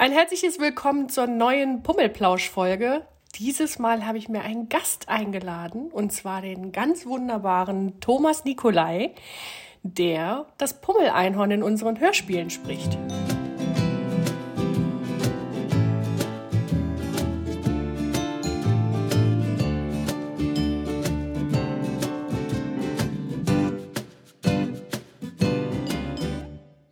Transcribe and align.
Ein 0.00 0.12
herzliches 0.12 0.60
Willkommen 0.60 1.08
zur 1.08 1.26
neuen 1.26 1.82
Pummelplausch-Folge. 1.82 3.04
Dieses 3.34 3.80
Mal 3.80 4.06
habe 4.06 4.16
ich 4.16 4.28
mir 4.28 4.42
einen 4.42 4.68
Gast 4.68 5.08
eingeladen, 5.08 5.90
und 5.90 6.12
zwar 6.12 6.40
den 6.40 6.70
ganz 6.70 7.04
wunderbaren 7.04 7.98
Thomas 7.98 8.44
Nikolai, 8.44 9.12
der 9.82 10.46
das 10.56 10.80
Pummeleinhorn 10.80 11.50
in 11.50 11.62
unseren 11.64 11.98
Hörspielen 11.98 12.48
spricht. 12.48 12.96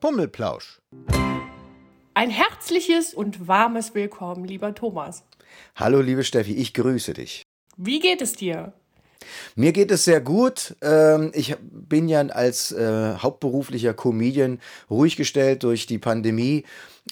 Pummelplausch. 0.00 0.80
Ein 2.17 2.30
herzliches 2.30 3.12
und 3.12 3.46
warmes 3.46 3.95
Willkommen, 3.95 4.46
lieber 4.46 4.75
Thomas. 4.75 5.23
Hallo, 5.75 6.01
liebe 6.01 6.25
Steffi, 6.25 6.55
ich 6.55 6.73
grüße 6.73 7.12
dich. 7.12 7.42
Wie 7.77 8.01
geht 8.01 8.23
es 8.23 8.33
dir? 8.33 8.73
Mir 9.55 9.73
geht 9.73 9.91
es 9.91 10.05
sehr 10.05 10.23
gut. 10.23 10.77
Ähm, 10.80 11.30
ich 11.34 11.56
bin 11.61 12.09
ja 12.09 12.23
als 12.23 12.73
äh, 12.73 13.16
hauptberuflicher 13.19 13.92
Comedian 13.92 14.61
ruhig 14.89 15.16
gestellt 15.16 15.62
durch 15.62 15.84
die 15.87 15.98
Pandemie 15.98 16.65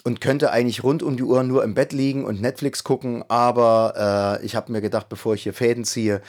und 0.04 0.22
könnte 0.22 0.52
eigentlich 0.52 0.82
rund 0.82 1.02
um 1.02 1.18
die 1.18 1.22
Uhr 1.22 1.42
nur 1.42 1.64
im 1.64 1.74
Bett 1.74 1.92
liegen 1.92 2.24
und 2.24 2.41
Netflix 2.41 2.82
gucken, 2.82 3.24
aber 3.28 4.38
äh, 4.41 4.46
ich 4.46 4.56
habe 4.56 4.72
mir 4.72 4.80
gedacht, 4.80 5.10
bevor 5.10 5.34
ich 5.34 5.42
hier 5.42 5.52
Fäden 5.52 5.84
ziehe, 5.84 6.22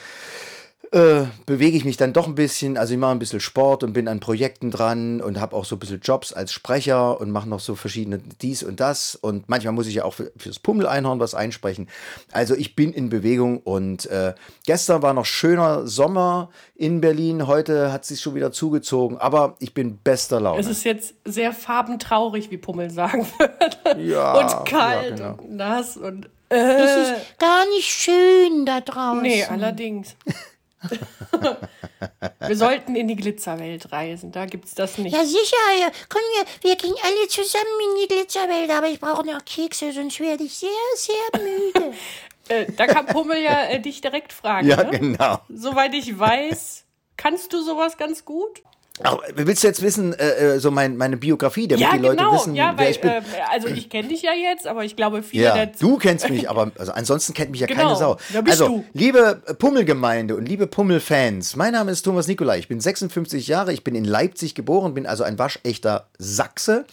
äh, 0.92 1.26
bewege 1.46 1.76
ich 1.76 1.84
mich 1.84 1.96
dann 1.96 2.12
doch 2.12 2.26
ein 2.26 2.34
bisschen. 2.34 2.76
Also 2.76 2.94
ich 2.94 2.98
mache 3.00 3.12
ein 3.12 3.18
bisschen 3.18 3.40
Sport 3.40 3.82
und 3.82 3.92
bin 3.92 4.08
an 4.08 4.20
Projekten 4.20 4.70
dran 4.70 5.20
und 5.20 5.40
habe 5.40 5.54
auch 5.56 5.64
so 5.64 5.76
ein 5.76 5.78
bisschen 5.78 6.00
Jobs 6.00 6.32
als 6.32 6.52
Sprecher 6.52 7.20
und 7.20 7.30
mache 7.30 7.48
noch 7.48 7.60
so 7.60 7.74
verschiedene 7.74 8.18
dies 8.40 8.62
und 8.62 8.80
das. 8.80 9.14
Und 9.14 9.48
manchmal 9.48 9.72
muss 9.72 9.86
ich 9.86 9.94
ja 9.94 10.04
auch 10.04 10.14
für, 10.14 10.32
fürs 10.36 10.58
Pummeleinhorn 10.58 11.18
was 11.20 11.34
einsprechen. 11.34 11.88
Also 12.32 12.54
ich 12.54 12.76
bin 12.76 12.92
in 12.92 13.08
Bewegung 13.08 13.58
und 13.58 14.06
äh, 14.06 14.34
gestern 14.66 15.02
war 15.02 15.12
noch 15.14 15.26
schöner 15.26 15.86
Sommer 15.86 16.50
in 16.74 17.00
Berlin. 17.00 17.46
Heute 17.46 17.92
hat 17.92 18.02
es 18.02 18.08
sich 18.08 18.20
schon 18.20 18.34
wieder 18.34 18.52
zugezogen, 18.52 19.18
aber 19.18 19.56
ich 19.58 19.74
bin 19.74 19.98
bester 19.98 20.40
Laune. 20.40 20.60
Es 20.60 20.66
ist 20.68 20.84
jetzt 20.84 21.14
sehr 21.24 21.52
farbentraurig, 21.52 22.50
wie 22.50 22.58
Pummel 22.58 22.90
sagen 22.90 23.26
würde. 23.38 24.02
Ja, 24.02 24.34
und 24.34 24.64
kalt 24.66 25.18
ja, 25.18 25.32
genau. 25.32 25.42
und 25.42 25.56
nass 25.56 25.96
und. 25.96 26.28
Es 26.48 26.58
Äh, 26.58 27.02
ist 27.02 27.38
gar 27.40 27.66
nicht 27.70 27.88
schön 27.88 28.64
da 28.66 28.80
draußen. 28.80 29.20
nee, 29.22 29.42
allerdings. 29.44 30.14
wir 32.40 32.56
sollten 32.56 32.96
in 32.96 33.08
die 33.08 33.16
Glitzerwelt 33.16 33.92
reisen. 33.92 34.32
Da 34.32 34.46
gibt's 34.46 34.74
das 34.74 34.98
nicht. 34.98 35.14
Ja, 35.14 35.24
sicher. 35.24 35.56
Ja. 35.80 35.90
Kommen 36.08 36.24
wir, 36.34 36.70
wir 36.70 36.76
gehen 36.76 36.94
alle 37.02 37.28
zusammen 37.28 37.64
in 37.90 38.02
die 38.02 38.14
Glitzerwelt, 38.14 38.70
aber 38.70 38.88
ich 38.88 39.00
brauche 39.00 39.26
noch 39.26 39.44
Kekse, 39.44 39.92
sonst 39.92 40.20
werde 40.20 40.44
ich 40.44 40.56
sehr, 40.56 40.70
sehr 40.96 41.40
müde. 41.40 41.94
Äh, 42.48 42.66
da 42.76 42.86
kann 42.86 43.06
Pummel 43.06 43.42
ja 43.42 43.64
äh, 43.64 43.80
dich 43.80 44.00
direkt 44.00 44.32
fragen. 44.32 44.68
ja, 44.68 44.84
ne? 44.84 44.96
genau. 44.96 45.40
Soweit 45.48 45.92
ich 45.94 46.16
weiß, 46.16 46.84
kannst 47.16 47.52
du 47.52 47.60
sowas 47.60 47.96
ganz 47.96 48.24
gut? 48.24 48.62
Aber 49.02 49.22
willst 49.34 49.62
du 49.62 49.66
jetzt 49.66 49.82
wissen, 49.82 50.14
äh, 50.14 50.54
äh, 50.54 50.58
so 50.58 50.70
mein, 50.70 50.96
meine 50.96 51.16
Biografie, 51.16 51.68
damit 51.68 51.82
ja, 51.82 51.92
die 51.92 51.98
Leute 51.98 52.16
genau. 52.16 52.32
wissen, 52.32 52.54
ja, 52.54 52.72
wer 52.76 52.86
weil, 52.86 52.92
ich 52.92 53.00
bin? 53.00 53.10
äh, 53.10 53.22
also 53.52 53.68
ich 53.68 53.90
kenne 53.90 54.08
dich 54.08 54.22
ja 54.22 54.32
jetzt, 54.32 54.66
aber 54.66 54.84
ich 54.84 54.96
glaube, 54.96 55.22
viele 55.22 55.44
Ja, 55.44 55.66
du 55.66 55.98
kennst 55.98 56.30
mich, 56.30 56.48
aber 56.48 56.70
also 56.78 56.92
ansonsten 56.92 57.34
kennt 57.34 57.50
mich 57.50 57.60
ja 57.60 57.66
Genau, 57.66 57.82
keine 57.82 57.96
Sau. 57.96 58.16
also, 58.46 58.68
du? 58.68 58.84
liebe 58.94 59.42
Pummelgemeinde 59.58 60.34
und 60.34 60.48
liebe 60.48 60.66
Pummelfans, 60.66 61.56
mein 61.56 61.72
Name 61.72 61.92
ist 61.92 62.02
Thomas 62.02 62.26
Nikolai, 62.26 62.58
ich 62.58 62.68
bin 62.68 62.80
56 62.80 63.46
Jahre, 63.48 63.72
ich 63.72 63.84
bin 63.84 63.94
in 63.94 64.04
Leipzig 64.04 64.54
geboren, 64.54 64.94
bin 64.94 65.06
also 65.06 65.24
ein 65.24 65.38
waschechter 65.38 66.08
Sachse. 66.18 66.86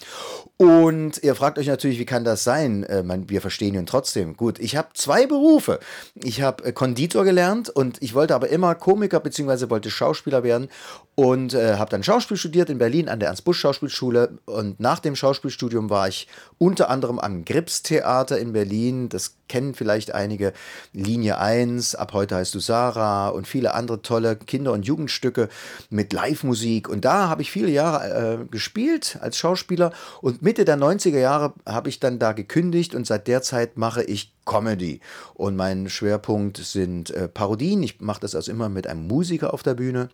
Und 0.56 1.20
ihr 1.24 1.34
fragt 1.34 1.58
euch 1.58 1.66
natürlich, 1.66 1.98
wie 1.98 2.04
kann 2.04 2.22
das 2.22 2.44
sein? 2.44 2.84
Äh, 2.84 3.02
man, 3.02 3.28
wir 3.28 3.40
verstehen 3.40 3.74
ihn 3.74 3.86
trotzdem. 3.86 4.36
Gut, 4.36 4.60
ich 4.60 4.76
habe 4.76 4.88
zwei 4.94 5.26
Berufe. 5.26 5.80
Ich 6.22 6.42
habe 6.42 6.64
äh, 6.64 6.72
Konditor 6.72 7.24
gelernt 7.24 7.70
und 7.70 8.00
ich 8.00 8.14
wollte 8.14 8.36
aber 8.36 8.48
immer 8.50 8.76
Komiker 8.76 9.18
bzw. 9.18 9.68
wollte 9.68 9.90
Schauspieler 9.90 10.44
werden 10.44 10.68
und 11.16 11.54
äh, 11.54 11.76
habe 11.76 11.90
dann 11.90 12.02
Schauspiel 12.02 12.36
studiert 12.36 12.70
in 12.70 12.78
Berlin 12.78 13.08
an 13.08 13.20
der 13.20 13.28
Ernst-Busch-Schauspielschule. 13.28 14.38
Und 14.46 14.80
nach 14.80 14.98
dem 14.98 15.14
Schauspielstudium 15.14 15.88
war 15.88 16.08
ich 16.08 16.26
unter 16.58 16.90
anderem 16.90 17.20
am 17.20 17.44
Grips-Theater 17.44 18.38
in 18.38 18.52
Berlin. 18.52 19.08
Das 19.10 19.36
kennen 19.48 19.74
vielleicht 19.74 20.12
einige. 20.12 20.52
Linie 20.92 21.38
1, 21.38 21.94
ab 21.94 22.14
heute 22.14 22.34
heißt 22.34 22.52
du 22.54 22.58
Sarah 22.58 23.28
und 23.28 23.46
viele 23.46 23.74
andere 23.74 24.02
tolle 24.02 24.34
Kinder- 24.34 24.72
und 24.72 24.86
Jugendstücke 24.86 25.48
mit 25.88 26.12
Live-Musik. 26.12 26.88
Und 26.88 27.04
da 27.04 27.28
habe 27.28 27.42
ich 27.42 27.50
viele 27.52 27.70
Jahre 27.70 28.40
äh, 28.42 28.44
gespielt 28.46 29.18
als 29.20 29.38
Schauspieler. 29.38 29.92
Und 30.20 30.42
Mitte 30.42 30.64
der 30.64 30.76
90er 30.76 31.18
Jahre 31.18 31.52
habe 31.64 31.90
ich 31.90 32.00
dann 32.00 32.18
da 32.18 32.32
gekündigt 32.32 32.92
und 32.92 33.06
seit 33.06 33.28
der 33.28 33.42
Zeit 33.42 33.76
mache 33.76 34.02
ich 34.02 34.34
Comedy. 34.46 34.98
Und 35.34 35.54
mein 35.54 35.88
Schwerpunkt 35.88 36.56
sind 36.56 37.10
äh, 37.10 37.28
Parodien. 37.28 37.84
Ich 37.84 38.00
mache 38.00 38.20
das 38.20 38.34
also 38.34 38.50
immer 38.50 38.68
mit 38.68 38.88
einem 38.88 39.06
Musiker 39.06 39.54
auf 39.54 39.62
der 39.62 39.74
Bühne. 39.74 40.08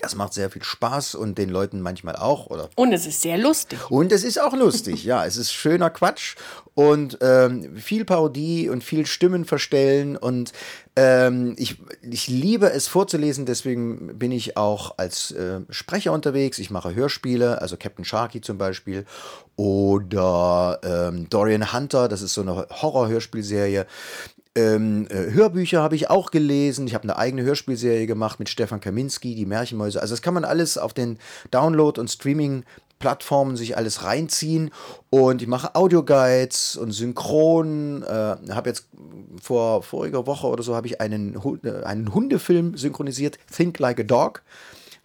Das 0.00 0.14
macht 0.14 0.32
sehr 0.34 0.50
viel 0.50 0.64
Spaß 0.64 1.14
und 1.14 1.38
den 1.38 1.50
Leuten 1.50 1.80
manchmal 1.80 2.16
auch. 2.16 2.46
Oder 2.46 2.70
Und 2.76 2.92
es 2.92 3.06
ist 3.06 3.20
sehr 3.20 3.38
lustig. 3.38 3.78
und 3.90 4.12
es 4.12 4.24
ist 4.24 4.40
auch 4.40 4.54
lustig, 4.54 5.04
ja. 5.04 5.24
Es 5.24 5.36
ist 5.36 5.52
schöner 5.52 5.90
Quatsch 5.90 6.36
und 6.74 7.18
ähm, 7.20 7.76
viel 7.76 8.04
Parodie 8.04 8.68
und 8.68 8.82
viel 8.82 9.06
Stimmen 9.06 9.44
verstellen. 9.44 10.16
Und 10.16 10.52
ähm, 10.96 11.54
ich, 11.58 11.76
ich 12.02 12.28
liebe 12.28 12.70
es 12.70 12.88
vorzulesen, 12.88 13.44
deswegen 13.46 14.18
bin 14.18 14.32
ich 14.32 14.56
auch 14.56 14.94
als 14.96 15.30
äh, 15.32 15.60
Sprecher 15.70 16.12
unterwegs. 16.12 16.58
Ich 16.58 16.70
mache 16.70 16.94
Hörspiele, 16.94 17.60
also 17.60 17.76
Captain 17.76 18.04
Sharky 18.04 18.40
zum 18.40 18.58
Beispiel. 18.58 19.04
Oder 19.56 20.80
ähm, 20.82 21.28
Dorian 21.28 21.72
Hunter, 21.72 22.08
das 22.08 22.22
ist 22.22 22.34
so 22.34 22.40
eine 22.40 22.66
Horror-Hörspielserie. 22.70 23.86
Ähm, 24.56 25.06
äh, 25.10 25.30
Hörbücher 25.32 25.80
habe 25.80 25.94
ich 25.94 26.10
auch 26.10 26.30
gelesen. 26.30 26.86
Ich 26.86 26.94
habe 26.94 27.04
eine 27.04 27.16
eigene 27.16 27.42
Hörspielserie 27.42 28.06
gemacht 28.06 28.40
mit 28.40 28.48
Stefan 28.48 28.80
Kaminski, 28.80 29.34
die 29.36 29.46
Märchenmäuse. 29.46 30.00
Also 30.00 30.12
das 30.12 30.22
kann 30.22 30.34
man 30.34 30.44
alles 30.44 30.76
auf 30.76 30.92
den 30.92 31.18
Download- 31.52 32.00
und 32.00 32.10
Streaming-Plattformen 32.10 33.56
sich 33.56 33.76
alles 33.76 34.02
reinziehen. 34.02 34.70
Und 35.08 35.40
ich 35.40 35.46
mache 35.48 35.76
Audioguides 35.76 36.76
und 36.76 36.90
Synchron. 36.90 38.02
Äh, 38.02 38.36
habe 38.50 38.70
jetzt 38.70 38.88
vor 39.40 39.84
voriger 39.84 40.26
Woche 40.26 40.48
oder 40.48 40.64
so 40.64 40.74
habe 40.74 40.88
ich 40.88 41.00
einen, 41.00 41.36
äh, 41.62 41.84
einen 41.84 42.12
Hundefilm 42.12 42.76
synchronisiert, 42.76 43.38
Think 43.54 43.78
Like 43.78 44.00
a 44.00 44.04
Dog 44.04 44.42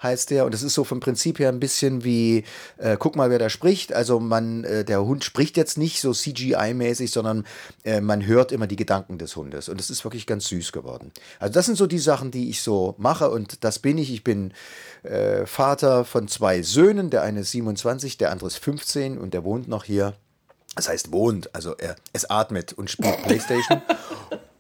heißt 0.05 0.29
der. 0.29 0.45
Und 0.45 0.53
das 0.53 0.63
ist 0.63 0.73
so 0.73 0.83
vom 0.83 0.99
Prinzip 1.01 1.39
her 1.39 1.49
ein 1.49 1.59
bisschen 1.59 2.03
wie, 2.03 2.45
äh, 2.77 2.95
guck 2.97 3.15
mal, 3.15 3.29
wer 3.29 3.39
da 3.39 3.49
spricht. 3.49 3.91
Also 3.91 4.19
man, 4.19 4.63
äh, 4.63 4.85
der 4.85 5.05
Hund 5.05 5.23
spricht 5.23 5.57
jetzt 5.57 5.77
nicht 5.77 5.99
so 5.99 6.11
CGI-mäßig, 6.11 7.11
sondern 7.11 7.45
äh, 7.83 7.99
man 7.99 8.25
hört 8.25 8.51
immer 8.51 8.67
die 8.67 8.77
Gedanken 8.77 9.17
des 9.17 9.35
Hundes. 9.35 9.67
Und 9.67 9.79
es 9.79 9.89
ist 9.89 10.03
wirklich 10.05 10.25
ganz 10.25 10.47
süß 10.47 10.71
geworden. 10.71 11.11
Also 11.39 11.53
das 11.53 11.65
sind 11.65 11.77
so 11.77 11.87
die 11.87 11.99
Sachen, 11.99 12.31
die 12.31 12.49
ich 12.49 12.61
so 12.61 12.95
mache. 12.97 13.29
Und 13.29 13.63
das 13.63 13.79
bin 13.79 13.97
ich. 13.97 14.13
Ich 14.13 14.23
bin 14.23 14.53
äh, 15.03 15.45
Vater 15.45 16.05
von 16.05 16.27
zwei 16.27 16.61
Söhnen. 16.61 17.09
Der 17.09 17.23
eine 17.23 17.41
ist 17.41 17.51
27, 17.51 18.17
der 18.17 18.31
andere 18.31 18.47
ist 18.47 18.57
15 18.57 19.17
und 19.17 19.33
der 19.33 19.43
wohnt 19.43 19.67
noch 19.67 19.83
hier. 19.83 20.13
Das 20.75 20.89
heißt 20.89 21.11
wohnt, 21.11 21.55
also 21.55 21.75
er, 21.77 21.95
es 22.11 22.29
atmet 22.29 22.73
und 22.73 22.91
spielt 22.91 23.17
Playstation. 23.23 23.81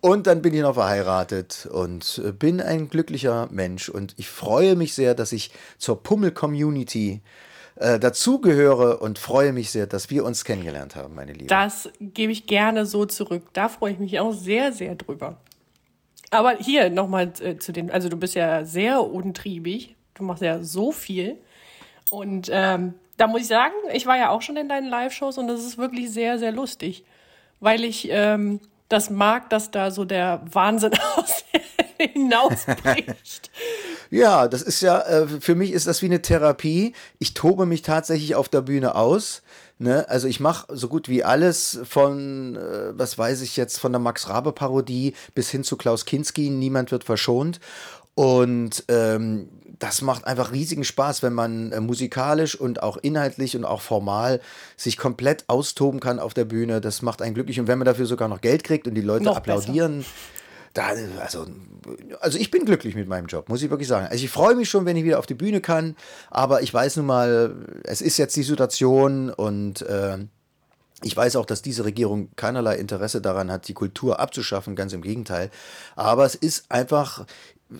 Und 0.05 0.27
dann 0.27 0.43
bin 0.43 0.53
ich 0.53 0.61
noch 0.61 0.75
verheiratet 0.75 1.67
und 1.71 2.21
äh, 2.23 2.31
bin 2.31 2.61
ein 2.61 2.89
glücklicher 2.89 3.47
Mensch. 3.49 3.89
Und 3.89 4.13
ich 4.17 4.29
freue 4.29 4.75
mich 4.75 4.93
sehr, 4.93 5.15
dass 5.15 5.31
ich 5.31 5.49
zur 5.79 6.03
Pummel-Community 6.03 7.23
äh, 7.77 7.97
dazugehöre 7.97 8.99
und 8.99 9.17
freue 9.17 9.51
mich 9.51 9.71
sehr, 9.71 9.87
dass 9.87 10.11
wir 10.11 10.23
uns 10.23 10.45
kennengelernt 10.45 10.95
haben, 10.95 11.15
meine 11.15 11.33
Liebe. 11.33 11.47
Das 11.47 11.89
gebe 11.99 12.31
ich 12.31 12.45
gerne 12.45 12.85
so 12.85 13.07
zurück. 13.07 13.45
Da 13.53 13.67
freue 13.67 13.93
ich 13.93 13.97
mich 13.97 14.19
auch 14.19 14.31
sehr, 14.31 14.71
sehr 14.73 14.93
drüber. 14.93 15.37
Aber 16.29 16.51
hier 16.51 16.91
nochmal 16.91 17.33
äh, 17.39 17.57
zu 17.57 17.71
den, 17.71 17.89
also 17.89 18.07
du 18.07 18.17
bist 18.17 18.35
ja 18.35 18.63
sehr 18.63 19.01
untriebig. 19.01 19.95
Du 20.13 20.21
machst 20.23 20.43
ja 20.43 20.61
so 20.61 20.91
viel. 20.91 21.39
Und 22.11 22.47
ähm, 22.53 22.93
da 23.17 23.25
muss 23.25 23.41
ich 23.41 23.47
sagen, 23.47 23.73
ich 23.91 24.05
war 24.05 24.19
ja 24.19 24.29
auch 24.29 24.43
schon 24.43 24.55
in 24.55 24.69
deinen 24.69 24.87
Live-Shows 24.87 25.39
und 25.39 25.47
das 25.47 25.65
ist 25.65 25.79
wirklich 25.79 26.11
sehr, 26.11 26.37
sehr 26.37 26.51
lustig. 26.51 27.05
Weil 27.59 27.83
ich 27.83 28.07
ähm, 28.11 28.59
das 28.89 29.09
mag, 29.09 29.49
dass 29.49 29.71
da 29.71 29.91
so 29.91 30.05
der 30.05 30.41
Wahnsinn 30.51 30.93
aus 31.15 31.43
hinausbricht. 31.97 33.51
Ja, 34.11 34.47
das 34.47 34.61
ist 34.61 34.81
ja, 34.81 35.01
äh, 35.01 35.27
für 35.27 35.55
mich 35.55 35.71
ist 35.71 35.87
das 35.87 36.01
wie 36.01 36.07
eine 36.07 36.21
Therapie. 36.21 36.93
Ich 37.19 37.33
tobe 37.33 37.65
mich 37.65 37.81
tatsächlich 37.81 38.35
auf 38.35 38.49
der 38.49 38.61
Bühne 38.61 38.95
aus. 38.95 39.41
Ne? 39.77 40.07
Also 40.07 40.27
ich 40.27 40.39
mache 40.39 40.67
so 40.75 40.87
gut 40.87 41.09
wie 41.09 41.23
alles 41.23 41.79
von, 41.83 42.55
äh, 42.55 42.97
was 42.97 43.17
weiß 43.17 43.41
ich 43.41 43.57
jetzt, 43.57 43.79
von 43.79 43.91
der 43.91 43.99
Max 43.99 44.29
Rabe-Parodie 44.29 45.13
bis 45.33 45.49
hin 45.49 45.63
zu 45.63 45.75
Klaus 45.75 46.05
Kinski, 46.05 46.49
niemand 46.49 46.91
wird 46.91 47.03
verschont. 47.03 47.59
Und 48.15 48.85
ähm, 48.87 49.49
das 49.77 50.01
macht 50.01 50.25
einfach 50.25 50.53
riesigen 50.53 50.85
Spaß, 50.85 51.21
wenn 51.21 51.33
man 51.33 51.73
äh, 51.73 51.81
musikalisch 51.81 52.57
und 52.59 52.81
auch 52.81 52.95
inhaltlich 52.95 53.57
und 53.57 53.65
auch 53.65 53.81
formal 53.81 54.39
sich 54.77 54.95
komplett 54.97 55.43
austoben 55.47 55.99
kann 55.99 56.19
auf 56.19 56.33
der 56.33 56.45
Bühne. 56.45 56.79
Das 56.79 57.01
macht 57.01 57.21
einen 57.21 57.33
glücklich. 57.35 57.59
Und 57.59 57.67
wenn 57.67 57.77
man 57.77 57.85
dafür 57.85 58.05
sogar 58.05 58.29
noch 58.29 58.39
Geld 58.39 58.63
kriegt 58.63 58.87
und 58.87 58.95
die 58.95 59.01
Leute 59.01 59.25
Noch 59.25 59.35
applaudieren, 59.35 60.05
da, 60.73 60.91
also, 61.21 61.45
also 62.21 62.37
ich 62.37 62.51
bin 62.51 62.65
glücklich 62.65 62.95
mit 62.95 63.07
meinem 63.07 63.27
Job, 63.27 63.49
muss 63.49 63.61
ich 63.61 63.69
wirklich 63.69 63.87
sagen. 63.87 64.07
Also 64.07 64.23
ich 64.23 64.31
freue 64.31 64.55
mich 64.55 64.69
schon, 64.69 64.85
wenn 64.85 64.95
ich 64.97 65.03
wieder 65.03 65.19
auf 65.19 65.25
die 65.25 65.33
Bühne 65.33 65.59
kann, 65.61 65.95
aber 66.29 66.61
ich 66.61 66.73
weiß 66.73 66.95
nun 66.97 67.05
mal, 67.05 67.55
es 67.83 68.01
ist 68.01 68.17
jetzt 68.17 68.35
die 68.35 68.43
Situation 68.43 69.29
und 69.29 69.81
äh, 69.83 70.17
Ich 71.03 71.15
weiß 71.15 71.35
auch, 71.35 71.45
dass 71.45 71.61
diese 71.61 71.83
Regierung 71.83 72.29
keinerlei 72.35 72.77
Interesse 72.77 73.21
daran 73.21 73.51
hat, 73.51 73.67
die 73.67 73.73
Kultur 73.73 74.19
abzuschaffen, 74.19 74.75
ganz 74.75 74.93
im 74.93 75.01
Gegenteil. 75.01 75.51
Aber 75.95 76.25
es 76.25 76.35
ist 76.35 76.71
einfach, 76.71 77.25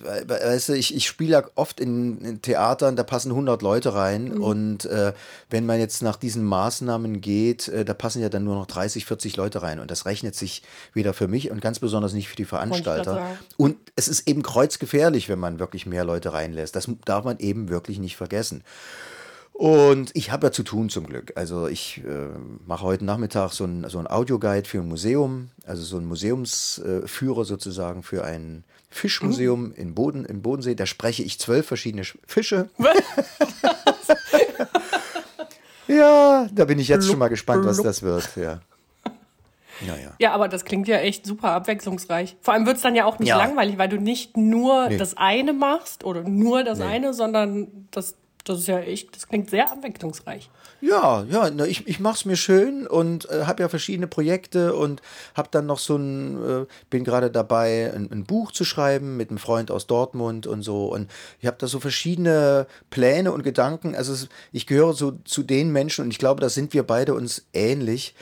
weißt 0.04 0.70
du, 0.70 0.72
ich, 0.74 0.94
ich 0.94 1.06
spiele 1.06 1.32
ja 1.32 1.44
oft 1.54 1.80
in, 1.80 2.20
in, 2.20 2.42
Theatern, 2.42 2.96
da 2.96 3.02
passen 3.02 3.30
100 3.30 3.62
Leute 3.62 3.94
rein 3.94 4.34
mhm. 4.34 4.42
und 4.42 4.84
äh, 4.86 5.12
wenn 5.50 5.66
man 5.66 5.78
jetzt 5.78 6.02
nach 6.02 6.16
diesen 6.16 6.44
Maßnahmen 6.44 7.20
geht, 7.20 7.68
äh, 7.68 7.84
da 7.84 7.94
passen 7.94 8.22
ja 8.22 8.28
dann 8.28 8.44
nur 8.44 8.54
noch 8.54 8.66
30, 8.66 9.06
40 9.06 9.36
Leute 9.36 9.62
rein 9.62 9.80
und 9.80 9.90
das 9.90 10.06
rechnet 10.06 10.34
sich 10.34 10.62
weder 10.92 11.14
für 11.14 11.28
mich 11.28 11.50
und 11.50 11.60
ganz 11.60 11.78
besonders 11.78 12.12
nicht 12.12 12.28
für 12.28 12.36
die 12.36 12.44
Veranstalter. 12.44 13.36
Und 13.56 13.76
es 13.96 14.08
ist 14.08 14.28
eben 14.28 14.42
kreuzgefährlich, 14.42 15.28
wenn 15.28 15.38
man 15.38 15.58
wirklich 15.58 15.86
mehr 15.86 16.04
Leute 16.04 16.32
reinlässt. 16.32 16.76
Das 16.76 16.88
darf 17.04 17.24
man 17.24 17.38
eben 17.38 17.68
wirklich 17.68 17.98
nicht 17.98 18.16
vergessen. 18.16 18.62
Und 19.56 20.10
ich 20.12 20.30
habe 20.32 20.48
ja 20.48 20.52
zu 20.52 20.64
tun 20.64 20.90
zum 20.90 21.06
Glück. 21.06 21.32
Also 21.34 21.66
ich 21.66 22.02
äh, 22.04 22.28
mache 22.66 22.84
heute 22.84 23.06
Nachmittag 23.06 23.52
so 23.52 23.64
ein, 23.64 23.88
so 23.88 23.98
ein 23.98 24.06
Audioguide 24.06 24.68
für 24.68 24.80
ein 24.80 24.88
Museum, 24.88 25.48
also 25.64 25.82
so 25.82 25.96
ein 25.96 26.04
Museumsführer 26.04 27.40
äh, 27.40 27.44
sozusagen 27.44 28.02
für 28.02 28.22
ein 28.22 28.64
Fischmuseum 28.90 29.68
mhm. 29.68 29.74
in 29.74 29.94
Boden, 29.94 30.26
im 30.26 30.42
Bodensee. 30.42 30.74
Da 30.74 30.84
spreche 30.84 31.22
ich 31.22 31.40
zwölf 31.40 31.66
verschiedene 31.66 32.02
Fische. 32.26 32.68
ja, 35.88 36.48
da 36.52 36.64
bin 36.66 36.78
ich 36.78 36.88
jetzt 36.88 37.06
schon 37.06 37.18
mal 37.18 37.28
gespannt, 37.28 37.64
was 37.64 37.82
das 37.82 38.02
wird. 38.02 38.28
Ja. 38.36 38.60
Ja, 39.86 39.94
ja. 39.94 40.10
ja, 40.18 40.32
aber 40.32 40.48
das 40.48 40.64
klingt 40.64 40.88
ja 40.88 40.96
echt 40.96 41.26
super 41.26 41.50
abwechslungsreich. 41.50 42.38
Vor 42.40 42.54
allem 42.54 42.64
wird 42.64 42.76
es 42.76 42.82
dann 42.82 42.94
ja 42.94 43.04
auch 43.04 43.18
nicht 43.18 43.28
ja. 43.28 43.36
langweilig, 43.36 43.76
weil 43.76 43.90
du 43.90 43.98
nicht 43.98 44.34
nur 44.34 44.88
nee. 44.88 44.96
das 44.96 45.18
eine 45.18 45.52
machst 45.52 46.02
oder 46.02 46.22
nur 46.22 46.64
das 46.64 46.78
nee. 46.78 46.86
eine, 46.86 47.12
sondern 47.12 47.86
das 47.90 48.14
das 48.48 48.60
ist 48.60 48.68
ja 48.68 48.78
echt, 48.78 49.14
das 49.14 49.28
klingt 49.28 49.50
sehr 49.50 49.70
abwechslungsreich. 49.70 50.50
Ja, 50.80 51.24
ja, 51.28 51.50
ne, 51.50 51.66
ich, 51.66 51.86
ich 51.88 52.00
mache 52.00 52.14
es 52.14 52.24
mir 52.24 52.36
schön 52.36 52.86
und 52.86 53.28
äh, 53.30 53.44
habe 53.44 53.62
ja 53.62 53.68
verschiedene 53.68 54.06
Projekte 54.06 54.74
und 54.74 55.02
habe 55.34 55.48
dann 55.50 55.66
noch 55.66 55.78
so 55.78 55.96
ein, 55.96 56.62
äh, 56.62 56.66
bin 56.90 57.02
gerade 57.02 57.30
dabei, 57.30 57.92
ein, 57.94 58.10
ein, 58.12 58.24
Buch 58.24 58.52
zu 58.52 58.64
schreiben 58.64 59.16
mit 59.16 59.30
einem 59.30 59.38
Freund 59.38 59.70
aus 59.70 59.86
Dortmund 59.86 60.46
und 60.46 60.62
so. 60.62 60.86
Und 60.86 61.10
ich 61.40 61.46
habe 61.46 61.56
da 61.58 61.66
so 61.66 61.80
verschiedene 61.80 62.66
Pläne 62.90 63.32
und 63.32 63.42
Gedanken. 63.42 63.94
Also 63.96 64.26
ich 64.52 64.66
gehöre 64.66 64.92
so 64.92 65.12
zu 65.24 65.42
den 65.42 65.72
Menschen 65.72 66.04
und 66.04 66.10
ich 66.10 66.18
glaube, 66.18 66.40
da 66.40 66.48
sind 66.48 66.72
wir 66.72 66.82
beide 66.82 67.14
uns 67.14 67.46
ähnlich, 67.52 68.14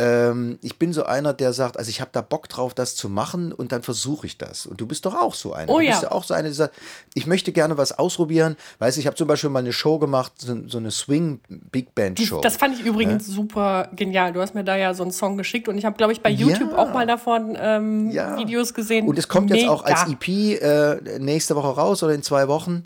ähm, 0.00 0.58
ich 0.62 0.78
bin 0.78 0.94
so 0.94 1.04
einer, 1.04 1.34
der 1.34 1.52
sagt, 1.52 1.76
also 1.76 1.90
ich 1.90 2.00
habe 2.00 2.10
da 2.12 2.22
Bock 2.22 2.48
drauf, 2.48 2.72
das 2.72 2.96
zu 2.96 3.10
machen 3.10 3.52
und 3.52 3.70
dann 3.70 3.82
versuche 3.82 4.26
ich 4.26 4.38
das. 4.38 4.64
Und 4.64 4.80
du 4.80 4.86
bist 4.86 5.04
doch 5.04 5.14
auch 5.14 5.34
so 5.34 5.52
einer. 5.52 5.70
Oh, 5.70 5.78
du 5.78 5.86
bist 5.86 6.02
ja 6.02 6.10
auch 6.10 6.24
so 6.24 6.32
einer, 6.32 6.44
der 6.44 6.54
sagt, 6.54 6.74
ich 7.12 7.26
möchte 7.26 7.52
gerne 7.52 7.76
was 7.76 7.98
ausprobieren. 7.98 8.56
Weißt 8.78 8.96
du, 8.96 9.00
ich 9.00 9.06
habe 9.06 9.16
zum 9.16 9.28
Beispiel 9.28 9.50
mal 9.50 9.58
eine 9.58 9.74
Show 9.74 9.98
gemacht, 9.98 10.32
so, 10.38 10.56
so 10.66 10.78
eine 10.78 10.90
Swing 10.90 11.40
Big 11.70 11.94
Band 11.94 12.18
Show. 12.18 12.40
Das 12.40 12.56
fand 12.56 12.78
ich 12.78 12.84
übrigens 12.84 13.28
ja? 13.28 13.34
super 13.34 13.88
genial. 13.94 14.32
Du 14.32 14.40
hast 14.40 14.54
mir 14.54 14.64
da 14.64 14.76
ja 14.76 14.94
so 14.94 15.02
einen 15.02 15.12
Song 15.12 15.36
geschickt 15.36 15.68
und 15.68 15.76
ich 15.76 15.84
habe, 15.84 15.96
glaube 15.96 16.14
ich, 16.14 16.22
bei 16.22 16.30
YouTube 16.30 16.72
ja. 16.72 16.78
auch 16.78 16.94
mal 16.94 17.06
davon 17.06 17.56
ähm. 17.60 18.10
Videos 18.10 18.72
gesehen. 18.72 19.06
Und 19.06 19.18
es 19.18 19.28
kommt 19.28 19.50
Mega. 19.50 19.62
jetzt 19.62 19.70
auch 19.70 19.84
als 19.84 20.06
EP 20.08 20.28
äh, 20.28 21.18
nächste 21.18 21.56
Woche 21.56 21.68
raus 21.68 22.02
oder 22.02 22.14
in 22.14 22.22
zwei 22.22 22.48
Wochen. 22.48 22.84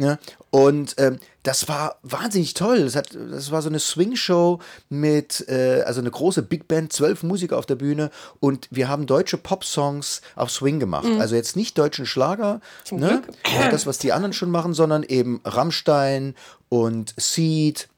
Ja, 0.00 0.18
und 0.50 0.94
ähm, 0.98 1.18
das 1.42 1.68
war 1.68 1.96
wahnsinnig 2.02 2.54
toll. 2.54 2.84
Das, 2.84 2.96
hat, 2.96 3.14
das 3.14 3.50
war 3.50 3.60
so 3.60 3.68
eine 3.68 3.78
Swing-Show 3.78 4.58
mit, 4.88 5.46
äh, 5.48 5.82
also 5.82 6.00
eine 6.00 6.10
große 6.10 6.42
Big 6.42 6.68
Band, 6.68 6.92
zwölf 6.92 7.22
Musiker 7.22 7.58
auf 7.58 7.66
der 7.66 7.76
Bühne 7.76 8.10
und 8.40 8.66
wir 8.70 8.88
haben 8.88 9.06
deutsche 9.06 9.36
Pop-Songs 9.36 10.22
auf 10.36 10.50
Swing 10.50 10.80
gemacht. 10.80 11.04
Mhm. 11.04 11.20
Also 11.20 11.34
jetzt 11.36 11.54
nicht 11.54 11.76
deutschen 11.76 12.06
Schlager, 12.06 12.60
ne? 12.90 13.22
das, 13.70 13.86
was 13.86 13.98
die 13.98 14.12
anderen 14.12 14.32
schon 14.32 14.50
machen, 14.50 14.72
sondern 14.72 15.02
eben 15.02 15.40
Rammstein 15.44 16.34
und 16.68 17.14
Seed 17.16 17.88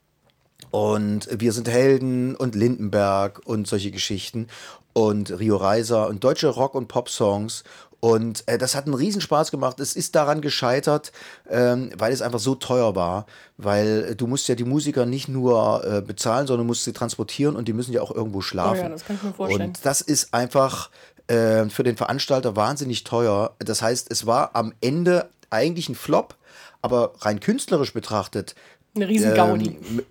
und 0.70 1.28
Wir 1.30 1.52
sind 1.52 1.68
Helden 1.68 2.34
und 2.34 2.54
Lindenberg 2.54 3.42
und 3.44 3.68
solche 3.68 3.90
Geschichten 3.90 4.48
und 4.94 5.38
Rio 5.38 5.56
Reiser 5.56 6.08
und 6.08 6.24
deutsche 6.24 6.48
Rock- 6.48 6.74
und 6.74 6.88
Pop-Songs 6.88 7.62
und 8.04 8.42
äh, 8.48 8.58
das 8.58 8.74
hat 8.74 8.86
einen 8.86 8.94
Riesenspaß 8.94 9.52
gemacht. 9.52 9.78
Es 9.78 9.94
ist 9.94 10.16
daran 10.16 10.40
gescheitert, 10.40 11.12
ähm, 11.48 11.92
weil 11.96 12.12
es 12.12 12.20
einfach 12.20 12.40
so 12.40 12.56
teuer 12.56 12.96
war. 12.96 13.26
Weil 13.58 14.08
äh, 14.10 14.16
du 14.16 14.26
musst 14.26 14.48
ja 14.48 14.56
die 14.56 14.64
Musiker 14.64 15.06
nicht 15.06 15.28
nur 15.28 15.84
äh, 15.84 16.02
bezahlen, 16.02 16.48
sondern 16.48 16.66
musst 16.66 16.82
sie 16.82 16.92
transportieren 16.92 17.54
und 17.54 17.68
die 17.68 17.72
müssen 17.72 17.92
ja 17.92 18.02
auch 18.02 18.10
irgendwo 18.10 18.40
schlafen. 18.40 18.80
Oh 18.80 18.82
ja, 18.82 18.88
das 18.88 19.04
kann 19.04 19.14
ich 19.14 19.22
mir 19.22 19.32
vorstellen. 19.32 19.68
Und 19.68 19.86
das 19.86 20.00
ist 20.00 20.34
einfach 20.34 20.90
äh, 21.28 21.66
für 21.66 21.84
den 21.84 21.96
Veranstalter 21.96 22.56
wahnsinnig 22.56 23.04
teuer. 23.04 23.54
Das 23.60 23.82
heißt, 23.82 24.10
es 24.10 24.26
war 24.26 24.56
am 24.56 24.74
Ende 24.80 25.30
eigentlich 25.50 25.88
ein 25.88 25.94
Flop, 25.94 26.34
aber 26.80 27.12
rein 27.20 27.38
künstlerisch 27.38 27.94
betrachtet. 27.94 28.56
Eine 28.96 29.06
riesen 29.06 29.32
Gaudi. 29.32 29.78
Ähm, 29.88 30.02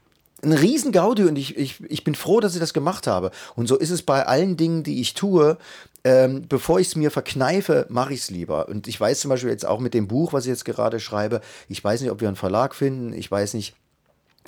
ein 0.44 0.54
riesen 0.54 0.92
Gaudi 0.92 1.26
und 1.26 1.36
ich, 1.36 1.58
ich, 1.58 1.84
ich 1.88 2.04
bin 2.04 2.16
froh, 2.16 2.40
dass 2.40 2.54
ich 2.54 2.60
das 2.60 2.74
gemacht 2.74 3.06
habe. 3.06 3.32
Und 3.56 3.68
so 3.68 3.76
ist 3.76 3.92
es 3.92 4.02
bei 4.02 4.26
allen 4.26 4.58
Dingen, 4.58 4.84
die 4.84 5.02
ich 5.02 5.14
tue 5.14 5.58
ähm, 6.04 6.46
bevor 6.48 6.80
ich 6.80 6.88
es 6.88 6.96
mir 6.96 7.12
verkneife, 7.12 7.86
mache 7.90 8.14
ich 8.14 8.22
es 8.22 8.30
lieber. 8.30 8.68
Und 8.68 8.88
ich 8.88 9.00
weiß 9.00 9.20
zum 9.20 9.30
Beispiel 9.30 9.52
jetzt 9.52 9.66
auch 9.66 9.80
mit 9.80 9.94
dem 9.94 10.08
Buch, 10.08 10.34
was 10.34 10.46
ich 10.46 10.50
jetzt 10.50 10.66
gerade 10.66 11.00
schreibe, 11.00 11.42
ich 11.70 11.84
weiß 11.84 12.02
nicht, 12.02 12.12
ob 12.12 12.22
wir 12.22 12.28
einen 12.28 12.38
Verlag 12.38 12.74
finden, 12.74 13.14
ich 13.14 13.30
weiß 13.30 13.54
nicht, 13.54 13.76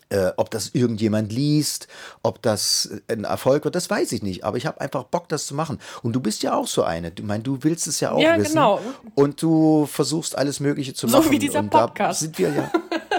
äh, 0.09 0.31
ob 0.37 0.51
das 0.51 0.71
irgendjemand 0.73 1.31
liest, 1.31 1.87
ob 2.21 2.41
das 2.41 2.89
ein 3.07 3.23
Erfolg 3.23 3.63
wird, 3.65 3.75
das 3.75 3.89
weiß 3.89 4.11
ich 4.11 4.21
nicht. 4.21 4.43
Aber 4.43 4.57
ich 4.57 4.65
habe 4.65 4.81
einfach 4.81 5.03
Bock, 5.05 5.29
das 5.29 5.47
zu 5.47 5.55
machen. 5.55 5.79
Und 6.01 6.13
du 6.13 6.19
bist 6.19 6.43
ja 6.43 6.55
auch 6.55 6.67
so 6.67 6.83
eine. 6.83 7.11
Du 7.11 7.23
mein, 7.23 7.43
du 7.43 7.59
willst 7.61 7.87
es 7.87 7.99
ja 7.99 8.11
auch 8.11 8.19
ja, 8.19 8.37
wissen. 8.37 8.53
Genau. 8.53 8.79
Und 9.15 9.41
du 9.41 9.85
versuchst 9.85 10.37
alles 10.37 10.59
Mögliche 10.59 10.93
zu 10.93 11.07
machen. 11.07 11.23
So 11.23 11.31
wie 11.31 11.39
dieser 11.39 11.59
und 11.59 11.69
Podcast. 11.69 12.19
Sind 12.19 12.37
wir 12.37 12.49
ja. 12.49 12.71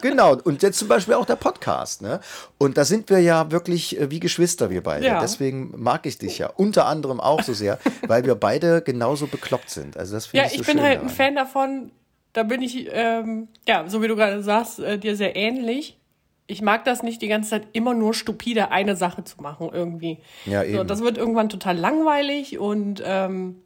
genau. 0.00 0.36
Und 0.36 0.62
jetzt 0.62 0.78
zum 0.78 0.88
Beispiel 0.88 1.14
auch 1.14 1.26
der 1.26 1.36
Podcast. 1.36 2.02
Ne? 2.02 2.20
Und 2.58 2.76
da 2.76 2.84
sind 2.84 3.10
wir 3.10 3.18
ja 3.20 3.50
wirklich 3.50 3.98
äh, 3.98 4.10
wie 4.10 4.20
Geschwister, 4.20 4.70
wir 4.70 4.82
beide. 4.82 5.06
Ja. 5.06 5.20
Deswegen 5.20 5.72
mag 5.76 6.06
ich 6.06 6.18
dich 6.18 6.38
ja 6.38 6.48
unter 6.48 6.86
anderem 6.86 7.20
auch 7.20 7.42
so 7.42 7.52
sehr, 7.52 7.78
weil 8.06 8.24
wir 8.24 8.34
beide 8.34 8.82
genauso 8.82 9.26
bekloppt 9.26 9.70
sind. 9.70 9.96
Also 9.96 10.14
das 10.14 10.30
ja, 10.32 10.44
ich, 10.44 10.52
so 10.52 10.60
ich 10.60 10.66
bin 10.66 10.80
halt 10.80 10.96
daran. 10.96 11.08
ein 11.08 11.14
Fan 11.14 11.34
davon. 11.34 11.90
Da 12.32 12.42
bin 12.42 12.62
ich, 12.62 12.88
ähm, 12.92 13.48
ja, 13.66 13.88
so 13.88 14.02
wie 14.02 14.08
du 14.08 14.16
gerade 14.16 14.42
sagst, 14.42 14.78
äh, 14.78 14.98
dir 14.98 15.16
sehr 15.16 15.34
ähnlich. 15.34 15.98
Ich 16.46 16.62
mag 16.62 16.84
das 16.84 17.02
nicht, 17.02 17.20
die 17.20 17.28
ganze 17.28 17.50
Zeit 17.50 17.68
immer 17.72 17.94
nur 17.94 18.14
stupide 18.14 18.70
eine 18.70 18.96
Sache 18.96 19.24
zu 19.24 19.42
machen, 19.42 19.68
irgendwie. 19.72 20.18
Ja, 20.46 20.62
eben. 20.62 20.76
So, 20.76 20.84
das 20.84 21.02
wird 21.02 21.18
irgendwann 21.18 21.48
total 21.48 21.76
langweilig 21.76 22.58
und 22.58 23.02
ähm, 23.04 23.56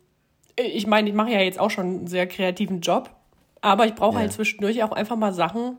ich 0.57 0.87
meine, 0.87 1.09
ich 1.09 1.15
mache 1.15 1.31
ja 1.31 1.41
jetzt 1.41 1.59
auch 1.59 1.71
schon 1.71 1.87
einen 1.87 2.07
sehr 2.07 2.27
kreativen 2.27 2.81
Job, 2.81 3.11
aber 3.63 3.87
ich 3.87 3.95
brauche 3.95 4.15
ja. 4.15 4.21
halt 4.21 4.33
zwischendurch 4.33 4.83
auch 4.83 4.93
einfach 4.93 5.17
mal 5.17 5.33
Sachen, 5.33 5.79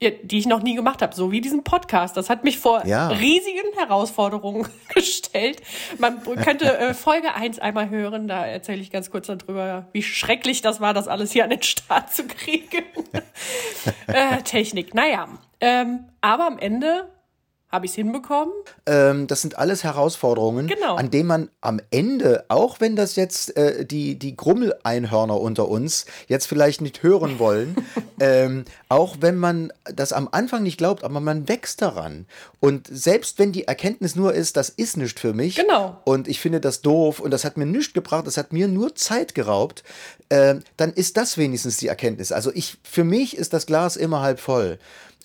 die 0.00 0.38
ich 0.38 0.46
noch 0.46 0.62
nie 0.62 0.74
gemacht 0.74 1.02
habe, 1.02 1.14
so 1.14 1.30
wie 1.30 1.42
diesen 1.42 1.62
Podcast. 1.62 2.16
Das 2.16 2.30
hat 2.30 2.42
mich 2.42 2.58
vor 2.58 2.86
ja. 2.86 3.08
riesigen 3.08 3.76
Herausforderungen 3.76 4.66
gestellt. 4.94 5.60
Man 5.98 6.22
könnte 6.22 6.78
äh, 6.78 6.94
Folge 6.94 7.34
1 7.34 7.58
einmal 7.58 7.90
hören, 7.90 8.26
da 8.26 8.46
erzähle 8.46 8.80
ich 8.80 8.90
ganz 8.90 9.10
kurz 9.10 9.26
darüber, 9.26 9.88
wie 9.92 10.02
schrecklich 10.02 10.62
das 10.62 10.80
war, 10.80 10.94
das 10.94 11.06
alles 11.06 11.32
hier 11.32 11.44
an 11.44 11.50
den 11.50 11.62
Start 11.62 12.12
zu 12.12 12.26
kriegen. 12.26 12.84
äh, 14.06 14.38
Technik, 14.42 14.94
naja. 14.94 15.28
Ähm, 15.60 16.06
aber 16.22 16.46
am 16.46 16.58
Ende 16.58 17.10
habe 17.70 17.86
ich 17.86 17.92
es 17.92 17.94
hinbekommen? 17.94 18.52
Ähm, 18.86 19.26
das 19.26 19.42
sind 19.42 19.58
alles 19.58 19.84
Herausforderungen, 19.84 20.66
genau. 20.66 20.96
an 20.96 21.10
denen 21.10 21.28
man 21.28 21.50
am 21.60 21.80
Ende, 21.90 22.44
auch 22.48 22.80
wenn 22.80 22.96
das 22.96 23.14
jetzt 23.16 23.56
äh, 23.56 23.84
die, 23.84 24.18
die 24.18 24.36
Grummeleinhörner 24.36 25.40
unter 25.40 25.68
uns 25.68 26.06
jetzt 26.26 26.46
vielleicht 26.46 26.80
nicht 26.80 27.02
hören 27.02 27.38
wollen, 27.38 27.76
ähm, 28.20 28.64
auch 28.88 29.18
wenn 29.20 29.36
man 29.36 29.72
das 29.84 30.12
am 30.12 30.28
Anfang 30.32 30.64
nicht 30.64 30.78
glaubt, 30.78 31.04
aber 31.04 31.20
man 31.20 31.48
wächst 31.48 31.80
daran. 31.80 32.26
Und 32.58 32.88
selbst 32.90 33.38
wenn 33.38 33.52
die 33.52 33.68
Erkenntnis 33.68 34.16
nur 34.16 34.34
ist, 34.34 34.56
das 34.56 34.68
ist 34.68 34.96
nicht 34.96 35.20
für 35.20 35.32
mich 35.32 35.54
genau. 35.54 36.00
und 36.04 36.26
ich 36.26 36.40
finde 36.40 36.60
das 36.60 36.82
doof 36.82 37.20
und 37.20 37.30
das 37.30 37.44
hat 37.44 37.56
mir 37.56 37.66
nichts 37.66 37.94
gebracht, 37.94 38.26
das 38.26 38.36
hat 38.36 38.52
mir 38.52 38.66
nur 38.66 38.96
Zeit 38.96 39.34
geraubt, 39.34 39.84
äh, 40.28 40.56
dann 40.76 40.92
ist 40.92 41.16
das 41.16 41.38
wenigstens 41.38 41.76
die 41.76 41.86
Erkenntnis. 41.86 42.32
Also 42.32 42.50
ich, 42.52 42.78
für 42.82 43.04
mich 43.04 43.36
ist 43.36 43.52
das 43.52 43.66
Glas 43.66 43.96
immer 43.96 44.22
halb 44.22 44.40
voll. 44.40 44.78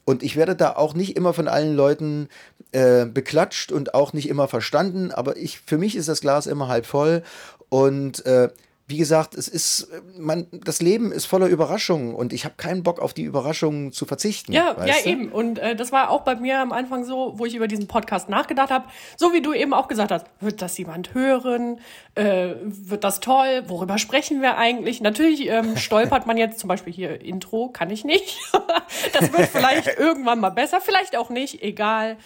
Und 0.06 0.22
ich 0.24 0.36
werde 0.36 0.56
da 0.56 0.76
auch 0.76 0.94
nicht 0.94 1.18
immer 1.18 1.34
von 1.34 1.48
allen 1.48 1.76
Leuten 1.76 2.30
äh, 2.72 3.06
beklatscht 3.06 3.72
und 3.72 3.96
auch 3.96 4.14
nicht 4.14 4.30
immer 4.30 4.48
verstanden, 4.48 5.12
aber 5.12 5.36
ich, 5.36 5.60
für 5.60 5.78
mich 5.78 5.96
ist 5.96 6.08
das 6.08 6.22
Glas 6.22 6.46
immer 6.46 6.68
halb 6.68 6.86
voll. 6.86 7.24
Und 7.70 8.26
äh, 8.26 8.50
wie 8.88 8.98
gesagt, 8.98 9.34
es 9.34 9.48
ist, 9.48 9.90
man, 10.16 10.46
das 10.52 10.80
Leben 10.80 11.12
ist 11.12 11.26
voller 11.26 11.48
Überraschungen 11.48 12.14
und 12.14 12.34
ich 12.34 12.46
habe 12.46 12.54
keinen 12.56 12.84
Bock 12.84 13.00
auf 13.00 13.16
die 13.16 13.24
Überraschungen 13.24 13.92
zu 13.92 14.06
verzichten. 14.06 14.54
Ja, 14.54 14.76
ja, 14.86 14.94
du? 15.04 15.10
eben. 15.10 15.32
Und 15.32 15.58
äh, 15.58 15.76
das 15.76 15.92
war 15.92 16.12
auch 16.12 16.22
bei 16.22 16.36
mir 16.36 16.60
am 16.60 16.72
Anfang 16.72 17.04
so, 17.04 17.34
wo 17.38 17.46
ich 17.46 17.56
über 17.56 17.68
diesen 17.68 17.88
Podcast 17.88 18.30
nachgedacht 18.30 18.70
habe, 18.70 18.86
so 19.18 19.34
wie 19.34 19.42
du 19.42 19.54
eben 19.54 19.74
auch 19.74 19.88
gesagt 19.88 20.12
hast, 20.12 20.28
wird 20.40 20.62
das 20.62 20.78
jemand 20.78 21.16
hören? 21.16 21.80
Äh, 22.14 22.54
wird 22.64 23.04
das 23.04 23.22
toll? 23.22 23.64
Worüber 23.66 23.98
sprechen 23.98 24.44
wir 24.44 24.58
eigentlich? 24.58 25.02
Natürlich 25.02 25.48
ähm, 25.48 25.78
stolpert 25.78 26.28
man 26.28 26.38
jetzt 26.38 26.60
zum 26.60 26.68
Beispiel 26.68 26.94
hier 26.94 27.22
Intro, 27.22 27.70
kann 27.70 27.90
ich 27.90 28.06
nicht. 28.06 28.38
das 29.14 29.34
wird 29.34 29.48
vielleicht 29.48 29.88
irgendwann 29.98 30.40
mal 30.40 30.52
besser, 30.52 30.80
vielleicht 30.80 31.18
auch 31.18 31.32
nicht, 31.32 31.64
egal. 31.64 32.18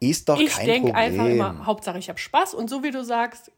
Ist 0.00 0.30
doch 0.30 0.40
ich 0.40 0.54
kein 0.54 0.66
denke 0.66 0.92
Problem. 0.92 1.20
einfach 1.20 1.26
immer, 1.26 1.66
Hauptsache 1.66 1.98
ich 1.98 2.08
habe 2.08 2.18
Spaß 2.18 2.54
und 2.54 2.70
so 2.70 2.82
wie 2.82 2.92
du 2.92 3.04
sagst, 3.04 3.50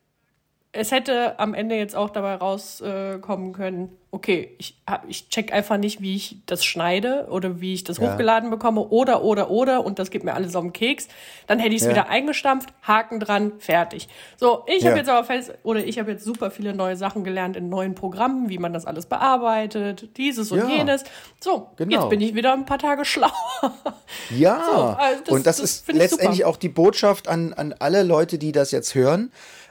es 0.73 0.93
hätte 0.93 1.39
am 1.41 1.53
Ende 1.55 1.75
jetzt 1.75 1.97
auch 1.97 2.11
dabei 2.11 2.37
rauskommen 2.37 3.53
können, 3.53 3.97
okay, 4.13 4.55
ich, 4.59 4.77
hab, 4.89 5.09
ich 5.09 5.29
check 5.29 5.53
einfach 5.53 5.77
nicht, 5.77 6.01
wie 6.01 6.17
ich 6.17 6.37
das 6.47 6.65
schneide 6.65 7.27
oder 7.31 7.61
wie 7.61 7.75
ich 7.75 7.85
das 7.85 7.99
Ja. 7.99 8.11
hochgeladen 8.13 8.51
bekomme 8.51 8.81
oder, 8.81 9.23
oder, 9.23 9.51
oder 9.51 9.85
und 9.85 9.99
das 10.01 10.11
gibt 10.11 10.25
mir 10.25 10.35
alles 10.35 10.55
auf 10.57 10.63
den 10.63 10.73
Keks. 10.73 11.07
Dann 11.47 11.59
hätte 11.61 11.75
ich 11.75 11.81
es 11.83 11.87
Ja. 11.87 11.93
wieder 11.93 12.09
eingestampft, 12.09 12.71
Haken 12.83 13.21
dran, 13.21 13.53
fertig. 13.59 14.09
So, 14.37 14.65
ich 14.67 14.83
Ja. 14.83 14.91
habe 14.91 14.99
jetzt 14.99 15.09
aber 15.09 15.25
fest, 15.25 15.53
oder 15.63 15.85
ich 15.85 15.99
habe 16.01 16.11
jetzt 16.13 16.25
super 16.25 16.51
viele 16.51 16.75
neue 16.75 16.97
Sachen 16.97 17.23
gelernt 17.25 17.57
in 17.57 17.69
neuen 17.69 17.95
Programmen, 17.95 18.49
wie 18.49 18.59
man 18.59 18.73
das 18.73 18.85
alles 18.85 19.07
bearbeitet, 19.07 20.17
dieses 20.17 20.51
und 20.53 20.69
jenes. 20.69 21.05
So, 21.41 21.69
Genau. 21.77 21.93
jetzt 22.01 22.09
bin 22.11 22.21
ich 22.21 22.35
wieder 22.35 22.53
ein 22.53 22.65
paar 22.65 22.79
Tage 22.79 23.05
schlauer. 23.05 23.33
Ja, 24.31 24.63
So, 24.65 24.73
also 24.73 25.21
das- 25.25 25.35
und 25.35 25.47
das, 25.47 25.57
das 25.59 25.71
ist 25.71 25.93
letztendlich 25.93 26.45
auch 26.45 26.57
die 26.57 26.69
Botschaft 26.69 27.29
an, 27.29 27.53
an 27.55 27.75
alle 27.79 28.03
Leute, 28.03 28.39
die 28.39 28.53
das 28.53 28.71
jetzt 28.73 28.95
hören. 28.95 29.31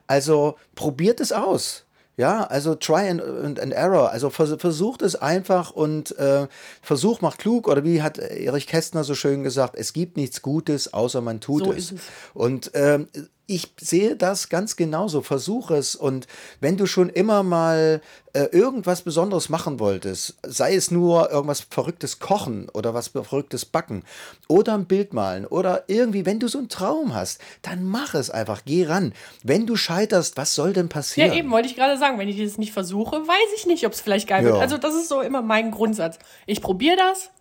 Also 0.10 0.56
probiert 0.74 1.20
es 1.20 1.32
aus. 1.32 1.86
Ja, 2.18 2.44
also 2.46 2.74
try 2.76 3.08
and, 3.08 3.22
and, 3.22 3.60
and 3.60 3.72
error. 3.72 4.10
Also 4.10 4.32
vers 4.32 4.56
versucht 4.58 5.04
es 5.04 5.16
einfach 5.16 5.70
und 5.72 6.18
äh, 6.18 6.48
Versuch 6.82 7.22
macht 7.22 7.38
klug. 7.38 7.68
Oder 7.68 7.84
wie 7.84 8.02
hat 8.02 8.18
Erich 8.18 8.66
Kästner 8.66 9.04
so 9.04 9.14
schön 9.14 9.44
gesagt, 9.44 9.76
es 9.78 9.94
gibt 9.94 10.18
nichts 10.18 10.42
Gutes, 10.42 10.94
außer 10.94 11.22
man 11.22 11.40
tut 11.40 11.64
So 11.64 11.72
es. 11.72 11.92
es. 11.92 12.02
Und 12.34 12.72
ähm, 12.74 13.08
ich 13.50 13.74
sehe 13.82 14.16
das 14.16 14.50
ganz 14.50 14.76
genauso. 14.76 15.22
Versuch 15.22 15.72
es. 15.72 15.96
Und 15.96 16.28
wenn 16.60 16.78
du 16.78 16.86
schon 16.86 17.10
immer 17.10 17.42
mal 17.42 18.00
äh, 18.34 18.44
irgendwas 18.52 19.02
Besonderes 19.02 19.50
machen 19.50 19.80
wolltest, 19.80 20.36
sei 20.44 20.76
es 20.76 20.92
nur 20.92 21.32
irgendwas 21.32 21.62
Verrücktes 21.62 22.20
kochen 22.20 22.70
oder 22.70 22.94
was 22.94 23.08
Verrücktes 23.08 23.66
backen 23.66 24.04
oder 24.48 24.76
ein 24.76 24.86
Bild 24.86 25.14
malen 25.14 25.48
oder 25.48 25.86
irgendwie, 25.88 26.28
wenn 26.28 26.40
du 26.40 26.48
so 26.48 26.60
einen 26.60 26.70
Traum 26.70 27.16
hast, 27.16 27.42
dann 27.64 27.84
mach 27.84 28.14
es 28.14 28.30
einfach. 28.30 28.62
Geh 28.66 28.86
ran. 28.86 29.14
Wenn 29.44 29.66
du 29.66 29.76
scheiterst, 29.76 30.38
was 30.38 30.54
soll 30.54 30.74
denn 30.74 30.88
passieren? 30.88 31.32
Ja, 31.32 31.36
eben, 31.36 31.50
wollte 31.50 31.68
ich 31.68 31.76
gerade 31.76 31.98
sagen, 31.98 32.20
wenn 32.20 32.30
ich 32.30 32.38
das 32.38 32.60
nicht 32.60 32.72
versuche, 32.72 33.28
weiß 33.28 33.54
ich 33.58 33.66
nicht, 33.66 33.84
ob 33.88 33.94
es 33.94 34.02
vielleicht 34.02 34.28
geil 34.28 34.44
Ja. 34.46 34.52
wird. 34.52 34.62
Also, 34.62 34.78
das 34.78 34.94
ist 34.94 35.10
so 35.10 35.22
immer 35.22 35.42
mein 35.42 35.72
Grundsatz. 35.72 36.20
Ich 36.46 36.62
probiere 36.62 36.98
das. 36.98 37.32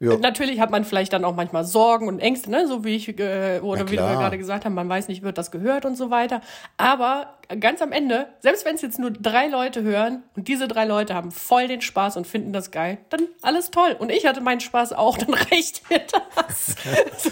Ja. 0.00 0.16
Natürlich 0.16 0.60
hat 0.60 0.70
man 0.70 0.84
vielleicht 0.84 1.12
dann 1.12 1.24
auch 1.24 1.34
manchmal 1.34 1.64
Sorgen 1.64 2.06
und 2.06 2.20
Ängste, 2.20 2.50
ne? 2.52 2.68
so 2.68 2.84
wie 2.84 2.94
ich 2.94 3.08
äh, 3.18 3.58
oder 3.60 3.86
wie 3.88 3.92
wir 3.92 3.98
gerade 3.98 4.38
gesagt 4.38 4.64
haben, 4.64 4.74
man 4.74 4.88
weiß 4.88 5.08
nicht, 5.08 5.22
wird 5.22 5.38
das 5.38 5.50
gehört 5.50 5.84
und 5.84 5.96
so 5.96 6.10
weiter. 6.10 6.40
Aber 6.76 7.34
ganz 7.58 7.82
am 7.82 7.90
Ende, 7.90 8.28
selbst 8.38 8.64
wenn 8.64 8.76
es 8.76 8.82
jetzt 8.82 9.00
nur 9.00 9.10
drei 9.10 9.48
Leute 9.48 9.82
hören 9.82 10.22
und 10.36 10.46
diese 10.46 10.68
drei 10.68 10.84
Leute 10.84 11.14
haben 11.14 11.32
voll 11.32 11.66
den 11.66 11.80
Spaß 11.80 12.16
und 12.16 12.28
finden 12.28 12.52
das 12.52 12.70
geil, 12.70 12.98
dann 13.10 13.22
alles 13.42 13.72
toll. 13.72 13.96
Und 13.98 14.12
ich 14.12 14.24
hatte 14.24 14.40
meinen 14.40 14.60
Spaß 14.60 14.92
auch, 14.92 15.18
dann 15.18 15.34
reicht 15.34 15.90
mir 15.90 16.00
das. 16.34 16.76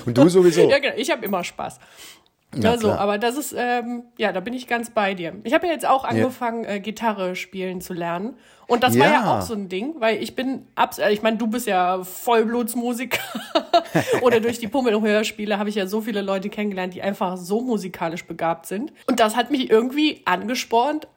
Und 0.04 0.18
du 0.18 0.28
sowieso. 0.28 0.68
Ja, 0.68 0.80
genau. 0.80 0.96
Ich 0.96 1.12
habe 1.12 1.24
immer 1.24 1.44
Spaß. 1.44 1.78
Ja, 2.64 2.70
also, 2.70 2.88
klar. 2.88 3.00
aber 3.00 3.18
das 3.18 3.36
ist, 3.36 3.54
ähm, 3.56 4.04
ja, 4.18 4.32
da 4.32 4.40
bin 4.40 4.54
ich 4.54 4.66
ganz 4.66 4.90
bei 4.90 5.14
dir. 5.14 5.34
Ich 5.44 5.52
habe 5.54 5.66
ja 5.66 5.72
jetzt 5.72 5.86
auch 5.86 6.04
angefangen, 6.04 6.64
äh, 6.64 6.80
Gitarre 6.80 7.36
spielen 7.36 7.80
zu 7.80 7.92
lernen. 7.94 8.34
Und 8.68 8.82
das 8.82 8.98
war 8.98 9.06
ja 9.06 9.12
Ja. 9.12 9.38
auch 9.38 9.42
so 9.42 9.54
ein 9.54 9.68
Ding, 9.68 9.94
weil 10.00 10.20
ich 10.22 10.34
bin, 10.34 10.66
abs 10.74 10.98
äh, 10.98 11.10
ich 11.12 11.22
meine, 11.22 11.36
du 11.36 11.46
bist 11.46 11.66
ja 11.68 12.02
Vollblutsmusiker. 12.02 13.20
Oder 14.22 14.40
durch 14.40 14.58
die 14.58 14.68
Pummel-Hörspiele 14.68 15.58
habe 15.58 15.68
ich 15.68 15.74
ja 15.76 15.86
so 15.86 16.00
viele 16.00 16.20
Leute 16.22 16.48
kennengelernt, 16.48 16.94
die 16.94 17.02
einfach 17.02 17.36
so 17.36 17.60
musikalisch 17.60 18.24
begabt 18.26 18.66
sind. 18.66 18.92
Und 19.06 19.20
das 19.20 19.36
hat 19.36 19.50
mich 19.50 19.70
irgendwie 19.70 20.22
angespornt, 20.24 21.08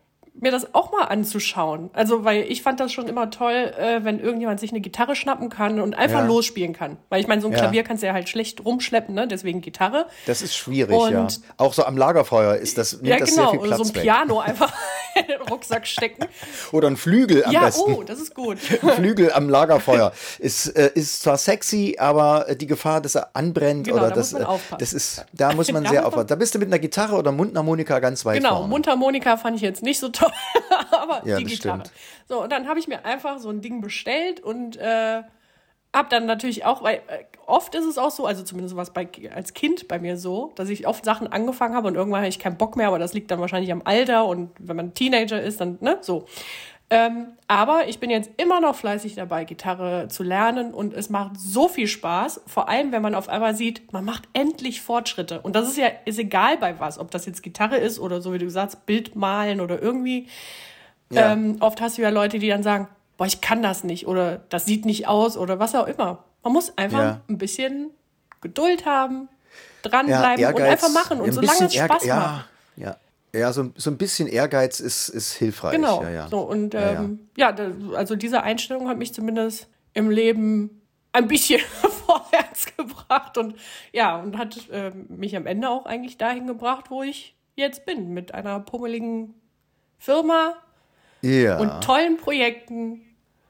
mir 0.41 0.51
das 0.51 0.73
auch 0.73 0.91
mal 0.91 1.03
anzuschauen. 1.05 1.89
Also, 1.93 2.23
weil 2.23 2.43
ich 2.43 2.61
fand 2.61 2.79
das 2.79 2.91
schon 2.93 3.07
immer 3.07 3.29
toll, 3.29 3.73
äh, 3.77 4.03
wenn 4.03 4.19
irgendjemand 4.19 4.59
sich 4.59 4.71
eine 4.71 4.79
Gitarre 4.81 5.15
schnappen 5.15 5.49
kann 5.49 5.79
und 5.79 5.95
einfach 5.95 6.19
Ja. 6.19 6.25
losspielen 6.25 6.73
kann. 6.73 6.97
Weil 7.09 7.21
ich 7.21 7.27
meine, 7.27 7.41
so 7.41 7.47
ein 7.47 7.53
Ja. 7.53 7.59
Klavier 7.59 7.83
kannst 7.83 8.03
du 8.03 8.07
ja 8.07 8.13
halt 8.13 8.29
schlecht 8.29 8.63
rumschleppen, 8.63 9.13
ne? 9.13 9.27
Deswegen 9.27 9.61
Gitarre. 9.61 10.05
Das 10.25 10.41
ist 10.41 10.55
schwierig, 10.55 10.95
Und- 10.95 11.11
ja. 11.11 11.27
Auch 11.57 11.73
so 11.73 11.83
am 11.85 11.97
Lagerfeuer 11.97 12.55
ist 12.55 12.77
das, 12.77 12.93
nimmt 12.93 13.07
Ja, 13.07 13.17
das 13.17 13.29
genau. 13.31 13.41
sehr 13.43 13.49
viel 13.51 13.59
Oder 13.59 13.67
Platz 13.67 13.77
so 13.79 13.83
ein 13.91 13.95
weg. 13.95 14.01
Piano 14.03 14.39
einfach 14.39 14.73
in 15.15 15.27
den 15.27 15.41
Rucksack 15.41 15.85
stecken. 15.87 16.25
Oder 16.71 16.87
ein 16.87 16.97
Flügel 16.97 17.43
am 17.45 17.51
ja, 17.51 17.65
besten. 17.65 17.93
oh, 17.93 18.03
das 18.03 18.19
ist 18.19 18.33
gut. 18.33 18.59
Flügel 18.95 19.31
am 19.33 19.49
Lagerfeuer. 19.49 20.11
Ist, 20.39 20.67
äh, 20.67 20.91
ist 20.95 21.21
zwar 21.23 21.37
sexy, 21.37 21.97
aber 21.99 22.47
äh, 22.49 22.55
die 22.55 22.67
Gefahr, 22.67 23.01
dass 23.01 23.15
er 23.15 23.29
anbrennt 23.33 23.85
Genau, 23.87 23.97
oder 23.97 24.09
da 24.09 24.15
das, 24.15 24.33
äh, 24.33 24.45
das 24.77 24.93
ist, 24.93 25.25
da 25.33 25.53
muss 25.53 25.71
man 25.71 25.83
Da 25.83 25.89
sehr 25.89 26.05
aufpassen. 26.07 26.27
Da 26.27 26.35
bist 26.35 26.55
du 26.55 26.59
mit 26.59 26.67
einer 26.69 26.79
Gitarre 26.79 27.15
oder 27.15 27.31
Mundharmonika 27.31 27.99
ganz 27.99 28.23
weit 28.25 28.37
Genau, 28.37 28.57
vorne. 28.57 28.67
Mundharmonika 28.69 29.37
fand 29.37 29.55
ich 29.57 29.61
jetzt 29.61 29.83
nicht 29.83 29.99
so 29.99 30.09
toll, 30.09 30.28
aber 30.91 31.25
Ja, 31.27 31.37
die 31.37 31.45
Gitarre. 31.45 31.85
stimmt. 31.85 31.91
So, 32.27 32.43
und 32.43 32.51
dann 32.51 32.67
habe 32.67 32.79
ich 32.79 32.87
mir 32.87 33.05
einfach 33.05 33.39
so 33.39 33.49
ein 33.49 33.61
Ding 33.61 33.81
bestellt 33.81 34.39
und 34.39 34.77
äh, 34.77 35.23
hab 35.93 36.09
dann 36.09 36.25
natürlich 36.25 36.65
auch, 36.65 36.83
weil 36.83 36.97
äh, 37.07 37.23
oft 37.47 37.73
ist 37.73 37.85
es 37.85 37.97
auch 37.97 38.11
so, 38.11 38.25
also 38.25 38.43
zumindest 38.43 38.75
war 38.75 38.83
es 38.83 38.91
bei, 38.91 39.07
als 39.33 39.53
Kind 39.53 39.87
bei 39.87 39.99
mir 39.99 40.17
so, 40.17 40.51
dass 40.55 40.69
ich 40.69 40.87
oft 40.87 41.03
Sachen 41.03 41.27
angefangen 41.27 41.75
habe 41.75 41.87
und 41.87 41.95
irgendwann 41.95 42.21
habe 42.21 42.29
ich 42.29 42.39
keinen 42.39 42.57
Bock 42.57 42.75
mehr, 42.75 42.87
aber 42.87 42.99
das 42.99 43.13
liegt 43.13 43.31
dann 43.31 43.39
wahrscheinlich 43.39 43.71
am 43.71 43.81
Alter 43.83 44.25
und 44.25 44.51
wenn 44.59 44.75
man 44.75 44.93
Teenager 44.93 45.41
ist, 45.41 45.59
dann, 45.61 45.77
ne, 45.81 45.97
so. 46.01 46.25
Ähm, 46.91 47.27
aber 47.47 47.87
ich 47.87 47.99
bin 47.99 48.09
jetzt 48.09 48.31
immer 48.37 48.59
noch 48.59 48.75
fleißig 48.75 49.13
dabei, 49.13 49.43
Gitarre 49.43 50.07
zu 50.07 50.23
lernen 50.23 50.73
und 50.73 50.93
es 50.93 51.09
macht 51.11 51.39
so 51.39 51.67
viel 51.67 51.85
Spaß. 51.87 52.41
Vor 52.47 52.67
allem, 52.67 52.91
wenn 52.91 53.03
man 53.03 53.13
auf 53.13 53.29
einmal 53.29 53.53
sieht, 53.55 53.93
man 53.93 54.03
macht 54.03 54.23
endlich 54.33 54.81
Fortschritte. 54.81 55.39
Und 55.41 55.55
das 55.55 55.67
ist 55.67 55.77
ja, 55.77 55.87
ist 56.05 56.17
egal 56.17 56.57
bei 56.57 56.79
was, 56.79 56.97
ob 56.97 57.11
das 57.11 57.27
jetzt 57.27 57.43
Gitarre 57.43 57.77
ist 57.77 57.99
oder 57.99 58.21
so 58.21 58.33
wie 58.33 58.39
du 58.39 58.45
gesagt 58.45 58.73
hast, 58.73 58.85
Bild 58.87 59.15
malen 59.15 59.61
oder 59.61 59.79
irgendwie. 59.81 60.27
Ja. 61.11 61.31
Ähm, 61.33 61.57
oft 61.59 61.79
hast 61.79 61.97
du 61.99 62.01
ja 62.01 62.09
Leute, 62.09 62.39
die 62.39 62.47
dann 62.49 62.63
sagen, 62.63 62.87
boah, 63.17 63.25
ich 63.27 63.39
kann 63.39 63.61
das 63.61 63.83
nicht 63.83 64.07
oder 64.07 64.37
das 64.49 64.65
sieht 64.65 64.85
nicht 64.85 65.07
aus 65.07 65.37
oder 65.37 65.59
was 65.59 65.75
auch 65.75 65.87
immer. 65.87 66.23
Man 66.43 66.53
muss 66.53 66.75
einfach 66.77 66.99
Ja. 66.99 67.21
ein 67.29 67.37
bisschen 67.37 67.91
Geduld 68.41 68.85
haben, 68.87 69.27
ja, 69.83 69.89
dranbleiben 69.89 70.45
und 70.45 70.59
Ehrgeiz, 70.59 70.83
einfach 70.83 70.89
machen. 70.93 71.19
Und 71.21 71.27
ein 71.27 71.33
solange 71.33 71.65
es 71.65 71.73
Spaß 71.75 72.03
Ehrge- 72.03 72.15
macht. 72.15 72.45
Ja, 72.77 72.95
ja. 73.33 73.39
Ja, 73.39 73.53
so, 73.53 73.71
so 73.75 73.89
ein 73.91 73.97
bisschen 73.97 74.27
Ehrgeiz 74.27 74.79
ist, 74.79 75.09
ist 75.09 75.33
hilfreich. 75.33 75.75
Genau. 75.75 76.03
Ja, 76.03 76.09
ja. 76.09 76.27
So, 76.29 76.39
und 76.39 76.73
Ja, 76.73 76.93
ja. 76.93 76.99
ähm, 77.01 77.29
ja, 77.37 77.51
da, 77.51 77.71
also 77.95 78.15
diese 78.15 78.43
Einstellung 78.43 78.87
hat 78.87 78.97
mich 78.97 79.13
zumindest 79.13 79.67
im 79.93 80.09
Leben 80.09 80.81
ein 81.11 81.27
bisschen 81.27 81.59
vorwärts 82.05 82.75
gebracht 82.75 83.37
und 83.37 83.55
ja, 83.91 84.17
und 84.17 84.37
hat 84.37 84.57
ähm, 84.71 85.05
mich 85.09 85.35
am 85.35 85.45
Ende 85.45 85.69
auch 85.69 85.85
eigentlich 85.85 86.17
dahin 86.17 86.47
gebracht, 86.47 86.85
wo 86.89 87.03
ich 87.03 87.35
jetzt 87.55 87.85
bin, 87.85 88.13
mit 88.13 88.33
einer 88.33 88.59
pummeligen 88.59 89.33
Firma 89.97 90.53
ja. 91.21 91.57
und 91.59 91.83
tollen 91.83 92.17
Projekten. 92.17 93.01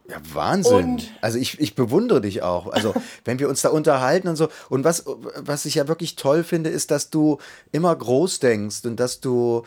Ja, 0.10 0.18
Wahnsinn. 0.34 0.75
Und- 0.94 1.12
also 1.22 1.38
ich, 1.38 1.60
ich 1.60 1.75
bewundere 1.75 2.22
dich 2.22 2.42
auch. 2.44 2.68
Also 2.68 2.94
wenn 3.25 3.39
wir 3.39 3.48
uns 3.50 3.62
da 3.62 3.70
unterhalten 3.70 4.28
und 4.28 4.36
so. 4.36 4.50
Und 4.70 4.84
was, 4.84 5.06
was 5.36 5.66
ich 5.66 5.75
ja 5.75 5.88
wirklich 5.88 6.16
toll 6.16 6.44
finde, 6.44 6.70
ist, 6.70 6.92
dass 6.92 7.10
du 7.10 7.38
immer 7.72 7.96
groß 7.96 8.39
denkst 8.39 8.86
und 8.86 9.00
dass 9.00 9.20
du, 9.20 9.63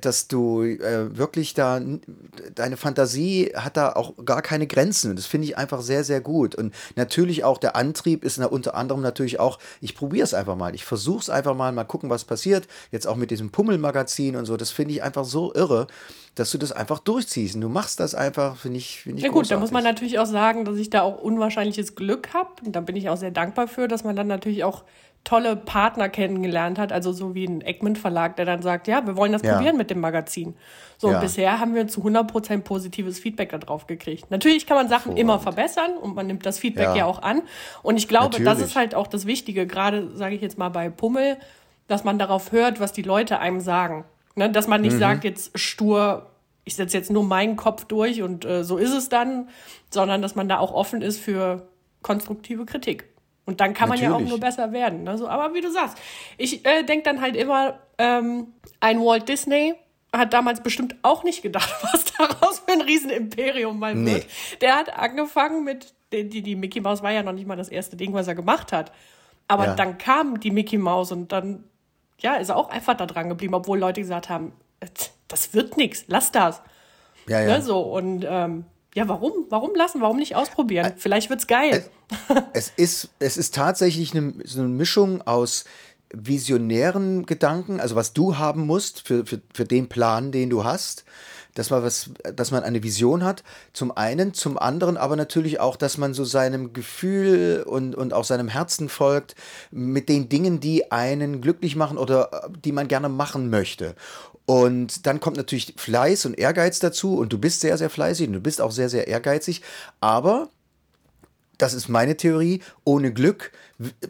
dass 0.00 0.28
du 0.28 0.62
äh, 0.62 1.16
wirklich 1.16 1.54
da, 1.54 1.80
deine 2.54 2.76
Fantasie 2.76 3.52
hat 3.54 3.76
da 3.76 3.92
auch 3.92 4.12
gar 4.24 4.42
keine 4.42 4.66
Grenzen. 4.66 5.10
Und 5.10 5.18
das 5.18 5.26
finde 5.26 5.46
ich 5.46 5.56
einfach 5.56 5.80
sehr, 5.80 6.04
sehr 6.04 6.20
gut. 6.20 6.54
Und 6.54 6.74
natürlich 6.96 7.44
auch 7.44 7.58
der 7.58 7.74
Antrieb 7.74 8.24
ist 8.24 8.38
na, 8.38 8.46
unter 8.46 8.74
anderem 8.74 9.00
natürlich 9.00 9.40
auch, 9.40 9.58
ich 9.80 9.94
probiere 9.94 10.24
es 10.24 10.34
einfach 10.34 10.56
mal. 10.56 10.74
Ich 10.74 10.84
versuche 10.84 11.20
es 11.20 11.30
einfach 11.30 11.54
mal, 11.54 11.72
mal 11.72 11.84
gucken, 11.84 12.10
was 12.10 12.24
passiert. 12.24 12.66
Jetzt 12.90 13.06
auch 13.06 13.16
mit 13.16 13.30
diesem 13.30 13.50
Pummelmagazin 13.50 14.36
und 14.36 14.44
so. 14.44 14.56
Das 14.56 14.70
finde 14.70 14.94
ich 14.94 15.02
einfach 15.02 15.24
so 15.24 15.54
irre, 15.54 15.86
dass 16.34 16.50
du 16.50 16.58
das 16.58 16.72
einfach 16.72 16.98
durchziehst. 16.98 17.54
Und 17.54 17.62
du 17.62 17.68
machst 17.68 17.98
das 17.98 18.14
einfach, 18.14 18.56
finde 18.56 18.78
ich, 18.78 19.00
finde 19.00 19.18
ich 19.18 19.24
Ja 19.24 19.30
gut, 19.30 19.50
da 19.50 19.58
muss 19.58 19.70
man 19.70 19.84
natürlich 19.84 20.18
auch 20.18 20.26
sagen, 20.26 20.64
dass 20.64 20.76
ich 20.76 20.90
da 20.90 21.02
auch 21.02 21.18
unwahrscheinliches 21.18 21.94
Glück 21.94 22.34
habe. 22.34 22.50
Und 22.64 22.76
da 22.76 22.80
bin 22.80 22.96
ich 22.96 23.08
auch 23.08 23.16
sehr 23.16 23.30
dankbar 23.30 23.68
für, 23.68 23.88
dass 23.88 24.04
man 24.04 24.16
dann 24.16 24.26
natürlich 24.26 24.64
auch 24.64 24.84
tolle 25.24 25.54
Partner 25.56 26.08
kennengelernt 26.08 26.78
hat. 26.78 26.92
Also 26.92 27.12
so 27.12 27.34
wie 27.34 27.44
ein 27.44 27.60
Egmont 27.60 27.96
Verlag, 27.98 28.36
der 28.36 28.44
dann 28.44 28.60
sagt, 28.62 28.88
ja, 28.88 29.06
wir 29.06 29.16
wollen 29.16 29.32
das 29.32 29.42
Ja. 29.42 29.54
probieren 29.54 29.76
mit 29.76 29.88
dem 29.90 30.00
Magazin. 30.00 30.54
So, 30.98 31.08
Ja. 31.10 31.14
und 31.16 31.20
bisher 31.20 31.60
haben 31.60 31.74
wir 31.74 31.86
zu 31.86 32.02
100% 32.02 32.64
positives 32.64 33.18
Feedback 33.20 33.50
darauf 33.58 33.86
gekriegt. 33.86 34.30
Natürlich 34.30 34.66
kann 34.66 34.76
man 34.76 34.88
Sachen 34.88 35.16
immer 35.16 35.38
verbessern 35.38 35.92
und 36.00 36.14
man 36.14 36.26
nimmt 36.26 36.44
das 36.44 36.58
Feedback 36.58 36.88
ja, 36.88 36.96
Ja. 36.96 37.04
auch 37.06 37.22
an. 37.22 37.42
Und 37.82 37.96
ich 37.96 38.08
glaube, 38.08 38.30
das 38.30 38.40
Natürlich. 38.40 38.66
ist 38.70 38.76
halt 38.76 38.94
auch 38.94 39.06
das 39.06 39.26
Wichtige, 39.26 39.66
gerade 39.66 40.10
sage 40.16 40.34
ich 40.34 40.40
jetzt 40.42 40.58
mal 40.58 40.70
bei 40.70 40.88
Pummel, 40.90 41.36
dass 41.88 42.04
man 42.04 42.18
darauf 42.18 42.52
hört, 42.52 42.80
was 42.80 42.92
die 42.92 43.02
Leute 43.02 43.38
einem 43.38 43.60
sagen. 43.60 44.04
Ne? 44.34 44.50
Dass 44.50 44.66
man 44.66 44.80
Mhm. 44.80 44.88
nicht 44.88 44.98
sagt, 44.98 45.24
jetzt 45.24 45.56
stur, 45.58 46.26
ich 46.64 46.74
setze 46.76 46.96
jetzt 46.96 47.10
nur 47.10 47.24
meinen 47.24 47.56
Kopf 47.56 47.84
durch 47.84 48.22
und 48.22 48.44
äh, 48.44 48.64
so 48.64 48.76
ist 48.76 48.92
es 48.92 49.08
dann, 49.08 49.48
sondern 49.90 50.20
dass 50.22 50.34
man 50.34 50.48
da 50.48 50.58
auch 50.58 50.72
offen 50.72 51.02
ist 51.02 51.18
für 51.20 51.66
konstruktive 52.02 52.64
Kritik. 52.66 53.04
Und 53.44 53.60
dann 53.60 53.74
kann 53.74 53.88
man 53.88 53.98
ja 53.98 54.12
auch 54.14 54.20
nur 54.20 54.38
besser 54.38 54.70
werden. 54.72 55.02
Ne? 55.02 55.18
So, 55.18 55.26
aber 55.28 55.52
wie 55.54 55.60
du 55.60 55.70
sagst, 55.70 55.98
ich 56.38 56.64
äh, 56.64 56.84
denke 56.84 57.04
dann 57.04 57.20
halt 57.20 57.34
immer, 57.34 57.80
ähm, 57.98 58.52
ein 58.80 59.00
Walt 59.00 59.28
Disney 59.28 59.74
hat 60.12 60.32
damals 60.32 60.62
bestimmt 60.62 60.94
auch 61.02 61.24
nicht 61.24 61.42
gedacht, 61.42 61.68
was 61.92 62.04
daraus 62.04 62.60
für 62.60 62.72
ein 62.72 62.82
Riesenimperium 62.82 63.78
mal 63.78 63.94
Nee. 63.94 64.14
wird. 64.14 64.26
Der 64.60 64.76
hat 64.76 64.96
angefangen 64.96 65.64
mit, 65.64 65.92
die, 66.12 66.28
die, 66.28 66.42
die 66.42 66.54
Mickey 66.54 66.80
Mouse 66.80 67.02
war 67.02 67.10
ja 67.10 67.22
noch 67.22 67.32
nicht 67.32 67.46
mal 67.48 67.56
das 67.56 67.68
erste 67.68 67.96
Ding, 67.96 68.12
was 68.12 68.28
er 68.28 68.34
gemacht 68.36 68.72
hat. 68.72 68.92
Aber 69.48 69.66
Ja. 69.66 69.74
dann 69.74 69.98
kam 69.98 70.38
die 70.38 70.50
Mickey 70.52 70.78
Mouse 70.78 71.10
und 71.10 71.32
dann, 71.32 71.64
ja, 72.20 72.34
ist 72.34 72.48
er 72.50 72.56
auch 72.56 72.70
einfach 72.70 72.94
da 72.94 73.06
dran 73.06 73.28
geblieben, 73.28 73.54
obwohl 73.54 73.78
Leute 73.78 74.00
gesagt 74.00 74.28
haben, 74.28 74.52
äh, 74.80 74.86
das 75.28 75.52
wird 75.52 75.76
nichts, 75.76 76.04
lass 76.06 76.30
das. 76.30 76.62
Ja, 77.26 77.40
ja. 77.40 77.46
Ne, 77.56 77.62
so, 77.62 77.80
und 77.80 78.24
ähm, 78.28 78.66
ja, 78.94 79.08
warum? 79.08 79.32
Warum 79.48 79.74
lassen? 79.74 80.00
Warum 80.00 80.18
nicht 80.18 80.36
ausprobieren? 80.36 80.86
Äh, 80.86 80.94
Vielleicht 80.96 81.30
wird's 81.30 81.46
geil. 81.46 81.84
es 82.52 82.72
ist, 82.76 83.10
es 83.18 83.36
ist 83.36 83.54
tatsächlich 83.54 84.14
eine, 84.14 84.34
so 84.44 84.60
eine 84.60 84.68
Mischung 84.68 85.22
aus 85.22 85.64
visionären 86.12 87.24
Gedanken, 87.24 87.80
also 87.80 87.96
was 87.96 88.12
du 88.12 88.36
haben 88.36 88.66
musst 88.66 89.06
für, 89.06 89.24
für, 89.24 89.40
für 89.54 89.64
den 89.64 89.88
Plan, 89.88 90.30
den 90.30 90.50
du 90.50 90.64
hast, 90.64 91.04
dass 91.54 91.70
man 91.70 91.82
was, 91.82 92.10
dass 92.34 92.50
man 92.50 92.62
eine 92.62 92.82
Vision 92.82 93.24
hat, 93.24 93.42
zum 93.72 93.96
einen, 93.96 94.34
zum 94.34 94.58
anderen 94.58 94.96
aber 94.96 95.16
natürlich 95.16 95.60
auch, 95.60 95.76
dass 95.76 95.98
man 95.98 96.14
so 96.14 96.24
seinem 96.24 96.72
Gefühl 96.72 97.64
und, 97.66 97.94
und 97.94 98.12
auch 98.12 98.24
seinem 98.24 98.48
Herzen 98.48 98.88
folgt 98.88 99.34
mit 99.70 100.08
den 100.08 100.28
Dingen, 100.28 100.60
die 100.60 100.90
einen 100.90 101.40
glücklich 101.40 101.76
machen 101.76 101.98
oder 101.98 102.30
äh, 102.32 102.48
die 102.64 102.72
man 102.72 102.88
gerne 102.88 103.08
machen 103.08 103.50
möchte. 103.50 103.94
Und 104.46 105.06
dann 105.06 105.20
kommt 105.20 105.36
natürlich 105.36 105.74
Fleiß 105.76 106.26
und 106.26 106.38
Ehrgeiz 106.38 106.78
dazu 106.80 107.16
und 107.16 107.32
du 107.32 107.38
bist 107.38 107.60
sehr, 107.60 107.78
sehr 107.78 107.90
fleißig 107.90 108.26
und 108.26 108.34
du 108.34 108.40
bist 108.40 108.60
auch 108.60 108.72
sehr, 108.72 108.88
sehr 108.88 109.06
ehrgeizig, 109.06 109.62
aber 110.00 110.48
das 111.58 111.74
ist 111.74 111.88
meine 111.88 112.16
Theorie, 112.16 112.62
ohne 112.84 113.12
Glück 113.12 113.52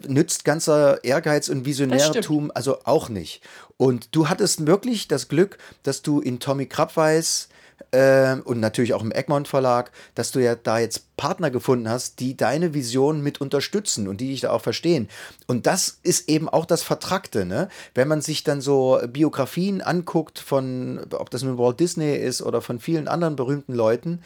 nützt 0.07 0.45
ganzer 0.45 1.03
Ehrgeiz 1.03 1.49
und 1.49 1.65
Visionärtum 1.65 2.51
also 2.53 2.79
auch 2.85 3.09
nicht. 3.09 3.41
Und 3.77 4.15
du 4.15 4.29
hattest 4.29 4.67
wirklich 4.67 5.07
das 5.07 5.27
Glück, 5.27 5.57
dass 5.83 6.01
du 6.01 6.19
in 6.19 6.39
Tommy 6.39 6.67
Krabweis 6.67 7.49
äh, 7.91 8.35
und 8.35 8.59
natürlich 8.59 8.93
auch 8.93 9.03
im 9.03 9.11
Egmont 9.11 9.47
Verlag, 9.47 9.91
dass 10.15 10.31
du 10.31 10.39
ja 10.39 10.55
da 10.55 10.79
jetzt 10.79 11.15
Partner 11.17 11.51
gefunden 11.51 11.89
hast, 11.89 12.19
die 12.19 12.35
deine 12.35 12.73
Vision 12.73 13.21
mit 13.21 13.39
unterstützen 13.39 14.07
und 14.07 14.19
die 14.19 14.29
dich 14.29 14.41
da 14.41 14.51
auch 14.51 14.61
verstehen. 14.61 15.07
Und 15.47 15.67
das 15.67 15.99
ist 16.03 16.27
eben 16.29 16.49
auch 16.49 16.65
das 16.65 16.83
Vertrackte, 16.83 17.45
ne? 17.45 17.69
Wenn 17.93 18.07
man 18.07 18.21
sich 18.21 18.43
dann 18.43 18.61
so 18.61 18.99
Biografien 19.07 19.81
anguckt 19.81 20.39
von, 20.39 21.05
ob 21.11 21.29
das 21.29 21.43
nun 21.43 21.57
Walt 21.57 21.79
Disney 21.79 22.15
ist 22.15 22.41
oder 22.41 22.61
von 22.61 22.79
vielen 22.79 23.07
anderen 23.07 23.35
berühmten 23.35 23.73
Leuten, 23.73 24.21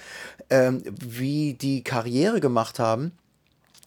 ähm, 0.50 0.84
wie 0.86 1.54
die 1.54 1.84
Karriere 1.84 2.40
gemacht 2.40 2.80
haben 2.80 3.12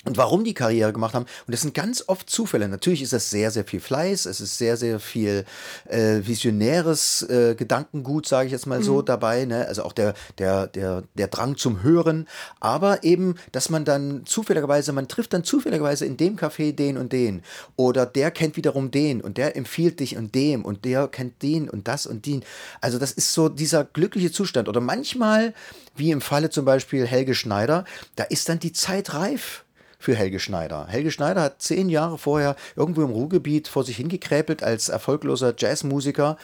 und 0.07 0.16
warum 0.16 0.45
die 0.45 0.54
Karriere 0.54 0.95
gemacht 0.95 1.14
haben. 1.14 1.26
Und 1.47 1.52
das 1.52 1.61
sind 1.61 1.75
ganz 1.75 2.04
oft 2.07 2.30
Zufälle. 2.30 2.69
Natürlich 2.69 3.02
ist 3.02 3.12
das 3.12 3.28
sehr, 3.28 3.50
sehr 3.50 3.64
viel 3.64 3.80
Fleiß, 3.80 4.25
es 4.25 4.40
ist 4.40 4.57
sehr, 4.57 4.78
sehr 4.78 4.99
viel 4.99 5.45
äh, 5.88 6.21
visionäres 6.23 7.21
äh, 7.28 7.54
Gedankengut, 7.54 8.26
sage 8.26 8.47
ich 8.47 8.52
jetzt 8.52 8.66
mal 8.66 8.78
mhm. 8.78 8.85
so, 8.85 9.02
dabei. 9.02 9.45
Ne? 9.45 9.66
Also 9.66 9.83
auch 9.83 9.92
der, 9.92 10.14
der, 10.38 10.69
der, 10.69 11.02
der 11.14 11.28
Drang 11.28 11.59
zum 11.59 11.83
Hören. 11.83 12.26
Aber 12.61 13.04
eben, 13.04 13.35
dass 13.52 13.69
man 13.69 13.85
dann 13.85 14.25
zufälligerweise, 14.25 14.92
man 14.92 15.07
trifft 15.07 15.35
dann 15.35 15.45
zufälligerweise 15.45 16.07
in 16.07 16.16
dem 16.16 16.37
Café 16.37 16.73
den 16.73 16.97
und 16.97 17.12
den. 17.12 17.42
Oder 17.76 18.07
der 18.07 18.30
kennt 18.30 18.57
wiederum 18.57 18.90
den 18.90 19.21
und 19.21 19.37
der 19.37 19.54
empfiehlt 19.54 20.00
dich 20.00 20.16
und 20.16 20.35
dem 20.35 20.64
und 20.64 20.87
der 20.87 21.09
kennt 21.09 21.42
den 21.42 21.69
und 21.69 21.88
das 21.88 22.07
und 22.07 22.25
den. 22.25 22.42
Also 22.80 22.99
das 22.99 23.12
ist 23.12 23.35
so 23.35 23.50
dieser 23.50 23.85
glückliche 23.85 24.33
Zustand. 24.33 24.66
Oder 24.66 24.80
manchmal, 24.80 25.52
wie 25.95 26.11
im 26.11 26.23
Falle 26.23 26.49
zum 26.49 26.64
Beispiel 26.64 27.07
Helge 27.07 27.35
Schneider, 27.35 27.85
da 28.16 28.25
ist 28.25 28.49
dann 28.49 28.61
die 28.61 28.73
Zeit 28.73 29.12
reif 29.12 29.64
für 30.00 30.16
Helge 30.16 30.40
Schneider. 30.40 30.87
Helge 30.88 31.12
Schneider 31.12 31.42
hat 31.42 31.62
zehn 31.62 31.88
Jahre 31.88 32.19
vorher 32.19 32.57
irgendwo 32.75 33.02
im 33.02 33.11
Ruhrgebiet 33.11 33.69
vor 33.69 33.85
sich 33.85 33.97
hingekräpelt 33.97 34.64
als 34.64 34.88
erfolgloser 34.88 35.54
Jazzmusiker 35.57 36.37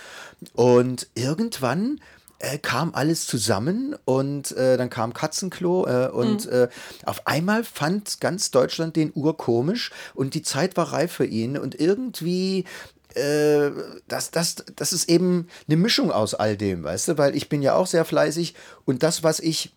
und 0.54 1.08
irgendwann 1.14 2.00
äh, 2.38 2.58
kam 2.58 2.94
alles 2.94 3.26
zusammen 3.26 3.96
und 4.04 4.52
äh, 4.52 4.76
dann 4.76 4.90
kam 4.90 5.14
Katzenklo 5.14 5.86
äh, 5.86 6.08
und 6.08 6.44
mhm. 6.44 6.52
Äh, 6.52 6.68
auf 7.06 7.26
einmal 7.26 7.64
fand 7.64 8.20
ganz 8.20 8.50
Deutschland 8.50 8.94
den 8.94 9.10
urkomisch 9.14 9.90
und 10.14 10.34
die 10.34 10.42
Zeit 10.42 10.76
war 10.76 10.92
reif 10.92 11.12
für 11.12 11.24
ihn 11.24 11.56
und 11.56 11.80
irgendwie 11.80 12.66
äh, 13.14 13.70
das, 14.06 14.30
das, 14.32 14.56
das 14.76 14.92
ist 14.92 15.08
eben 15.08 15.48
eine 15.66 15.78
Mischung 15.78 16.12
aus 16.12 16.34
all 16.34 16.58
dem, 16.58 16.84
weißt 16.84 17.08
du, 17.08 17.18
weil 17.18 17.34
ich 17.34 17.48
bin 17.48 17.62
ja 17.62 17.74
auch 17.74 17.86
sehr 17.86 18.04
fleißig 18.04 18.54
und 18.84 19.02
das, 19.02 19.22
was 19.22 19.40
ich 19.40 19.72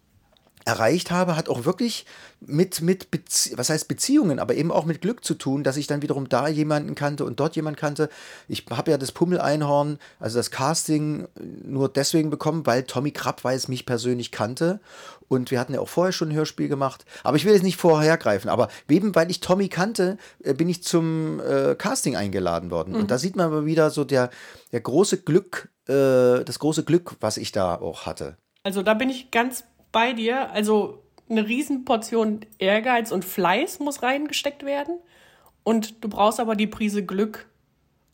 erreicht 0.66 1.12
habe, 1.12 1.36
hat 1.36 1.50
auch 1.50 1.66
wirklich 1.66 2.06
mit, 2.42 2.82
mit 2.82 3.12
Bezie 3.12 3.58
was 3.58 3.70
heißt 3.70 3.88
Beziehungen, 3.88 4.40
aber 4.40 4.56
eben 4.56 4.72
auch 4.72 4.86
mit 4.86 5.02
Glück 5.02 5.24
zu 5.24 5.34
tun, 5.34 5.64
dass 5.64 5.78
ich 5.78 5.88
dann 5.88 6.02
wiederum 6.02 6.30
da 6.30 6.48
jemanden 6.48 6.96
kannte 6.96 7.26
und 7.26 7.40
dort 7.40 7.56
jemanden 7.56 7.80
kannte. 7.80 8.10
Ich 8.48 8.66
habe 8.70 8.92
ja 8.92 8.98
das 8.98 9.12
Pummel-Einhorn, 9.12 10.00
also 10.20 10.38
das 10.38 10.52
Casting, 10.52 11.28
nur 11.64 11.90
deswegen 11.90 12.30
bekommen, 12.30 12.66
weil 12.66 12.84
Tommy 12.84 13.12
Krabweis 13.12 13.68
mich 13.68 13.86
persönlich 13.86 14.32
kannte. 14.32 14.80
Und 15.28 15.52
wir 15.52 15.60
hatten 15.60 15.74
ja 15.74 15.80
auch 15.80 15.88
vorher 15.88 16.12
schon 16.12 16.30
ein 16.30 16.36
Hörspiel 16.36 16.68
gemacht. 16.68 17.06
Aber 17.24 17.38
ich 17.38 17.46
will 17.46 17.54
jetzt 17.54 17.64
nicht 17.64 17.78
vorhergreifen. 17.78 18.50
Aber 18.50 18.68
eben, 18.90 19.14
weil 19.16 19.30
ich 19.30 19.42
Tommy 19.42 19.70
kannte, 19.70 20.18
äh, 20.44 20.54
bin 20.54 20.68
ich 20.70 20.84
zum 20.84 21.40
äh, 21.40 21.76
Casting 21.76 22.16
eingeladen 22.16 22.72
worden. 22.72 22.94
Mhm. 22.94 23.02
Und 23.02 23.12
da 23.12 23.18
sieht 23.18 23.36
man 23.36 23.48
aber 23.48 23.66
wieder 23.66 23.92
so 23.92 24.04
der, 24.04 24.32
der 24.72 24.82
große 24.82 25.20
Glück, 25.20 25.70
äh, 25.88 26.44
das 26.44 26.58
große 26.60 26.84
Glück, 26.84 27.16
was 27.20 27.38
ich 27.38 27.52
da 27.52 27.76
auch 27.76 28.06
hatte. 28.06 28.38
Also 28.64 28.82
da 28.82 28.94
bin 28.94 29.10
ich 29.10 29.32
ganz 29.32 29.64
bei 29.92 30.14
dir. 30.14 30.52
Also 30.52 31.04
eine 31.30 31.48
Riesenportion 31.48 32.42
Ehrgeiz 32.58 33.12
und 33.12 33.26
Fleiß 33.26 33.80
muss 33.80 34.02
reingesteckt 34.02 34.66
werden. 34.66 34.98
Und 35.64 36.04
du 36.04 36.10
brauchst 36.10 36.40
aber 36.40 36.56
die 36.56 36.68
Prise 36.68 37.06
Glück 37.06 37.50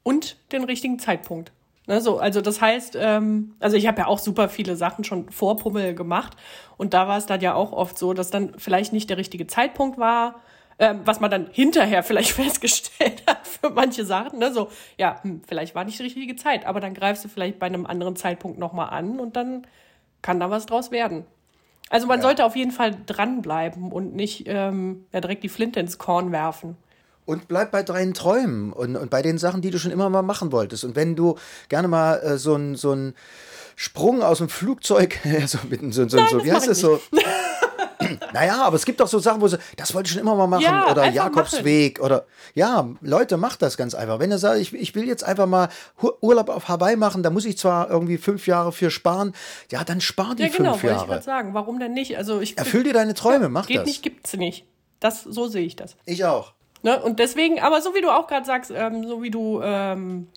und 0.03 0.37
den 0.51 0.63
richtigen 0.63 0.99
Zeitpunkt. 0.99 1.51
Ne, 1.87 2.01
so, 2.01 2.17
also 2.17 2.41
das 2.41 2.61
heißt, 2.61 2.97
ähm, 2.99 3.55
also 3.59 3.77
ich 3.77 3.85
habe 3.85 3.99
ja 3.99 4.07
auch 4.07 4.17
super 4.17 4.49
viele 4.49 4.75
Sachen 4.75 5.03
schon 5.03 5.29
vor 5.29 5.57
Pummel 5.57 5.93
gemacht 5.93 6.35
und 6.77 6.95
da 6.95 7.07
war 7.07 7.17
es 7.17 7.27
dann 7.27 7.41
ja 7.41 7.53
auch 7.53 7.73
oft 7.73 7.99
so, 7.99 8.13
dass 8.13 8.31
dann 8.31 8.57
vielleicht 8.57 8.91
nicht 8.91 9.07
der 9.11 9.17
richtige 9.17 9.45
Zeitpunkt 9.45 9.99
war, 9.99 10.41
ähm, 10.79 11.01
was 11.05 11.19
man 11.19 11.29
dann 11.29 11.47
hinterher 11.51 12.01
vielleicht 12.01 12.31
festgestellt 12.31 13.21
hat 13.27 13.45
für 13.45 13.69
manche 13.69 14.03
Sachen. 14.03 14.39
Ne? 14.39 14.51
So, 14.51 14.69
ja, 14.97 15.21
hm, 15.21 15.41
vielleicht 15.47 15.75
war 15.75 15.85
nicht 15.85 15.99
die 15.99 16.03
richtige 16.03 16.35
Zeit, 16.35 16.65
aber 16.65 16.79
dann 16.79 16.95
greifst 16.95 17.23
du 17.23 17.29
vielleicht 17.29 17.59
bei 17.59 17.67
einem 17.67 17.85
anderen 17.85 18.15
Zeitpunkt 18.15 18.57
nochmal 18.57 18.89
an 18.89 19.19
und 19.19 19.35
dann 19.35 19.67
kann 20.23 20.39
da 20.39 20.49
was 20.49 20.65
draus 20.65 20.89
werden. 20.89 21.25
Also 21.89 22.07
man 22.07 22.19
ja. 22.19 22.23
sollte 22.23 22.45
auf 22.45 22.55
jeden 22.55 22.71
Fall 22.71 22.95
dranbleiben 23.05 23.91
und 23.91 24.15
nicht 24.15 24.45
ähm, 24.47 25.05
ja, 25.13 25.21
direkt 25.21 25.43
die 25.43 25.49
Flinte 25.49 25.79
ins 25.79 25.97
Korn 25.97 26.31
werfen. 26.31 26.77
Und 27.25 27.47
bleib 27.47 27.71
bei 27.71 27.83
deinen 27.83 28.13
Träumen 28.13 28.71
und, 28.71 28.95
und 28.95 29.09
bei 29.09 29.21
den 29.21 29.37
Sachen, 29.37 29.61
die 29.61 29.71
du 29.71 29.79
schon 29.79 29.91
immer 29.91 30.09
mal 30.09 30.21
machen 30.21 30.51
wolltest. 30.51 30.83
Und 30.83 30.95
wenn 30.95 31.15
du 31.15 31.35
gerne 31.69 31.87
mal 31.87 32.17
äh, 32.17 32.37
so 32.37 32.55
ein 32.55 32.75
so 32.75 32.95
Sprung 33.75 34.21
aus 34.21 34.37
dem 34.37 34.49
Flugzeug, 34.49 35.19
so, 35.47 35.59
mit, 35.69 35.81
so, 35.93 36.07
so, 36.07 36.17
Nein, 36.17 36.27
so 36.29 36.43
wie 36.43 36.51
heißt 36.51 36.67
das 36.67 36.79
so? 36.79 36.99
naja, 38.33 38.63
aber 38.63 38.75
es 38.75 38.85
gibt 38.85 38.99
doch 38.99 39.07
so 39.07 39.19
Sachen, 39.19 39.41
wo 39.41 39.47
sie, 39.47 39.57
das 39.77 39.93
wollte 39.93 40.07
ich 40.07 40.13
schon 40.13 40.21
immer 40.21 40.35
mal 40.35 40.47
machen. 40.47 40.63
Ja, 40.63 40.91
oder 40.91 41.09
Jakobsweg. 41.09 41.99
Machen. 41.99 42.05
Oder 42.05 42.25
ja, 42.53 42.87
Leute, 43.01 43.37
macht 43.37 43.61
das 43.61 43.77
ganz 43.77 43.95
einfach. 43.95 44.19
Wenn 44.19 44.31
ihr 44.31 44.37
sagt, 44.37 44.59
ich, 44.59 44.73
ich 44.73 44.95
will 44.95 45.07
jetzt 45.07 45.23
einfach 45.23 45.45
mal 45.45 45.69
Urlaub 46.21 46.49
auf 46.49 46.67
Hawaii 46.67 46.95
machen, 46.95 47.23
da 47.23 47.29
muss 47.29 47.45
ich 47.45 47.57
zwar 47.57 47.89
irgendwie 47.89 48.17
fünf 48.17 48.47
Jahre 48.47 48.71
für 48.71 48.91
sparen, 48.91 49.33
ja, 49.71 49.83
dann 49.83 50.01
spar 50.01 50.35
die 50.35 50.43
ja, 50.43 50.49
genau, 50.49 50.73
fünf 50.73 50.83
Jahre. 50.83 51.01
ich 51.03 51.07
gerade 51.09 51.23
sagen. 51.23 51.53
Warum 51.53 51.79
denn 51.79 51.93
nicht? 51.93 52.17
Also 52.17 52.41
ich, 52.41 52.57
Erfüll 52.57 52.83
dir 52.83 52.93
deine 52.93 53.13
Träume, 53.13 53.49
mach 53.49 53.67
geht 53.67 53.77
das. 53.77 53.83
Geht 53.83 53.87
nicht, 53.87 54.03
gibt's 54.03 54.33
nicht. 54.33 54.65
Das, 54.99 55.23
so 55.23 55.47
sehe 55.47 55.65
ich 55.65 55.75
das. 55.75 55.95
Ich 56.05 56.25
auch. 56.25 56.53
Ne? 56.83 57.01
Und 57.01 57.19
deswegen, 57.19 57.59
aber 57.59 57.81
so 57.81 57.95
wie 57.95 58.01
du 58.01 58.09
auch 58.09 58.27
gerade 58.27 58.45
sagst, 58.45 58.71
ähm, 58.73 59.07
so 59.07 59.23
wie 59.23 59.31
du 59.31 59.61
ähm, 59.63 60.27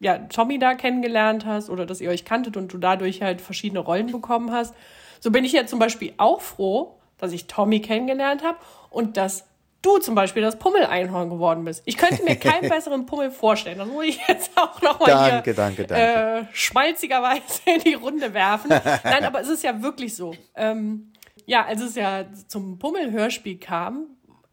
ja, 0.00 0.18
Tommy 0.18 0.58
da 0.58 0.74
kennengelernt 0.74 1.44
hast 1.44 1.70
oder 1.70 1.86
dass 1.86 2.00
ihr 2.00 2.10
euch 2.10 2.24
kanntet 2.24 2.56
und 2.56 2.72
du 2.72 2.78
dadurch 2.78 3.22
halt 3.22 3.40
verschiedene 3.40 3.80
Rollen 3.80 4.10
bekommen 4.12 4.52
hast, 4.52 4.74
so 5.20 5.30
bin 5.30 5.44
ich 5.44 5.52
ja 5.52 5.66
zum 5.66 5.78
Beispiel 5.78 6.14
auch 6.16 6.40
froh, 6.40 6.97
dass 7.18 7.32
ich 7.32 7.46
Tommy 7.46 7.80
kennengelernt 7.80 8.42
habe 8.42 8.58
und 8.90 9.16
dass 9.16 9.44
du 9.82 9.98
zum 9.98 10.14
Beispiel 10.14 10.42
das 10.42 10.58
Pummel-Einhorn 10.58 11.30
geworden 11.30 11.64
bist. 11.64 11.82
Ich 11.84 11.96
könnte 11.96 12.24
mir 12.24 12.36
keinen 12.36 12.68
besseren 12.68 13.06
Pummel 13.06 13.30
vorstellen. 13.30 13.78
Das 13.78 13.86
muss 13.86 14.06
ich 14.06 14.20
jetzt 14.26 14.50
auch 14.56 14.80
nochmal 14.82 15.42
hier 15.44 15.54
danke, 15.54 15.84
danke. 15.84 15.94
Äh, 15.94 16.44
schmalzigerweise 16.52 17.42
in 17.66 17.80
die 17.80 17.94
Runde 17.94 18.34
werfen. 18.34 18.70
Nein, 19.04 19.24
aber 19.24 19.40
es 19.40 19.48
ist 19.48 19.62
ja 19.62 19.82
wirklich 19.82 20.16
so. 20.16 20.34
Ähm, 20.54 21.12
ja, 21.46 21.64
als 21.64 21.80
es 21.80 21.94
ja 21.94 22.24
zum 22.48 22.78
Pummel-Hörspiel 22.78 23.58
kam, 23.58 24.06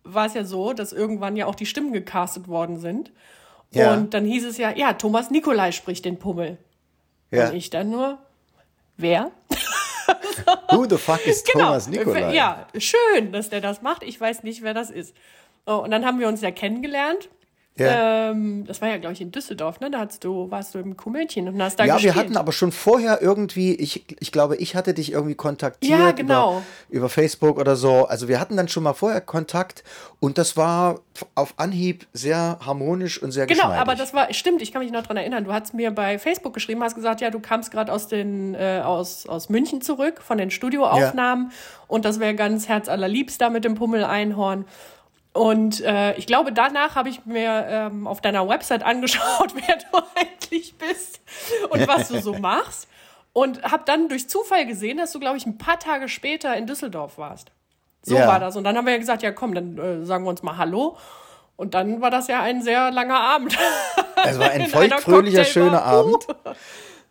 war 0.04 0.28
es 0.28 0.34
ja 0.34 0.45
so, 0.45 0.73
dass 0.73 0.93
irgendwann 0.93 1.36
ja 1.36 1.47
auch 1.47 1.56
die 1.56 1.65
Stimmen 1.65 1.91
gecastet 1.91 2.47
worden 2.47 2.80
sind. 2.80 3.12
Ja. 3.71 3.93
Und 3.93 4.13
dann 4.13 4.25
hieß 4.25 4.45
es 4.45 4.58
ja, 4.58 4.71
ja, 4.71 4.93
Thomas 4.93 5.32
Nikolai 5.32 5.71
spricht 5.71 6.06
den 6.06 6.19
Pummel. 6.19 6.58
Ja. 7.32 7.49
Und 7.49 7.56
ich 7.56 7.69
dann 7.69 7.89
nur, 7.89 8.19
wer? 8.97 9.32
Who 10.71 10.85
the 10.87 10.97
fuck 10.97 11.25
is 11.25 11.43
genau. 11.43 11.65
Thomas 11.65 11.87
Nikolai? 11.87 12.33
Ja, 12.33 12.67
schön, 12.77 13.31
dass 13.31 13.49
der 13.49 13.61
das 13.61 13.81
macht. 13.81 14.03
Ich 14.03 14.19
weiß 14.19 14.43
nicht, 14.43 14.61
wer 14.61 14.73
das 14.73 14.89
ist. 14.89 15.15
Und 15.65 15.91
dann 15.91 16.05
haben 16.05 16.19
wir 16.19 16.27
uns 16.27 16.41
ja 16.41 16.51
kennengelernt. 16.51 17.29
Ja. 17.77 18.31
Ähm, 18.31 18.63
das 18.65 18.81
war 18.81 18.88
ja, 18.88 18.97
glaube 18.97 19.13
ich, 19.13 19.21
in 19.21 19.31
Düsseldorf, 19.31 19.81
ne? 19.81 19.91
Da 19.91 19.99
hast 19.99 20.23
du, 20.23 20.49
warst 20.49 20.75
du 20.75 20.79
im 20.79 20.95
Kuhmädchen 20.95 21.49
und 21.49 21.61
hast 21.61 21.77
da 21.77 21.83
Ja, 21.83 21.95
gespielt. 21.95 22.15
wir 22.15 22.21
hatten 22.21 22.38
aber 22.38 22.53
schon 22.53 22.71
vorher 22.71 23.21
irgendwie, 23.21 23.75
ich, 23.75 24.05
ich 24.19 24.31
glaube, 24.31 24.55
ich 24.55 24.75
hatte 24.75 24.93
dich 24.93 25.11
irgendwie 25.11 25.35
kontaktiert 25.35 25.99
ja, 25.99 26.11
genau. 26.11 26.63
über, 26.88 26.97
über 26.97 27.09
Facebook 27.09 27.59
oder 27.59 27.75
so. 27.75 28.05
Also 28.05 28.29
wir 28.29 28.39
hatten 28.39 28.55
dann 28.55 28.69
schon 28.69 28.83
mal 28.83 28.93
vorher 28.93 29.19
Kontakt 29.19 29.83
und 30.21 30.38
das 30.38 30.55
war 30.55 31.01
auf 31.35 31.53
Anhieb 31.57 32.07
sehr 32.13 32.59
harmonisch 32.65 33.21
und 33.21 33.31
sehr 33.31 33.45
Genau, 33.45 33.65
aber 33.65 33.95
das 33.95 34.13
war, 34.13 34.33
stimmt, 34.33 34.61
ich 34.61 34.71
kann 34.71 34.81
mich 34.81 34.91
noch 34.93 35.01
daran 35.01 35.17
erinnern. 35.17 35.43
Du 35.43 35.51
hast 35.51 35.73
mir 35.73 35.91
bei 35.91 36.17
Facebook 36.17 36.53
geschrieben, 36.53 36.81
hast 36.81 36.95
gesagt, 36.95 37.19
ja, 37.19 37.29
du 37.29 37.41
kamst 37.41 37.71
gerade 37.71 37.91
aus 37.91 38.07
den, 38.07 38.55
äh, 38.55 38.81
aus, 38.85 39.27
aus 39.27 39.49
München 39.49 39.81
zurück, 39.81 40.21
von 40.21 40.38
den 40.38 40.49
Studioaufnahmen 40.49 41.49
ja. 41.49 41.55
und 41.88 42.05
das 42.05 42.21
wäre 42.21 42.35
ganz 42.35 42.69
herzallerliebst 42.69 43.41
da 43.41 43.49
mit 43.49 43.65
dem 43.65 43.75
Pummel-Einhorn. 43.75 44.63
Und 45.36 45.82
äh, 45.82 46.13
ich 46.13 46.28
glaube, 46.28 46.54
danach 46.54 46.95
habe 46.95 47.10
ich 47.10 47.26
mir 47.26 47.65
ähm, 47.67 48.08
auf 48.08 48.21
deiner 48.21 48.48
Website 48.48 48.84
angeschaut, 48.84 49.54
wer 49.67 49.76
du 49.76 50.08
eigentlich 50.15 50.76
bist 50.78 51.19
und 51.69 51.86
was 51.89 52.08
du 52.08 52.21
so 52.21 52.36
machst. 52.36 52.88
Und 53.34 53.62
habe 53.63 53.84
dann 53.86 54.08
durch 54.08 54.30
Zufall 54.30 54.65
gesehen, 54.65 54.98
dass 54.98 55.12
du, 55.12 55.19
glaube 55.19 55.36
ich, 55.36 55.45
ein 55.45 55.58
paar 55.58 55.78
Tage 55.78 56.08
später 56.08 56.56
in 56.56 56.67
Düsseldorf 56.67 57.17
warst. 57.17 57.52
So 58.02 58.15
ja. 58.15 58.28
war 58.28 58.39
das. 58.39 58.56
Und 58.56 58.63
dann 58.63 58.78
haben 58.78 58.86
wir 58.86 58.93
ja 58.93 58.98
gesagt, 58.98 59.24
ja 59.24 59.34
komm, 59.34 59.54
dann 59.54 59.78
äh, 59.78 60.06
sagen 60.06 60.24
wir 60.24 60.30
uns 60.30 60.41
mal 60.41 60.56
Hallo. 60.56 60.95
Und 61.58 61.74
dann 61.74 62.00
war 62.00 62.12
das 62.12 62.30
ja 62.30 62.41
ein 62.41 62.62
sehr 62.62 62.91
langer 62.91 63.19
Abend. 63.19 63.58
Es 64.24 64.39
war 64.39 64.52
ein 64.52 64.62
In 64.62 64.67
feuchtfröhlicher, 64.67 65.43
schöner. 65.43 65.84
Abend. 65.84 66.26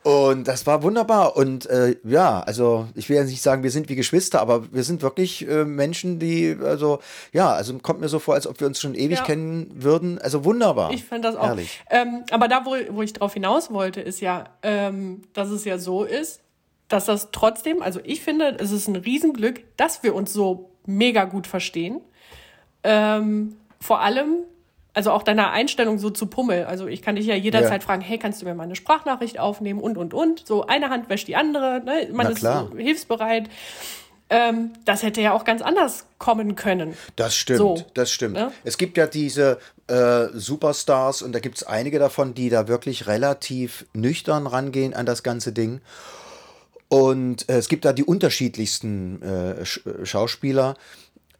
Und 0.05 0.47
das 0.49 0.67
war 0.67 0.83
wunderbar. 0.83 1.35
Und 1.35 1.65
äh, 1.65 1.97
ja, 2.05 2.41
also 2.41 2.87
ich 2.95 3.09
will 3.09 3.17
ja 3.17 3.25
nicht 3.25 3.41
sagen, 3.41 3.63
wir 3.63 3.71
sind 3.71 3.89
wie 3.89 3.95
Geschwister, 3.95 4.39
aber 4.41 4.71
wir 4.71 4.85
sind 4.85 5.01
wirklich 5.01 5.49
äh, 5.49 5.65
Menschen, 5.65 6.19
die, 6.19 6.57
also 6.63 6.99
ja, 7.33 7.53
also 7.55 7.79
kommt 7.79 8.01
mir 8.01 8.09
so 8.09 8.19
vor, 8.19 8.35
als 8.35 8.47
ob 8.47 8.61
wir 8.61 8.67
uns 8.67 8.81
schon 8.81 8.95
ewig 8.95 9.19
Ja. 9.19 9.25
kennen 9.25 9.71
würden. 9.75 10.19
Also 10.19 10.45
wunderbar. 10.45 10.93
Ich 10.93 11.05
fand 11.05 11.25
das 11.25 11.37
auch. 11.37 11.57
Ähm, 11.89 12.23
aber 12.31 12.49
da, 12.49 12.67
wo, 12.67 12.77
wo 12.91 13.01
ich 13.01 13.15
drauf 13.15 13.33
hinaus 13.33 13.71
wollte, 13.73 14.03
ist 14.03 14.21
ja, 14.21 14.45
ähm, 14.63 15.23
dass 15.33 15.49
es 15.49 15.65
ja 15.65 15.79
so 15.79 16.05
ist, 16.05 16.41
dass 16.89 17.07
das 17.07 17.31
trotzdem, 17.33 17.81
also 17.81 17.99
ich 18.05 18.21
finde, 18.21 18.59
es 18.61 18.73
ist 18.73 18.89
ein 18.89 18.97
Riesenglück, 18.97 19.63
dass 19.79 20.03
wir 20.03 20.15
uns 20.15 20.35
so 20.35 20.69
mega 20.85 21.25
gut 21.25 21.47
verstehen. 21.47 22.03
Ähm, 22.83 23.57
vor 23.81 24.01
allem, 24.01 24.41
also 24.95 25.11
auch 25.11 25.23
deiner 25.23 25.51
Einstellung 25.51 25.99
so 25.99 26.09
zu 26.11 26.27
Pummel. 26.27 26.65
Also 26.65 26.87
ich 26.87 27.03
kann 27.03 27.17
dich 27.17 27.27
ja 27.27 27.35
jederzeit 27.35 27.83
Ja. 27.83 27.87
fragen, 27.87 28.01
hey, 28.01 28.17
kannst 28.19 28.41
du 28.41 28.47
mir 28.47 28.55
mal 28.55 28.63
eine 28.63 28.77
Sprachnachricht 28.77 29.39
aufnehmen 29.39 29.81
und, 29.81 29.99
und, 29.99 30.15
und. 30.15 30.47
So 30.47 30.67
eine 30.67 30.89
Hand 30.89 31.09
wäscht 31.09 31.29
die 31.29 31.37
andere, 31.37 31.83
ne? 31.85 32.09
man 32.13 32.27
Na 32.27 32.33
ist 32.33 32.39
klar. 32.39 32.71
hilfsbereit. 32.77 33.51
Ähm, 34.31 34.71
das 34.87 35.03
hätte 35.03 35.21
ja 35.21 35.33
auch 35.33 35.45
ganz 35.45 35.61
anders 35.61 36.07
kommen 36.19 36.57
können. 36.57 36.95
Das 37.17 37.37
stimmt, 37.37 37.59
So, 37.59 37.85
das 37.93 38.11
stimmt. 38.11 38.35
ne? 38.35 38.53
Es 38.65 38.79
gibt 38.79 38.97
ja 38.97 39.07
diese 39.07 39.59
äh, 39.87 40.29
Superstars 40.33 41.21
und 41.21 41.33
da 41.33 41.41
gibt 41.41 41.59
es 41.59 41.63
einige 41.65 41.99
davon, 41.99 42.33
die 42.35 42.49
da 42.49 42.67
wirklich 42.67 43.07
relativ 43.07 43.85
nüchtern 43.93 44.47
rangehen 44.47 44.95
an 44.95 45.05
das 45.05 45.23
ganze 45.25 45.53
Ding. 45.53 45.83
Und 46.89 47.49
äh, 47.49 47.57
es 47.59 47.69
gibt 47.69 47.85
da 47.85 47.93
die 47.93 48.05
unterschiedlichsten 48.05 49.21
äh, 49.23 49.65
Sch 49.65 49.81
Schauspieler. 50.05 50.77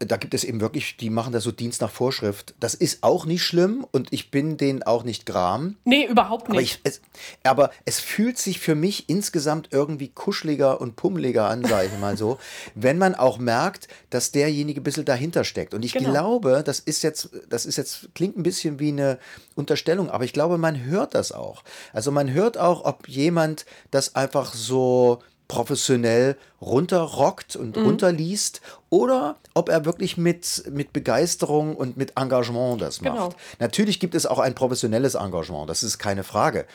Da 0.01 0.17
gibt 0.17 0.35
es 0.35 0.43
eben 0.45 0.61
wirklich, 0.61 0.97
die 0.97 1.09
machen 1.09 1.33
da 1.33 1.41
so 1.41 1.53
Dienst 1.53 1.81
nach 1.81 1.91
Vorschrift. 1.91 2.55
Das 2.59 2.75
ist 2.75 3.03
auch 3.05 3.27
nicht 3.27 3.45
schlimm 3.45 3.87
und 3.93 4.13
ich 4.13 4.31
bin 4.31 4.57
denen 4.57 4.83
auch 4.83 5.05
nicht 5.05 5.25
gram. 5.25 5.77
Nee, 5.85 6.05
überhaupt 6.07 6.51
Aber, 6.51 6.59
nicht. 6.61 6.81
ich, 6.85 6.91
es, 6.93 7.01
aber 7.45 7.71
es 7.85 8.01
fühlt 8.01 8.37
sich 8.39 8.59
für 8.59 8.75
mich 8.75 9.09
insgesamt 9.09 9.69
irgendwie 9.71 10.09
kuscheliger 10.09 10.81
und 10.81 10.97
pummeliger 10.97 11.49
an, 11.49 11.65
sage 11.65 11.91
ich 11.93 12.01
mal 12.01 12.17
so, 12.17 12.39
wenn 12.75 12.99
man 12.99 13.15
auch 13.15 13.39
merkt, 13.39 13.87
dass 14.11 14.33
derjenige 14.33 14.81
ein 14.81 14.85
bisschen 14.85 15.05
dahinter 15.05 15.45
steckt. 15.45 15.75
Und 15.75 15.85
ich 15.85 15.93
Genau. 15.93 16.11
glaube, 16.11 16.63
das 16.67 16.81
ist 16.81 17.03
jetzt, 17.03 17.31
das 17.49 17.65
ist 17.65 17.77
jetzt, 17.77 18.09
klingt 18.15 18.37
ein 18.37 18.43
bisschen 18.43 18.81
wie 18.81 18.89
eine 18.89 19.19
Unterstellung, 19.55 20.11
aber 20.11 20.25
ich 20.25 20.33
glaube, 20.33 20.59
man 20.59 20.83
hört 20.85 21.15
das 21.15 21.31
auch. 21.31 21.63
Also 21.93 22.11
man 22.11 22.33
hört 22.33 22.59
auch, 22.59 22.85
ob 22.85 23.09
jemand 23.09 23.65
das 23.93 24.17
einfach 24.17 24.53
so 24.55 25.21
professionell 25.49 26.37
runterrockt 26.61 27.57
und 27.57 27.77
Mhm. 27.77 27.83
runterliest 27.85 28.61
oder 28.91 29.37
ob 29.55 29.69
er 29.69 29.85
wirklich 29.85 30.17
mit, 30.17 30.65
mit 30.71 30.93
Begeisterung 30.93 31.77
und 31.77 31.97
mit 31.97 32.13
Engagement 32.17 32.81
das 32.81 33.01
macht. 33.01 33.15
Genau. 33.15 33.35
Natürlich 33.59 34.01
gibt 34.01 34.15
es 34.15 34.27
auch 34.27 34.39
ein 34.39 34.55
professionelles 34.55 35.15
Engagement, 35.15 35.69
das 35.69 35.83
ist 35.83 35.99
keine 35.99 36.25
Frage. 36.25 36.67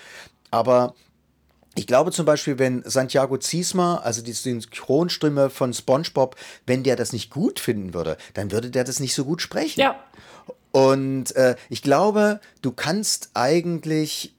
Aber 0.52 0.94
ich 1.76 1.88
glaube 1.88 2.12
zum 2.12 2.26
Beispiel, 2.26 2.60
wenn 2.60 2.84
Santiago 2.86 3.38
Ziesma, 3.38 3.98
also 3.98 4.22
die 4.22 4.34
Synchronstimme 4.34 5.50
von 5.50 5.74
SpongeBob, 5.74 6.36
wenn 6.66 6.84
der 6.84 6.96
das 6.96 7.14
nicht 7.14 7.30
gut 7.32 7.60
finden 7.60 7.94
würde, 7.94 8.18
dann 8.34 8.52
würde 8.52 8.70
der 8.70 8.84
das 8.84 9.00
nicht 9.00 9.14
so 9.14 9.24
gut 9.26 9.42
sprechen. 9.42 9.80
ja, 9.82 9.96
Und 10.72 11.36
äh, 11.36 11.56
ich 11.70 11.82
glaube, 11.82 12.40
du 12.62 12.72
kannst 12.72 13.32
eigentlich, 13.34 14.34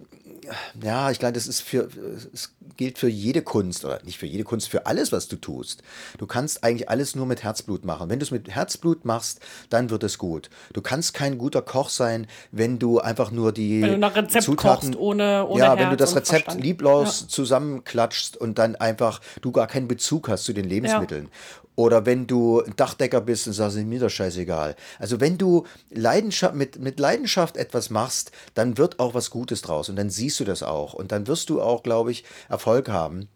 ja, 0.83 1.11
ich 1.11 1.19
glaube, 1.19 1.33
das 1.35 1.47
ist 1.47 1.61
für, 1.61 1.89
es 2.33 2.55
gilt 2.77 2.99
für 2.99 3.09
jede 3.09 3.43
Kunst 3.43 3.85
oder 3.85 4.01
nicht 4.05 4.19
für 4.19 4.27
jede 4.27 4.45
Kunst, 4.45 4.69
für 4.69 4.87
alles, 4.87 5.13
was 5.13 5.29
du 5.29 5.37
tust. 5.37 5.83
Du 6.19 6.27
kannst 6.27 6.65
eigentlich 6.65 6.89
alles 6.89 7.15
nur 7.15 7.27
mit 7.27 7.43
Herzblut 7.43 7.85
machen. 7.85 8.09
Wenn 8.11 8.19
du 8.19 8.25
es 8.25 8.31
mit 8.31 8.49
Herzblut 8.51 9.05
machst, 9.05 9.41
dann 9.69 9.91
wird 9.91 10.03
es 10.05 10.19
gut. 10.19 10.49
Du 10.73 10.81
kannst 10.81 11.15
kein 11.15 11.39
guter 11.39 11.63
Koch 11.63 11.89
sein, 11.91 12.27
wenn 12.53 12.79
du 12.79 13.01
einfach 13.01 13.31
nur 13.31 13.53
die 13.53 13.83
Wenn 13.83 13.93
du 13.93 13.99
nach 13.99 14.17
Rezept 14.17 14.45
Zutaten, 14.45 14.91
kochst, 14.93 14.99
ohne- 15.01 15.47
ohne 15.47 15.61
ja, 15.63 15.73
wenn 15.73 15.85
du 15.85 15.89
Herz 15.91 15.99
das 15.99 16.17
Rezept 16.17 16.45
Verstand. 16.45 16.65
lieblos 16.65 17.29
zusammenklatschst 17.29 18.37
und 18.37 18.59
dann 18.59 18.77
einfach 18.77 19.21
du 19.43 19.53
gar 19.53 19.67
keinen 19.67 19.89
Bezug 19.89 20.29
hast 20.29 20.45
zu 20.45 20.53
den 20.53 20.65
Lebensmitteln. 20.65 21.29
Oder 21.77 22.05
wenn 22.05 22.27
du 22.27 22.61
ein 22.61 22.75
Dachdecker 22.77 23.21
bist 23.21 23.47
und 23.47 23.55
sagst, 23.55 23.77
mir 23.79 24.01
das 24.01 24.13
scheißegal. 24.13 24.77
Also 24.99 25.21
wenn 25.21 25.39
du 25.39 25.67
Leidenschaft, 25.91 26.55
mit, 26.55 26.79
mit 26.79 27.01
Leidenschaft 27.01 27.57
etwas 27.57 27.91
machst, 27.91 28.33
dann 28.55 28.77
wird 28.77 28.99
auch 28.99 29.15
was 29.15 29.31
Gutes 29.31 29.63
draus 29.63 29.89
und 29.89 29.97
dann 29.97 30.11
siehst 30.11 30.41
du 30.41 30.45
das 30.45 30.63
auch. 30.63 30.93
Und 30.93 31.13
dann 31.13 31.27
wirst 31.27 31.49
du 31.49 31.63
auch, 31.63 31.83
glaube 31.83 32.11
ich, 32.11 32.25
Erfolg 32.49 32.89
haben. 32.89 33.29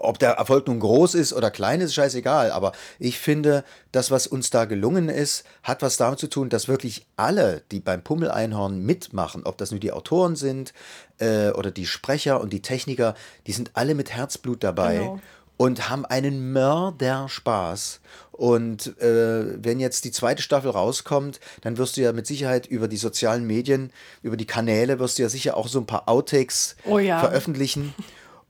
Ob 0.00 0.20
der 0.20 0.34
Erfolg 0.34 0.68
nun 0.68 0.78
groß 0.78 1.14
ist 1.14 1.32
oder 1.32 1.50
klein 1.50 1.80
ist, 1.80 1.92
scheißegal. 1.92 2.52
Aber 2.52 2.70
ich 3.00 3.18
finde, 3.18 3.64
das, 3.90 4.12
was 4.12 4.28
uns 4.28 4.48
da 4.50 4.64
gelungen 4.64 5.08
ist, 5.08 5.44
hat 5.64 5.82
was 5.82 5.96
damit 5.96 6.20
zu 6.20 6.28
tun, 6.28 6.50
dass 6.50 6.68
wirklich 6.68 7.04
alle, 7.16 7.62
die 7.72 7.80
beim 7.80 8.04
Pummeleinhorn 8.04 8.80
mitmachen, 8.80 9.42
ob 9.44 9.58
das 9.58 9.72
nur 9.72 9.80
die 9.80 9.90
Autoren 9.90 10.36
sind 10.36 10.72
äh, 11.18 11.50
oder 11.50 11.72
die 11.72 11.86
Sprecher 11.86 12.40
und 12.40 12.52
die 12.52 12.62
Techniker, 12.62 13.14
die 13.48 13.52
sind 13.52 13.72
alle 13.74 13.96
mit 13.96 14.12
Herzblut 14.12 14.62
dabei 14.62 14.98
Genau. 14.98 15.20
Und 15.58 15.90
haben 15.90 16.06
einen 16.06 16.52
Mörder 16.52 17.28
Spaß. 17.28 18.00
Und 18.32 18.96
äh, 19.00 19.62
wenn 19.62 19.80
jetzt 19.80 20.04
die 20.04 20.12
zweite 20.12 20.40
Staffel 20.42 20.70
rauskommt, 20.70 21.40
dann 21.60 21.76
wirst 21.76 21.96
du 21.96 22.00
ja 22.00 22.12
mit 22.12 22.26
Sicherheit 22.26 22.66
über 22.66 22.86
die 22.88 22.96
sozialen 22.96 23.46
Medien, 23.46 23.92
über 24.22 24.36
die 24.36 24.46
Kanäle, 24.46 24.98
wirst 25.00 25.18
du 25.18 25.22
ja 25.24 25.28
sicher 25.28 25.56
auch 25.56 25.66
so 25.68 25.80
ein 25.80 25.86
paar 25.86 26.08
Outtakes 26.08 26.76
Oh 26.86 26.98
ja. 26.98 27.18
veröffentlichen. 27.18 27.94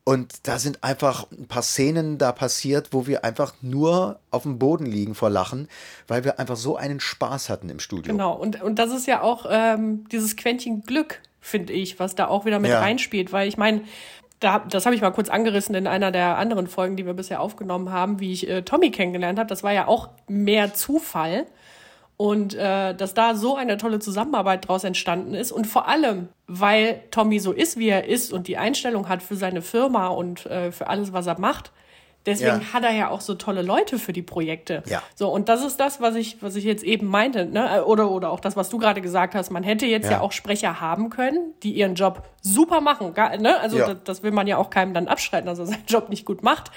Und 0.03 0.47
da 0.47 0.57
sind 0.59 0.83
einfach 0.83 1.27
ein 1.31 1.47
paar 1.47 1.61
Szenen 1.61 2.17
da 2.19 2.31
passiert, 2.31 2.89
wo 2.91 3.05
wir 3.05 3.23
einfach 3.25 3.53
nur 3.61 4.19
auf 4.31 4.43
dem 4.43 4.57
Boden 4.57 4.85
liegen 4.85 5.13
vor 5.13 5.29
Lachen, 5.29 5.67
weil 6.07 6.23
wir 6.23 6.39
einfach 6.39 6.55
so 6.55 6.77
einen 6.77 6.99
Spaß 6.99 7.49
hatten 7.49 7.69
im 7.69 7.79
Studio. 7.79 8.13
Genau, 8.13 8.33
und, 8.33 8.61
und 8.61 8.79
das 8.79 8.91
ist 8.91 9.07
ja 9.07 9.21
auch 9.21 9.45
ähm, 9.49 10.07
dieses 10.11 10.35
Quäntchen 10.35 10.83
Glück, 10.83 11.19
finde 11.41 11.73
ich, 11.73 11.99
was 11.99 12.15
da 12.15 12.27
auch 12.27 12.45
wieder 12.45 12.59
mit 12.59 12.71
Ja. 12.71 12.79
reinspielt, 12.79 13.31
weil 13.31 13.47
ich 13.47 13.57
meine, 13.57 13.81
da, 14.39 14.59
das 14.59 14.85
habe 14.85 14.95
ich 14.95 15.01
mal 15.01 15.11
kurz 15.11 15.29
angerissen 15.29 15.75
in 15.75 15.87
einer 15.87 16.11
der 16.11 16.37
anderen 16.37 16.67
Folgen, 16.67 16.95
die 16.95 17.05
wir 17.05 17.13
bisher 17.13 17.41
aufgenommen 17.41 17.91
haben, 17.91 18.19
wie 18.19 18.31
ich 18.31 18.49
äh, 18.49 18.61
Tommy 18.61 18.91
kennengelernt 18.91 19.37
habe. 19.37 19.49
Das 19.49 19.63
war 19.63 19.73
ja 19.73 19.87
auch 19.87 20.09
mehr 20.27 20.73
Zufall. 20.73 21.45
Und 22.15 22.53
äh, 22.53 22.93
dass 22.95 23.13
da 23.13 23.33
so 23.33 23.55
eine 23.55 23.77
tolle 23.77 23.99
Zusammenarbeit 23.99 24.67
draus 24.67 24.83
entstanden 24.83 25.33
ist. 25.33 25.53
Und 25.53 25.67
vor 25.67 25.87
allem, 25.87 26.27
weil 26.47 27.01
Tommy 27.11 27.39
so 27.39 27.53
ist, 27.53 27.77
wie 27.77 27.87
er 27.87 28.07
ist 28.09 28.33
und 28.33 28.47
die 28.49 28.57
Einstellung 28.57 29.07
hat 29.07 29.23
für 29.23 29.37
seine 29.37 29.61
Firma 29.61 30.07
und 30.07 30.45
äh, 30.45 30.73
für 30.73 30.87
alles, 30.87 31.13
was 31.13 31.27
er 31.27 31.39
macht. 31.39 31.71
Deswegen 32.25 32.61
Ja. 32.61 32.73
hat 32.73 32.83
er 32.83 32.91
ja 32.91 33.09
auch 33.09 33.21
so 33.21 33.33
tolle 33.35 33.61
Leute 33.61 33.97
für 33.97 34.11
die 34.13 34.21
Projekte. 34.21 34.83
Ja. 34.87 35.01
So, 35.15 35.29
und 35.29 35.47
das 35.49 35.63
ist 35.63 35.79
das, 35.79 36.01
was 36.01 36.15
ich, 36.15 36.41
was 36.43 36.55
ich 36.55 36.65
jetzt 36.65 36.83
eben 36.83 37.07
meinte, 37.07 37.45
ne? 37.45 37.85
Oder, 37.85 38.11
oder 38.11 38.29
auch 38.31 38.41
das, 38.41 38.55
was 38.57 38.69
du 38.69 38.77
gerade 38.77 39.01
gesagt 39.01 39.35
hast. 39.35 39.49
Man 39.51 39.63
hätte 39.63 39.85
jetzt 39.85 40.05
ja. 40.05 40.11
Ja. 40.13 40.21
auch 40.21 40.31
Sprecher 40.33 40.81
haben 40.81 41.09
können, 41.09 41.53
die 41.63 41.71
ihren 41.71 41.95
Job 41.95 42.23
super 42.41 42.81
machen. 42.81 43.13
Gar, 43.13 43.37
ne? 43.37 43.59
Also 43.59 43.77
das, 43.79 43.97
das 44.03 44.23
will 44.23 44.31
man 44.31 44.47
ja 44.47 44.57
auch 44.57 44.69
keinem 44.69 44.93
dann 44.93 45.07
abschreiten, 45.07 45.45
dass 45.47 45.59
er 45.59 45.65
seinen 45.67 45.85
Job 45.87 46.09
nicht 46.09 46.25
gut 46.25 46.43
macht. 46.43 46.71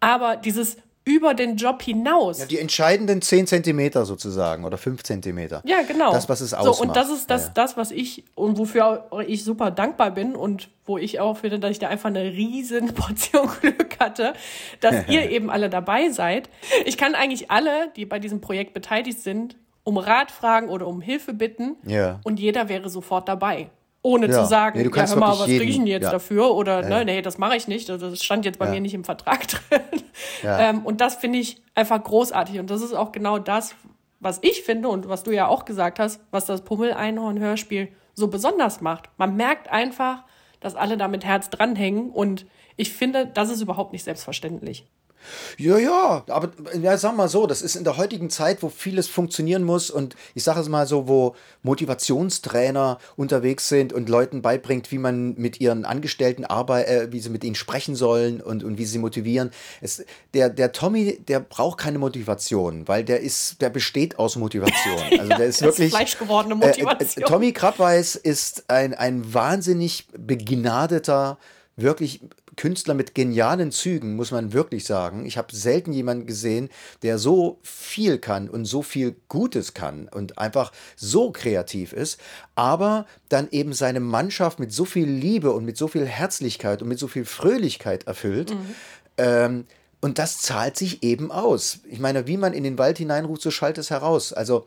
Aber 0.00 0.36
dieses 0.36 0.76
über 1.08 1.34
den 1.34 1.56
Job 1.56 1.82
hinaus. 1.82 2.40
Ja, 2.40 2.46
die 2.46 2.58
entscheidenden 2.58 3.22
10 3.22 3.46
Zentimeter 3.46 4.04
sozusagen 4.04 4.64
oder 4.64 4.76
5 4.76 5.04
Zentimeter. 5.04 5.62
Ja, 5.64 5.82
genau. 5.82 6.12
Das, 6.12 6.28
was 6.28 6.40
es 6.40 6.52
ausmacht. 6.52 6.76
So, 6.76 6.82
und 6.82 6.96
das 6.96 7.08
ist 7.10 7.30
das, 7.30 7.44
Ja. 7.44 7.50
das, 7.54 7.76
was 7.76 7.92
ich 7.92 8.24
und 8.34 8.58
wofür 8.58 9.08
ich 9.26 9.44
super 9.44 9.70
dankbar 9.70 10.10
bin 10.10 10.34
und 10.34 10.68
wo 10.84 10.98
ich 10.98 11.20
auch 11.20 11.38
finde, 11.38 11.60
dass 11.60 11.70
ich 11.70 11.78
da 11.78 11.88
einfach 11.88 12.08
eine 12.10 12.24
riesen 12.24 12.88
Portion 12.94 13.48
Glück 13.60 13.96
hatte, 14.00 14.34
dass 14.80 14.94
ihr 15.08 15.30
eben 15.30 15.48
alle 15.48 15.70
dabei 15.70 16.10
seid. 16.10 16.50
Ich 16.84 16.98
kann 16.98 17.14
eigentlich 17.14 17.50
alle, 17.52 17.92
die 17.94 18.04
bei 18.04 18.18
diesem 18.18 18.40
Projekt 18.40 18.74
beteiligt 18.74 19.20
sind, 19.20 19.56
um 19.84 19.98
Rat 19.98 20.32
fragen 20.32 20.68
oder 20.68 20.88
um 20.88 21.00
Hilfe 21.00 21.32
bitten 21.32 21.76
Ja. 21.84 22.18
und 22.24 22.40
jeder 22.40 22.68
wäre 22.68 22.88
sofort 22.90 23.28
dabei. 23.28 23.70
Ohne 24.06 24.26
Ja. 24.28 24.42
zu 24.42 24.48
sagen, 24.48 24.78
Nee, 24.78 24.84
du 24.84 24.90
ja, 24.90 24.94
kannst 24.96 25.14
hör 25.14 25.20
mal, 25.20 25.30
was 25.38 25.44
kriege 25.46 25.64
ich 25.64 25.76
denn 25.76 25.86
jetzt 25.86 26.04
ja. 26.04 26.10
dafür? 26.12 26.54
Oder, 26.54 26.82
ne, 26.82 27.04
nee, 27.04 27.22
das 27.22 27.38
mache 27.38 27.56
ich 27.56 27.66
nicht. 27.66 27.90
Also, 27.90 28.08
Das 28.10 28.22
stand 28.22 28.44
jetzt 28.44 28.58
bei 28.58 28.66
Ja. 28.66 28.70
mir 28.72 28.80
nicht 28.80 28.94
im 28.94 29.02
Vertrag 29.04 29.46
drin. 29.48 29.80
Ja. 30.42 30.58
Ähm, 30.70 30.84
und 30.86 31.00
das 31.00 31.16
finde 31.16 31.38
ich 31.40 31.60
einfach 31.74 32.02
großartig. 32.02 32.58
Und 32.60 32.70
das 32.70 32.82
ist 32.82 32.94
auch 32.94 33.10
genau 33.10 33.38
das, 33.38 33.74
was 34.20 34.38
ich 34.42 34.62
finde 34.62 34.88
und 34.88 35.08
was 35.08 35.24
du 35.24 35.30
ja 35.32 35.48
auch 35.48 35.64
gesagt 35.64 35.98
hast, 35.98 36.20
was 36.30 36.46
das 36.46 36.62
Pummel-Einhorn-Hörspiel 36.62 37.88
so 38.14 38.28
besonders 38.28 38.80
macht. 38.80 39.10
Man 39.18 39.36
merkt 39.36 39.70
einfach, 39.70 40.22
dass 40.60 40.74
alle 40.74 40.96
da 40.96 41.08
mit 41.08 41.24
Herz 41.24 41.50
dranhängen. 41.50 42.10
Und 42.10 42.46
ich 42.76 42.92
finde, 42.92 43.26
das 43.26 43.50
ist 43.50 43.60
überhaupt 43.60 43.92
nicht 43.92 44.04
selbstverständlich. 44.04 44.86
Ja, 45.58 45.76
ja, 45.78 46.24
aber 46.28 46.50
ja, 46.80 46.96
sag 46.98 47.16
mal 47.16 47.28
so, 47.28 47.46
das 47.46 47.60
ist 47.62 47.74
in 47.76 47.84
der 47.84 47.96
heutigen 47.96 48.30
Zeit, 48.30 48.62
wo 48.62 48.68
vieles 48.68 49.08
funktionieren 49.08 49.64
muss 49.64 49.90
und 49.90 50.14
ich 50.34 50.44
sage 50.44 50.60
es 50.60 50.68
mal 50.68 50.86
so, 50.86 51.08
wo 51.08 51.34
Motivationstrainer 51.62 52.98
unterwegs 53.16 53.68
sind 53.68 53.92
und 53.92 54.08
Leuten 54.08 54.42
beibringt, 54.42 54.92
wie 54.92 54.98
man 54.98 55.34
mit 55.36 55.60
ihren 55.60 55.84
Angestellten 55.84 56.44
arbeitet, 56.44 57.08
äh, 57.08 57.12
wie 57.12 57.20
sie 57.20 57.30
mit 57.30 57.42
ihnen 57.44 57.54
sprechen 57.54 57.96
sollen 57.96 58.40
und, 58.40 58.62
und 58.64 58.78
wie 58.78 58.84
sie 58.84 58.98
motivieren. 58.98 59.50
Es, 59.80 60.04
der, 60.34 60.48
der 60.50 60.72
Tommy, 60.72 61.18
der 61.26 61.40
braucht 61.40 61.78
keine 61.78 61.98
Motivation, 61.98 62.86
weil 62.86 63.04
der 63.04 63.20
ist, 63.20 63.60
der 63.60 63.70
besteht 63.70 64.18
aus 64.18 64.36
Motivation. 64.36 64.76
Also 65.18 65.28
der 65.28 65.46
ist 65.46 65.60
das 65.62 65.68
ist 65.70 65.78
wirklich 65.78 65.90
fleischgewordene 65.90 66.54
Äh, 66.54 66.66
Motivation. 66.68 67.24
äh, 67.24 67.26
Tommy 67.26 67.52
Krabweis 67.52 68.14
ist 68.16 68.64
ein, 68.68 68.94
ein 68.94 69.32
wahnsinnig 69.34 70.06
begnadeter 70.16 71.38
wirklich 71.76 72.20
Künstler 72.56 72.94
mit 72.94 73.14
genialen 73.14 73.70
Zügen, 73.70 74.16
muss 74.16 74.30
man 74.30 74.54
wirklich 74.54 74.84
sagen. 74.84 75.26
Ich 75.26 75.36
habe 75.36 75.54
selten 75.54 75.92
jemanden 75.92 76.26
gesehen, 76.26 76.70
der 77.02 77.18
so 77.18 77.58
viel 77.62 78.18
kann 78.18 78.48
und 78.48 78.64
so 78.64 78.82
viel 78.82 79.14
Gutes 79.28 79.74
kann 79.74 80.08
und 80.08 80.38
einfach 80.38 80.72
so 80.96 81.30
kreativ 81.32 81.92
ist, 81.92 82.18
aber 82.54 83.06
dann 83.28 83.48
eben 83.50 83.74
seine 83.74 84.00
Mannschaft 84.00 84.58
mit 84.58 84.72
so 84.72 84.86
viel 84.86 85.06
Liebe 85.06 85.52
und 85.52 85.66
mit 85.66 85.76
so 85.76 85.86
viel 85.86 86.06
Herzlichkeit 86.06 86.80
und 86.80 86.88
mit 86.88 86.98
so 86.98 87.08
viel 87.08 87.26
Fröhlichkeit 87.26 88.06
erfüllt. 88.06 88.56
Ähm, 89.18 89.66
und 90.00 90.18
das 90.18 90.38
zahlt 90.38 90.76
sich 90.76 91.02
eben 91.02 91.30
aus. 91.30 91.80
Ich 91.88 91.98
meine, 91.98 92.26
wie 92.26 92.36
man 92.36 92.54
in 92.54 92.64
den 92.64 92.78
Wald 92.78 92.98
hineinruft, 92.98 93.42
so 93.42 93.50
schallt 93.50 93.76
es 93.76 93.90
heraus. 93.90 94.32
Also, 94.32 94.66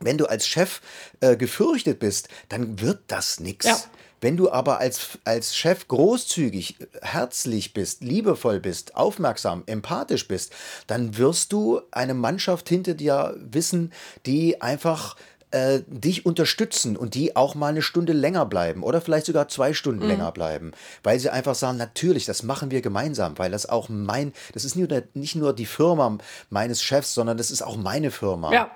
wenn 0.00 0.18
du 0.18 0.26
als 0.26 0.46
Chef 0.46 0.80
äh, 1.20 1.36
gefürchtet 1.36 1.98
bist, 1.98 2.28
dann 2.48 2.80
wird 2.80 3.00
das 3.06 3.40
nichts. 3.40 3.66
Ja. 3.66 3.78
Wenn 4.22 4.36
du 4.36 4.50
aber 4.50 4.78
als, 4.78 5.18
als 5.24 5.54
Chef 5.54 5.88
großzügig, 5.88 6.76
herzlich 7.02 7.74
bist, 7.74 8.02
liebevoll 8.02 8.60
bist, 8.60 8.96
aufmerksam, 8.96 9.64
empathisch 9.66 10.28
bist, 10.28 10.54
dann 10.86 11.18
wirst 11.18 11.52
du 11.52 11.82
eine 11.90 12.14
Mannschaft 12.14 12.68
hinter 12.68 12.94
dir 12.94 13.36
wissen, 13.36 13.92
die 14.24 14.62
einfach 14.62 15.16
äh, 15.50 15.80
dich 15.88 16.24
unterstützen 16.24 16.96
und 16.96 17.14
die 17.14 17.34
auch 17.34 17.56
mal 17.56 17.66
eine 17.66 17.82
Stunde 17.82 18.12
länger 18.12 18.46
bleiben 18.46 18.84
oder 18.84 19.00
vielleicht 19.00 19.26
sogar 19.26 19.48
zwei 19.48 19.74
Stunden 19.74 20.06
länger 20.06 20.30
bleiben, 20.32 20.70
weil 21.02 21.18
sie 21.18 21.28
einfach 21.28 21.56
sagen, 21.56 21.76
natürlich, 21.76 22.24
das 22.24 22.44
machen 22.44 22.70
wir 22.70 22.80
gemeinsam, 22.80 23.38
weil 23.38 23.50
das 23.50 23.68
auch 23.68 23.88
mein, 23.88 24.32
das 24.54 24.64
ist 24.64 24.76
nicht 24.76 24.88
nur, 24.88 25.02
nicht 25.14 25.34
nur 25.34 25.52
die 25.52 25.66
Firma 25.66 26.16
meines 26.48 26.82
Chefs, 26.82 27.12
sondern 27.12 27.36
das 27.36 27.50
ist 27.50 27.62
auch 27.62 27.76
meine 27.76 28.10
Firma. 28.12 28.52
Ja. 28.52 28.70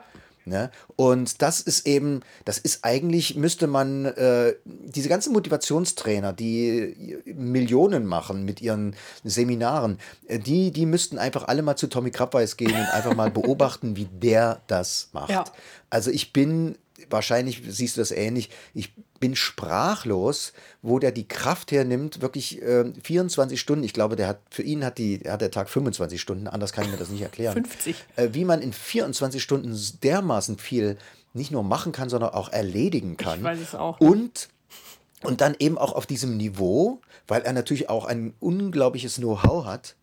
Ne? 0.49 0.71
Und 0.95 1.43
das 1.43 1.59
ist 1.59 1.89
eben, 1.89 2.21
das 2.45 2.59
ist 2.59 2.85
eigentlich, 2.85 3.35
müsste 3.35 3.67
man 3.67 4.05
äh, 4.05 4.55
diese 4.65 5.09
ganzen 5.09 5.33
Motivationstrainer, 5.33 6.33
die 6.33 7.19
Millionen 7.35 8.07
machen 8.07 8.45
mit 8.45 8.63
ihren 8.63 8.95
Seminaren, 9.25 9.99
äh, 10.29 10.39
die, 10.39 10.71
die 10.71 10.87
müssten 10.87 11.19
einfach 11.19 11.49
alle 11.49 11.63
mal 11.63 11.75
zu 11.75 11.89
Tommy 11.89 12.13
Krabweis 12.13 12.57
gehen 12.57 12.71
und 12.71 12.95
einfach 12.95 13.17
mal 13.17 13.29
beobachten, 13.29 13.97
wie 13.97 14.05
der 14.05 14.63
das 14.69 15.09
macht. 15.13 15.31
Ja. 15.31 15.45
Also 15.91 16.13
ich 16.13 16.33
bin, 16.33 16.79
wahrscheinlich 17.11 17.63
siehst 17.69 17.97
du 17.97 18.01
das 18.01 18.11
ähnlich, 18.11 18.51
ich 18.75 18.93
bin 19.21 19.35
sprachlos, 19.37 20.53
wo 20.83 20.99
der 20.99 21.13
die 21.13 21.27
Kraft 21.27 21.73
hernimmt, 21.73 22.21
wirklich 22.21 22.63
äh, 22.63 22.93
24 23.03 23.61
Stunden. 23.61 23.85
Ich 23.85 23.93
glaube, 23.93 24.17
der 24.17 24.29
hat 24.29 24.41
für 24.51 24.63
ihn 24.63 24.85
hat, 24.85 24.99
die, 24.99 25.21
hat 25.27 25.41
der 25.41 25.51
Tag 25.51 25.69
25 25.69 26.21
Stunden, 26.21 26.47
anders 26.49 26.73
kann 26.73 26.85
ich 26.85 26.91
mir 26.91 26.97
das 26.97 27.09
nicht 27.09 27.23
erklären. 27.23 27.55
50. 27.55 27.97
Äh, 28.17 28.29
wie 28.33 28.45
man 28.45 28.63
in 28.63 28.73
24 28.73 29.43
Stunden 29.43 29.77
dermaßen 30.03 30.59
viel 30.59 30.99
nicht 31.33 31.51
nur 31.51 31.63
machen 31.63 31.93
kann, 31.93 32.09
sondern 32.09 32.31
auch 32.31 32.51
erledigen 32.51 33.17
kann. 33.17 33.43
weiß 33.43 33.61
es 33.61 33.75
auch. 33.75 34.01
Und, 34.01 34.49
und 35.23 35.41
dann 35.41 35.55
eben 35.59 35.79
auch 35.79 35.93
auf 35.93 36.07
diesem 36.07 36.37
Niveau, 36.37 37.01
weil 37.29 37.43
er 37.43 37.53
natürlich 37.53 37.89
auch 37.89 38.05
ein 38.07 38.35
unglaubliches 38.41 39.17
Know-how 39.17 39.67
hat. 39.67 39.97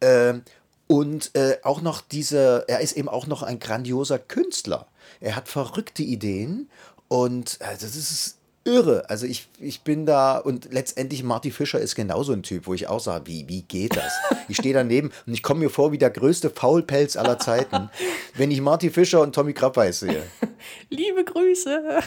Ähm, 0.00 0.42
und 0.86 1.34
äh, 1.34 1.58
auch 1.62 1.80
noch 1.80 2.00
diese, 2.00 2.64
er 2.68 2.80
ist 2.80 2.96
eben 2.96 3.08
auch 3.08 3.26
noch 3.26 3.42
ein 3.42 3.58
grandioser 3.58 4.18
Künstler. 4.18 4.86
Er 5.20 5.36
hat 5.36 5.48
verrückte 5.48 6.02
Ideen 6.02 6.68
und 7.08 7.58
äh, 7.60 7.76
das 7.80 7.96
ist 7.96 8.36
irre. 8.66 9.08
Also 9.08 9.26
ich, 9.26 9.48
ich 9.60 9.82
bin 9.82 10.04
da 10.04 10.38
und 10.38 10.72
letztendlich 10.72 11.22
Marty 11.22 11.50
Fischer 11.50 11.78
ist 11.78 11.94
genauso 11.94 12.32
ein 12.32 12.42
Typ, 12.42 12.66
wo 12.66 12.74
ich 12.74 12.88
auch 12.88 13.00
sage, 13.00 13.26
wie, 13.26 13.48
wie 13.48 13.62
geht 13.62 13.96
das? 13.96 14.12
Ich 14.48 14.56
stehe 14.56 14.74
daneben 14.74 15.10
und 15.26 15.32
ich 15.32 15.42
komme 15.42 15.60
mir 15.60 15.70
vor 15.70 15.92
wie 15.92 15.98
der 15.98 16.10
größte 16.10 16.50
Faulpelz 16.50 17.16
aller 17.16 17.38
Zeiten, 17.38 17.90
wenn 18.34 18.50
ich 18.50 18.60
Marty 18.60 18.90
Fischer 18.90 19.20
und 19.22 19.34
Tommy 19.34 19.54
Krabweis 19.54 20.00
sehe. 20.00 20.22
Liebe 20.90 21.24
Grüße. 21.24 22.00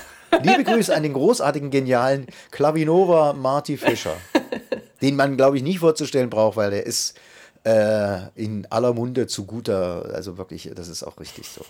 Liebe 0.44 0.64
Grüße 0.64 0.96
an 0.96 1.04
den 1.04 1.14
großartigen, 1.14 1.72
genialen 1.72 2.28
Klavinova 2.52 3.34
Marty 3.34 3.78
Fischer, 3.78 4.16
den 5.02 5.16
man, 5.16 5.38
glaube 5.38 5.58
ich, 5.58 5.64
nicht 5.64 5.80
vorzustellen 5.80 6.30
braucht, 6.30 6.58
weil 6.58 6.74
er 6.74 6.86
ist 6.86 7.18
äh, 7.64 8.30
in 8.36 8.66
aller 8.70 8.94
Munde 8.94 9.28
zu 9.28 9.46
guter, 9.46 10.10
also 10.14 10.38
wirklich, 10.38 10.72
das 10.76 10.88
ist 10.88 11.04
auch 11.04 11.20
richtig 11.20 11.48
so. 11.48 11.62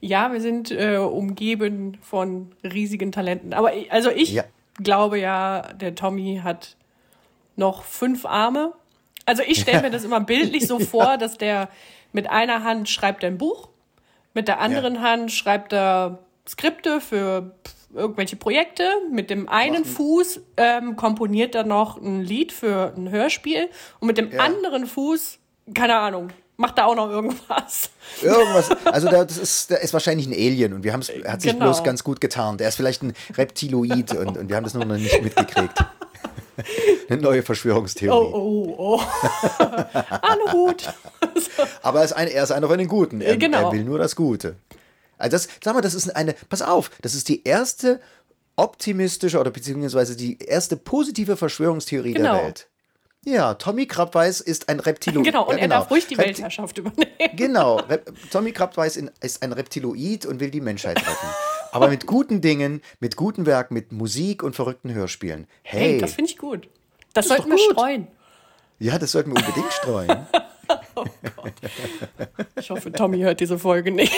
Ja, 0.00 0.32
wir 0.32 0.40
sind 0.40 0.70
äh, 0.70 0.96
umgeben 0.96 1.98
von 2.02 2.52
riesigen 2.64 3.12
Talenten. 3.12 3.52
Aber 3.54 3.74
ich, 3.74 3.90
also 3.92 4.10
ich 4.10 4.32
Ja. 4.32 4.44
glaube 4.82 5.18
ja, 5.18 5.62
der 5.74 5.94
Tommy 5.94 6.40
hat 6.42 6.76
noch 7.56 7.82
fünf 7.84 8.24
Arme. 8.24 8.72
Also 9.26 9.42
ich 9.46 9.60
stelle 9.60 9.82
mir 9.82 9.90
das 9.90 10.04
immer 10.04 10.20
bildlich 10.20 10.66
so 10.66 10.78
vor, 10.80 11.18
dass 11.18 11.38
der 11.38 11.68
mit 12.12 12.28
einer 12.30 12.64
Hand 12.64 12.88
schreibt 12.88 13.24
ein 13.24 13.38
Buch, 13.38 13.68
mit 14.34 14.48
der 14.48 14.60
anderen 14.60 15.02
Hand 15.02 15.32
schreibt 15.32 15.72
er 15.72 16.18
Skripte 16.48 17.00
für 17.00 17.52
irgendwelche 17.94 18.36
Projekte, 18.36 18.84
mit 19.10 19.30
dem 19.30 19.48
einen 19.48 19.84
Fuß 19.84 20.40
ähm, 20.56 20.96
komponiert 20.96 21.54
er 21.54 21.64
noch 21.64 21.98
ein 22.00 22.22
Lied 22.22 22.50
für 22.52 22.92
ein 22.96 23.10
Hörspiel 23.10 23.68
und 24.00 24.06
mit 24.06 24.18
dem 24.18 24.30
Ja. 24.32 24.40
anderen 24.40 24.86
Fuß, 24.86 25.38
keine 25.74 25.96
Ahnung, 25.98 26.30
macht 26.56 26.78
er 26.78 26.86
auch 26.86 26.94
noch 26.96 27.10
irgendwas. 27.10 27.90
Irgendwas, 28.22 28.70
also 28.86 29.08
da, 29.10 29.24
das 29.24 29.36
ist, 29.36 29.70
der 29.70 29.82
ist 29.82 29.92
wahrscheinlich 29.92 30.26
ein 30.26 30.32
Alien 30.32 30.72
und 30.72 30.84
wir 30.84 30.92
haben 30.94 31.00
es, 31.00 31.10
er 31.10 31.32
hat 31.32 31.42
sich 31.42 31.52
Genau. 31.52 31.66
bloß 31.66 31.84
ganz 31.84 32.02
gut 32.02 32.20
getarnt. 32.20 32.60
Er 32.62 32.68
ist 32.68 32.76
vielleicht 32.76 33.02
ein 33.02 33.12
Reptiloid 33.36 34.12
und, 34.16 34.38
und 34.38 34.48
wir 34.48 34.56
haben 34.56 34.64
das 34.64 34.74
nur 34.74 34.84
noch 34.86 34.96
nicht 34.96 35.22
mitgekriegt. 35.22 35.78
Eine 37.08 37.20
neue 37.20 37.42
Verschwörungstheorie. 37.42 38.32
Oh, 38.32 38.74
oh, 38.78 38.98
oh. 38.98 39.00
Aluhut. 40.22 40.92
Aber 41.82 42.00
er 42.00 42.04
ist, 42.04 42.12
ein, 42.12 42.28
er 42.28 42.42
ist 42.44 42.52
einer 42.52 42.68
von 42.68 42.78
den 42.78 42.88
Guten. 42.88 43.20
Er, 43.20 43.36
Genau. 43.36 43.68
er 43.68 43.72
will 43.72 43.84
nur 43.84 43.98
das 43.98 44.14
Gute. 44.16 44.56
Also 45.22 45.36
das, 45.36 45.48
sag 45.62 45.74
mal, 45.74 45.80
das 45.80 45.94
ist 45.94 46.14
eine, 46.14 46.34
pass 46.48 46.60
auf, 46.62 46.90
das 47.00 47.14
ist 47.14 47.28
die 47.28 47.44
erste 47.44 48.00
optimistische 48.56 49.38
oder 49.40 49.50
beziehungsweise 49.50 50.16
die 50.16 50.38
erste 50.38 50.76
positive 50.76 51.36
Verschwörungstheorie 51.36 52.12
Genau. 52.14 52.34
der 52.36 52.44
Welt. 52.44 52.68
Ja, 53.24 53.54
Tommy 53.54 53.86
Krabweis 53.86 54.40
ist 54.40 54.68
ein 54.68 54.80
Reptiloid. 54.80 55.24
Genau, 55.24 55.44
und 55.48 55.54
ja, 55.56 55.62
er 55.62 55.68
darf 55.68 55.90
ruhig 55.92 56.06
die 56.08 56.16
Repti- 56.16 56.26
Weltherrschaft 56.26 56.76
übernehmen. 56.78 57.06
Genau, 57.36 57.76
Rep 57.76 58.12
Tommy 58.32 58.50
Krabweis 58.52 58.96
in, 58.96 59.10
ist 59.20 59.42
ein 59.44 59.52
Reptiloid 59.52 60.26
und 60.26 60.40
will 60.40 60.50
die 60.50 60.60
Menschheit 60.60 60.98
retten. 60.98 61.26
Aber 61.70 61.88
mit 61.88 62.06
guten 62.06 62.40
Dingen, 62.40 62.82
mit 62.98 63.14
guten 63.16 63.46
Werken, 63.46 63.74
mit 63.74 63.92
Musik 63.92 64.42
und 64.42 64.56
verrückten 64.56 64.92
Hörspielen. 64.92 65.46
Hey, 65.62 65.92
Hey, 65.92 65.98
das 66.00 66.14
finde 66.14 66.30
ich 66.32 66.36
gut. 66.36 66.68
Das, 67.14 67.26
ist 67.26 67.28
sollten 67.28 67.48
wir 67.50 67.56
gut. 67.56 67.72
streuen. 67.76 68.08
ja, 68.80 68.98
das 68.98 69.12
sollten 69.12 69.30
wir 69.34 69.36
unbedingt 69.40 69.72
streuen. 69.72 70.26
Ich 72.56 72.70
hoffe, 72.70 72.92
Tommy 72.92 73.18
hört 73.20 73.40
diese 73.40 73.58
Folge 73.58 73.90
nicht. 73.90 74.12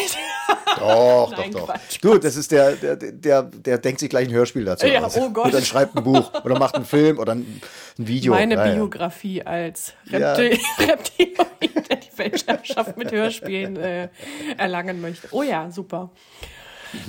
Doch, 0.78 1.30
Nein, 1.36 1.50
doch, 1.52 1.60
doch. 1.60 1.66
Quatsch, 1.68 1.98
Du, 2.02 2.18
das 2.18 2.36
ist 2.36 2.50
der, 2.52 2.72
der, 2.72 2.96
der, 2.96 3.42
der 3.42 3.78
denkt 3.78 4.00
sich 4.00 4.10
gleich 4.10 4.28
ein 4.28 4.34
Hörspiel 4.34 4.64
dazu 4.64 4.86
Ja, 4.86 5.04
aus. 5.04 5.16
oh 5.16 5.30
Gott. 5.30 5.46
Und 5.46 5.54
dann 5.54 5.64
schreibt 5.64 5.96
ein 5.96 6.02
Buch 6.04 6.30
oder 6.44 6.58
macht 6.58 6.74
einen 6.74 6.84
Film 6.84 7.18
oder 7.18 7.32
ein, 7.34 7.60
ein 7.98 8.08
Video. 8.08 8.32
Meine 8.34 8.54
Ja, 8.56 8.66
ja. 8.66 8.74
Biografie 8.74 9.42
als 9.42 9.94
Ja. 10.06 10.32
Reptil 10.34 10.58
Reptiloid, 10.86 11.88
der 11.90 11.96
die 11.96 12.18
Weltherrschaft 12.18 12.96
mit 12.96 13.12
Hörspielen 13.12 13.76
äh, 13.76 14.08
erlangen 14.56 15.00
möchte. 15.00 15.28
Oh 15.30 15.42
ja, 15.42 15.70
super. 15.70 16.10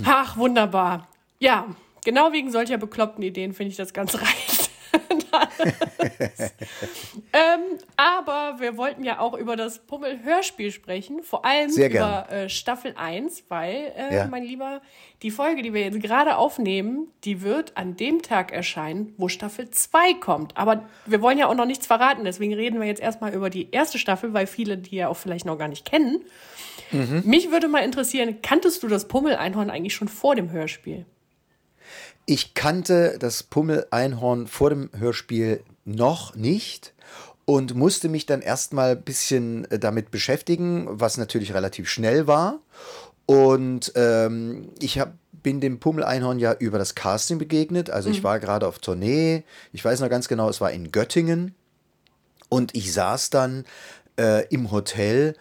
Ach, 0.06 0.38
wunderbar. 0.38 1.08
Ja, 1.40 1.66
genau 2.04 2.32
wegen 2.34 2.52
solcher 2.52 2.78
bekloppten 2.78 3.24
Ideen 3.24 3.54
finde 3.54 3.72
ich 3.72 3.78
das 3.78 3.94
ganz 3.94 4.16
reich. 4.22 4.55
ähm, 7.34 7.62
aber 7.98 8.60
wir 8.60 8.78
wollten 8.78 9.04
ja 9.04 9.20
auch 9.20 9.34
über 9.38 9.56
das 9.56 9.80
Pummel-Hörspiel 9.80 10.72
sprechen, 10.72 11.24
vor 11.24 11.46
allem 11.46 11.70
über 11.92 12.30
äh, 12.32 12.50
Staffel 12.50 12.94
1, 12.98 13.46
weil, 13.50 13.94
äh, 13.98 14.16
Ja. 14.16 14.28
mein 14.28 14.44
Lieber, 14.44 14.82
die 15.22 15.32
Folge, 15.32 15.62
die 15.62 15.74
wir 15.74 15.82
jetzt 15.82 16.02
gerade 16.02 16.38
aufnehmen, 16.38 17.08
die 17.24 17.42
wird 17.42 17.78
an 17.78 17.96
dem 17.96 18.22
Tag 18.22 18.52
erscheinen, 18.52 19.14
wo 19.18 19.28
Staffel 19.28 19.70
2 19.70 20.16
kommt. 20.16 20.56
Aber 20.58 20.86
wir 21.06 21.22
wollen 21.22 21.38
ja 21.38 21.48
auch 21.48 21.56
noch 21.56 21.66
nichts 21.66 21.88
verraten, 21.88 22.24
deswegen 22.26 22.54
reden 22.54 22.80
wir 22.80 22.88
jetzt 22.88 23.02
erstmal 23.02 23.34
über 23.34 23.50
die 23.50 23.72
erste 23.72 23.98
Staffel, 23.98 24.34
weil 24.34 24.48
viele 24.48 24.78
die 24.78 24.98
ja 24.98 25.08
auch 25.10 25.18
vielleicht 25.18 25.46
noch 25.46 25.58
gar 25.58 25.68
nicht 25.68 25.86
kennen. 25.86 26.22
Mich 26.92 27.52
würde 27.52 27.68
mal 27.68 27.80
interessieren, 27.80 28.42
kanntest 28.42 28.84
du 28.84 28.88
das 28.88 29.08
Pummel-Einhorn 29.08 29.70
eigentlich 29.70 29.96
schon 29.96 30.08
vor 30.08 30.36
dem 30.36 30.52
Hörspiel? 30.52 31.06
Ich 32.26 32.54
kannte 32.54 33.18
das 33.20 33.44
Pummel-Einhorn 33.44 34.48
vor 34.48 34.70
dem 34.72 34.90
Hörspiel 34.98 35.64
noch 35.86 36.36
nicht 36.36 36.94
und 37.46 37.76
musste 37.76 38.10
mich 38.10 38.26
dann 38.26 38.42
erstmal 38.42 38.92
ein 38.92 39.04
bisschen 39.04 39.70
äh, 39.70 39.78
damit 39.78 40.10
beschäftigen, 40.10 40.88
was 40.90 41.18
natürlich 41.18 41.54
relativ 41.54 41.88
schnell 41.88 42.26
war. 42.26 42.60
Und 43.28 43.92
ähm, 43.96 44.70
ich 44.80 45.00
hab, 45.00 45.14
bin 45.32 45.62
dem 45.62 45.80
Pummel-Einhorn 45.80 46.40
ja 46.40 46.54
über 46.54 46.80
das 46.80 46.96
Casting 46.96 47.38
begegnet. 47.38 47.90
Also 47.92 48.10
ich 48.10 48.24
war 48.24 48.40
gerade 48.40 48.68
auf 48.68 48.80
Tournee. 48.80 49.44
Ich 49.74 49.86
weiß 49.86 50.00
noch 50.00 50.10
ganz 50.10 50.28
genau, 50.28 50.50
es 50.50 50.62
war 50.62 50.72
in 50.72 50.92
Göttingen. 50.92 51.54
Und 52.50 52.76
ich 52.76 52.94
saß 52.94 53.30
dann 53.30 53.66
äh, 54.20 54.48
im 54.48 54.72
Hotel 54.72 55.36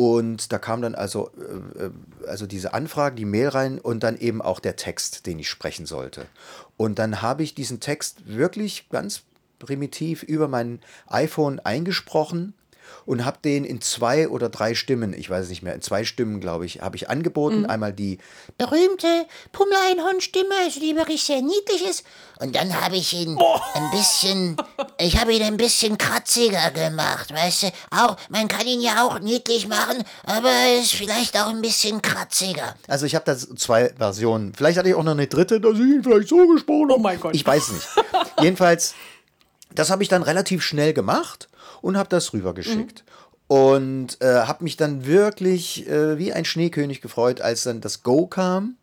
und 0.00 0.50
da 0.50 0.58
kam 0.58 0.80
dann 0.80 0.94
also, 0.94 1.30
äh, 1.36 1.84
äh, 1.84 1.90
also 2.26 2.46
diese 2.46 2.72
Anfrage, 2.72 3.16
die 3.16 3.26
Mail 3.26 3.48
rein 3.48 3.78
und 3.78 4.02
dann 4.02 4.16
eben 4.16 4.40
auch 4.40 4.58
der 4.58 4.76
Text, 4.76 5.26
den 5.26 5.38
ich 5.38 5.50
sprechen 5.50 5.84
sollte. 5.84 6.24
Und 6.78 6.98
dann 6.98 7.20
habe 7.20 7.42
ich 7.42 7.54
diesen 7.54 7.80
Text 7.80 8.26
wirklich 8.26 8.88
ganz 8.88 9.24
primitiv 9.58 10.22
über 10.22 10.48
mein 10.48 10.80
iPhone 11.06 11.60
eingesprochen 11.60 12.54
und 13.06 13.24
habe 13.24 13.38
den 13.44 13.64
in 13.64 13.80
zwei 13.80 14.28
oder 14.28 14.48
drei 14.48 14.74
Stimmen, 14.74 15.12
ich 15.12 15.28
weiß 15.30 15.44
es 15.44 15.50
nicht 15.50 15.62
mehr, 15.62 15.74
in 15.74 15.82
zwei 15.82 16.04
Stimmen, 16.04 16.40
glaube 16.40 16.66
ich, 16.66 16.80
habe 16.80 16.96
ich 16.96 17.08
angeboten. 17.08 17.66
Einmal 17.66 17.92
die 17.92 18.18
Berühmte 18.58 19.26
Pummel-Einhorn-Stimme, 19.52 20.54
also 20.64 20.80
die 20.80 20.96
wirklich 20.96 21.24
sehr 21.24 21.42
niedlich 21.42 21.84
ist. 21.88 22.04
Und 22.40 22.56
dann 22.56 22.80
habe 22.82 22.96
ich 22.96 23.12
ihn 23.12 23.38
ein 23.74 23.90
bisschen, 23.90 24.56
ich 24.98 25.20
habe 25.20 25.34
ihn 25.34 25.42
ein 25.42 25.56
bisschen 25.56 25.98
kratziger 25.98 26.70
gemacht, 26.70 27.32
weißt 27.32 27.64
du? 27.64 27.66
Auch, 27.90 28.16
man 28.30 28.48
kann 28.48 28.66
ihn 28.66 28.80
ja 28.80 29.04
auch 29.04 29.18
niedlich 29.18 29.68
machen, 29.68 30.02
aber 30.24 30.48
er 30.48 30.80
ist 30.80 30.92
vielleicht 30.92 31.38
auch 31.38 31.48
ein 31.48 31.60
bisschen 31.60 32.00
kratziger. 32.00 32.74
Also 32.88 33.06
ich 33.06 33.14
habe 33.14 33.24
da 33.26 33.36
zwei 33.36 33.92
Versionen. 33.96 34.54
Vielleicht 34.54 34.78
hatte 34.78 34.88
ich 34.88 34.94
auch 34.94 35.02
noch 35.02 35.12
eine 35.12 35.26
dritte, 35.26 35.60
dass 35.60 35.74
ich 35.74 35.80
ihn 35.80 36.02
vielleicht 36.02 36.28
so 36.28 36.46
gesprochen 36.46 36.90
habe. 36.90 36.94
Oh 36.94 36.98
mein 36.98 37.20
Gott. 37.20 37.34
Ich 37.34 37.46
weiß 37.46 37.72
nicht. 37.72 37.86
Jedenfalls, 38.40 38.94
das 39.74 39.90
habe 39.90 40.02
ich 40.02 40.08
dann 40.08 40.22
relativ 40.22 40.62
schnell 40.62 40.92
gemacht 40.92 41.48
und 41.80 41.96
habe 41.96 42.08
das 42.08 42.32
rübergeschickt. 42.32 43.04
Und 43.46 44.20
äh, 44.20 44.42
habe 44.42 44.62
mich 44.62 44.76
dann 44.76 45.06
wirklich 45.06 45.88
äh, 45.88 46.18
wie 46.18 46.32
ein 46.32 46.44
Schneekönig 46.44 47.00
gefreut, 47.00 47.40
als 47.40 47.64
dann 47.64 47.80
das 47.80 48.04
Go 48.04 48.26
kam. 48.28 48.76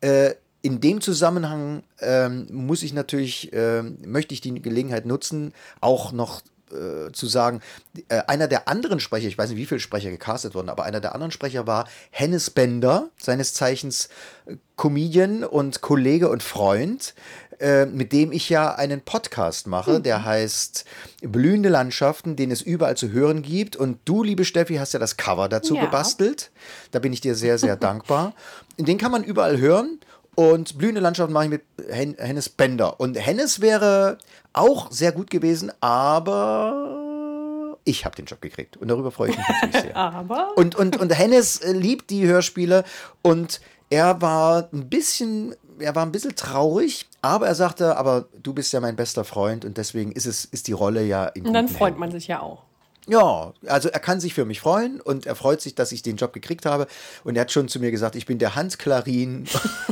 Äh, 0.00 0.34
in 0.62 0.80
dem 0.80 1.00
Zusammenhang 1.00 1.82
ähm, 2.00 2.46
muss 2.50 2.82
ich 2.82 2.92
natürlich, 2.92 3.50
ähm, 3.52 3.98
möchte 4.04 4.34
ich 4.34 4.40
die 4.40 4.60
Gelegenheit 4.60 5.06
nutzen, 5.06 5.52
auch 5.80 6.12
noch 6.12 6.42
äh, 6.70 7.12
zu 7.12 7.26
sagen, 7.26 7.60
äh, 8.08 8.22
einer 8.26 8.48
der 8.48 8.68
anderen 8.68 9.00
Sprecher, 9.00 9.28
ich 9.28 9.38
weiß 9.38 9.50
nicht, 9.50 9.58
wie 9.58 9.66
viele 9.66 9.80
Sprecher 9.80 10.10
gecastet 10.10 10.54
wurden, 10.54 10.68
aber 10.68 10.84
einer 10.84 11.00
der 11.00 11.14
anderen 11.14 11.30
Sprecher 11.30 11.66
war 11.66 11.88
Hennes 12.10 12.50
Bender, 12.50 13.08
seines 13.18 13.54
Zeichens 13.54 14.08
äh, 14.46 14.56
Comedian 14.76 15.44
und 15.44 15.80
Kollege 15.80 16.28
und 16.28 16.42
Freund, 16.42 17.14
äh, 17.60 17.86
mit 17.86 18.12
dem 18.12 18.30
ich 18.32 18.48
ja 18.48 18.74
einen 18.74 19.00
Podcast 19.00 19.66
mache, 19.66 20.00
der 20.00 20.24
heißt 20.24 20.84
Blühende 21.22 21.68
Landschaften, 21.68 22.36
den 22.36 22.50
es 22.50 22.62
überall 22.62 22.96
zu 22.96 23.10
hören 23.10 23.42
gibt. 23.42 23.74
Und 23.76 23.98
du, 24.04 24.22
liebe 24.22 24.44
Steffi, 24.44 24.76
hast 24.76 24.92
ja 24.92 24.98
das 25.00 25.16
Cover 25.16 25.48
dazu 25.48 25.74
Ja. 25.74 25.84
gebastelt. 25.84 26.50
Da 26.92 26.98
bin 27.00 27.12
ich 27.12 27.20
dir 27.20 27.34
sehr, 27.34 27.58
sehr 27.58 27.76
dankbar. 27.76 28.34
Den 28.78 28.96
kann 28.98 29.10
man 29.12 29.24
überall 29.24 29.58
hören. 29.58 29.98
Und 30.36 30.78
blühende 30.78 31.00
Landschaften 31.00 31.32
mache 31.32 31.44
ich 31.46 31.50
mit 31.50 31.62
Hen 31.90 32.14
Hennes 32.16 32.48
Bender. 32.48 33.00
Und 33.00 33.14
Hennes 33.16 33.60
wäre 33.60 34.18
auch 34.52 34.92
sehr 34.92 35.10
gut 35.10 35.30
gewesen, 35.30 35.72
aber 35.80 37.76
ich 37.84 38.04
habe 38.04 38.14
den 38.16 38.26
Job 38.26 38.40
gekriegt. 38.40 38.76
Und 38.76 38.88
darüber 38.88 39.10
freue 39.10 39.30
ich 39.30 39.36
mich 39.38 39.46
natürlich 39.48 39.80
sehr. 39.82 39.96
Aber 39.96 40.56
Und, 40.56 40.74
und, 40.76 40.96
und 41.00 41.16
Hennes 41.18 41.60
liebt 41.64 42.10
die 42.10 42.26
Hörspiele 42.26 42.84
und 43.22 43.60
er 43.90 44.20
war 44.20 44.68
ein 44.72 44.88
bisschen, 44.88 45.54
er 45.80 45.94
war 45.94 46.04
ein 46.04 46.12
bisschen 46.12 46.36
traurig, 46.36 47.06
aber 47.22 47.46
er 47.46 47.54
sagte, 47.54 47.96
aber 47.96 48.28
du 48.42 48.52
bist 48.52 48.72
ja 48.72 48.80
mein 48.80 48.96
bester 48.96 49.24
Freund 49.24 49.64
und 49.64 49.76
deswegen 49.76 50.12
ist 50.12 50.26
es, 50.26 50.44
ist 50.44 50.68
die 50.68 50.72
Rolle 50.72 51.04
ja 51.04 51.26
in 51.26 51.46
und 51.46 51.52
dann 51.52 51.68
freut 51.68 51.88
Händen. 51.88 52.00
man 52.00 52.10
sich 52.10 52.28
ja 52.28 52.40
auch. 52.40 52.62
Ja, 53.08 53.54
also 53.66 53.88
er 53.88 54.00
kann 54.00 54.20
sich 54.20 54.34
für 54.34 54.44
mich 54.44 54.60
freuen 54.60 55.00
und 55.00 55.24
er 55.24 55.34
freut 55.34 55.62
sich, 55.62 55.74
dass 55.74 55.92
ich 55.92 56.02
den 56.02 56.16
Job 56.16 56.34
gekriegt 56.34 56.66
habe. 56.66 56.86
Und 57.24 57.36
er 57.36 57.42
hat 57.42 57.52
schon 57.52 57.66
zu 57.68 57.80
mir 57.80 57.90
gesagt, 57.90 58.16
ich 58.16 58.26
bin 58.26 58.38
der 58.38 58.54
Hans 58.54 58.76
Klarin 58.76 59.46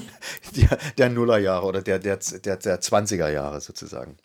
der, 0.56 0.78
der 0.98 1.08
Nullerjahre 1.08 1.66
oder 1.66 1.80
der, 1.80 1.98
der, 1.98 2.18
der, 2.18 2.56
der 2.58 2.80
20er 2.80 3.30
Jahre 3.30 3.62
sozusagen. 3.62 4.18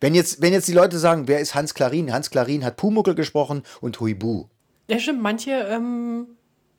Wenn 0.00 0.14
jetzt, 0.14 0.42
wenn 0.42 0.52
jetzt 0.52 0.68
die 0.68 0.74
Leute 0.74 0.98
sagen, 0.98 1.26
wer 1.26 1.40
ist 1.40 1.54
Hans 1.54 1.72
Klarin? 1.72 2.12
Hans 2.12 2.28
Klarin 2.28 2.64
hat 2.64 2.76
Pumuckel 2.76 3.14
gesprochen 3.14 3.62
und 3.80 3.98
Huibu. 3.98 4.46
Ja, 4.88 4.98
stimmt. 4.98 5.22
Manche 5.22 5.52
ähm, 5.52 6.26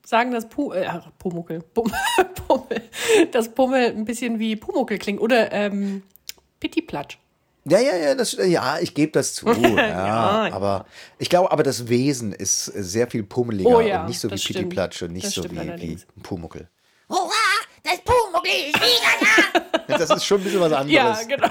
sagen, 0.10 0.32
dass 0.32 0.50
Pu 0.50 0.74
äh, 0.74 0.90
Pumuckel, 1.20 1.62
Pum 1.62 1.92
Pummel, 2.48 2.82
dass 3.32 3.50
Pummel 3.50 3.92
ein 3.92 4.06
bisschen 4.06 4.40
wie 4.40 4.56
Pumuckel 4.56 4.98
klingt. 4.98 5.22
Oder 5.22 5.52
ähm, 5.52 6.04
Pittiplatsch. 6.60 7.18
Ja, 7.66 7.80
ja, 7.80 7.96
ja, 7.96 8.16
das, 8.16 8.34
ja, 8.34 8.80
ich 8.80 8.94
gebe 8.96 9.12
das 9.12 9.36
zu. 9.36 9.46
Ja, 9.52 10.48
Ja. 10.48 10.54
aber 10.54 10.86
ich 11.20 11.30
glaube, 11.30 11.52
aber 11.52 11.62
das 11.62 11.88
Wesen 11.90 12.34
ist 12.34 12.66
sehr 12.66 13.08
viel 13.08 13.24
pummeliger 13.24 13.70
Oh 13.70 13.82
ja, 13.82 14.02
und 14.02 14.08
nicht 14.08 14.20
so 14.20 14.32
wie. 14.32 14.36
Pittiplatsch 14.36 15.04
und 15.04 15.14
nicht 15.14 15.28
Das 15.28 15.34
so 15.34 15.44
wie, 15.44 15.52
wie 15.52 15.60
allerdings. 15.60 16.08
Pumuckel. 16.24 16.68
Hurra, 17.08 17.30
das 17.84 18.00
Pumuckl 18.02 18.48
ist 18.48 18.76
wieder 18.76 19.60
da! 19.60 19.60
Das 19.98 20.10
ist 20.12 20.24
schon 20.24 20.40
ein 20.40 20.44
bisschen 20.44 20.60
was 20.62 20.72
anderes. 20.72 20.94
Ja, 20.94 21.24
genau. 21.24 21.50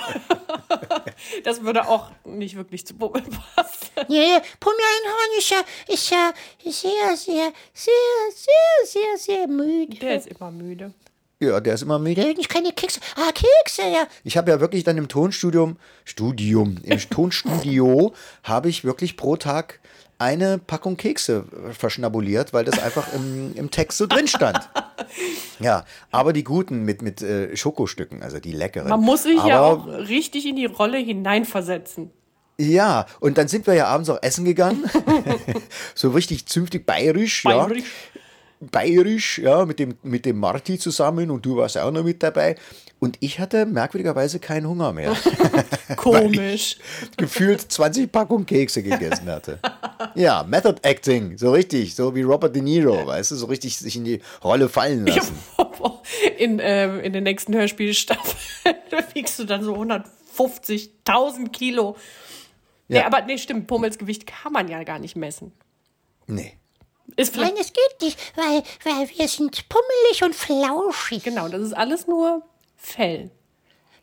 das 1.44 1.62
würde 1.62 1.88
auch 1.88 2.10
nicht 2.24 2.56
wirklich 2.56 2.86
zu 2.86 2.94
Pummel 2.94 3.22
passen. 3.22 3.67
Ja, 4.08 4.22
ja, 4.22 4.42
Pomeranian 4.60 5.38
ist 5.38 5.50
ja, 5.50 5.62
ist 5.88 6.10
ja 6.10 6.32
sehr, 6.64 7.16
sehr, 7.16 7.52
sehr, 7.74 7.92
sehr, 8.34 8.84
sehr, 8.84 9.18
sehr 9.18 9.48
müde. 9.48 9.98
Der 9.98 10.16
ist 10.16 10.28
immer 10.28 10.50
müde. 10.50 10.94
Ja, 11.40 11.60
der 11.60 11.74
ist 11.74 11.82
immer 11.82 11.98
müde. 11.98 12.22
Der 12.22 12.30
hat 12.30 12.48
keine 12.48 12.72
Kekse. 12.72 13.00
Ah, 13.16 13.30
Kekse, 13.32 13.82
ja. 13.82 14.06
Ich 14.24 14.36
habe 14.36 14.50
ja 14.50 14.60
wirklich 14.60 14.84
dann 14.84 14.96
im 14.96 15.08
Tonstudium, 15.08 15.76
Studium, 16.04 16.78
im 16.82 16.98
Tonstudio 16.98 18.12
habe 18.42 18.68
ich 18.68 18.84
wirklich 18.84 19.16
pro 19.16 19.36
Tag 19.36 19.80
eine 20.18 20.58
Packung 20.58 20.96
Kekse 20.96 21.44
verschnabuliert, 21.70 22.52
weil 22.52 22.64
das 22.64 22.80
einfach 22.80 23.12
im, 23.14 23.54
im 23.54 23.70
Text 23.70 23.98
so 23.98 24.06
drin 24.06 24.26
stand. 24.26 24.68
Ja, 25.60 25.84
aber 26.12 26.32
die 26.32 26.44
guten 26.44 26.84
mit, 26.84 27.02
mit 27.02 27.22
äh, 27.22 27.56
Schokostücken, 27.56 28.22
also 28.22 28.38
die 28.38 28.52
leckeren. 28.52 28.90
Man 28.90 29.00
muss 29.00 29.24
sich 29.24 29.40
aber, 29.40 29.48
ja 29.48 29.60
auch 29.60 29.86
richtig 29.86 30.46
in 30.46 30.54
die 30.54 30.66
Rolle 30.66 30.98
hineinversetzen. 30.98 32.12
Ja, 32.60 33.06
und 33.20 33.38
dann 33.38 33.48
sind 33.48 33.66
wir 33.66 33.74
ja 33.74 33.86
abends 33.86 34.10
auch 34.10 34.22
essen 34.22 34.44
gegangen. 34.44 34.90
so 35.94 36.10
richtig 36.10 36.46
zünftig 36.46 36.86
bayerisch, 36.86 37.44
Bayerisch. 37.44 37.84
ja. 38.14 38.20
Bayerisch, 38.60 39.38
ja, 39.38 39.64
mit 39.64 39.78
dem, 39.78 39.96
mit 40.02 40.24
dem 40.24 40.38
Marti 40.40 40.80
zusammen 40.80 41.30
und 41.30 41.46
du 41.46 41.56
warst 41.56 41.78
auch 41.78 41.92
noch 41.92 42.02
mit 42.02 42.24
dabei. 42.24 42.56
Und 42.98 43.16
ich 43.20 43.38
hatte 43.38 43.66
merkwürdigerweise 43.66 44.40
keinen 44.40 44.66
Hunger 44.66 44.92
mehr. 44.92 45.14
Komisch. 45.96 46.78
Gefühlt 47.16 47.60
20 47.60 48.10
Packungen 48.10 48.46
Kekse 48.46 48.82
gegessen 48.82 49.28
hatte. 49.28 49.60
Ja, 50.16 50.42
Method 50.42 50.80
Acting, 50.82 51.38
so 51.38 51.52
richtig, 51.52 51.94
so 51.94 52.16
wie 52.16 52.22
Robert 52.22 52.56
De 52.56 52.60
Niro, 52.60 53.06
weißt 53.06 53.30
du, 53.30 53.36
so 53.36 53.46
richtig 53.46 53.78
sich 53.78 53.94
in 53.94 54.04
die 54.04 54.20
Rolle 54.42 54.68
fallen 54.68 55.06
lassen. 55.06 55.38
in, 56.38 56.58
ähm, 56.60 56.98
in 56.98 57.12
der 57.12 57.22
nächsten 57.22 57.54
Hörspielstaffel 57.54 58.34
da 58.90 58.98
wiegst 59.14 59.38
du 59.38 59.44
dann 59.44 59.62
so 59.62 59.74
150.000 59.74 61.50
Kilo. 61.50 61.96
Ja. 62.88 63.00
Nee, 63.00 63.04
aber 63.04 63.22
nee, 63.22 63.38
stimmt, 63.38 63.66
Pummels 63.66 63.98
Gewicht 63.98 64.26
kann 64.26 64.52
man 64.52 64.68
ja 64.68 64.82
gar 64.84 64.98
nicht 64.98 65.14
messen. 65.16 65.52
Nee. 66.26 66.56
Ist 67.16 67.36
Nein, 67.36 67.52
es 67.58 67.72
geht 67.72 68.00
nicht, 68.02 68.18
weil, 68.36 68.62
weil 68.84 69.08
wir 69.08 69.28
sind 69.28 69.68
pummelig 69.68 70.22
und 70.22 70.34
flauschig. 70.34 71.24
genau, 71.24 71.48
das 71.48 71.62
ist 71.62 71.72
alles 71.72 72.06
nur 72.06 72.42
Fell. 72.76 73.30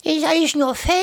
Das 0.03 0.13
ist 0.13 0.25
alles 0.25 0.53
nur 0.55 0.75
Fell 0.75 0.93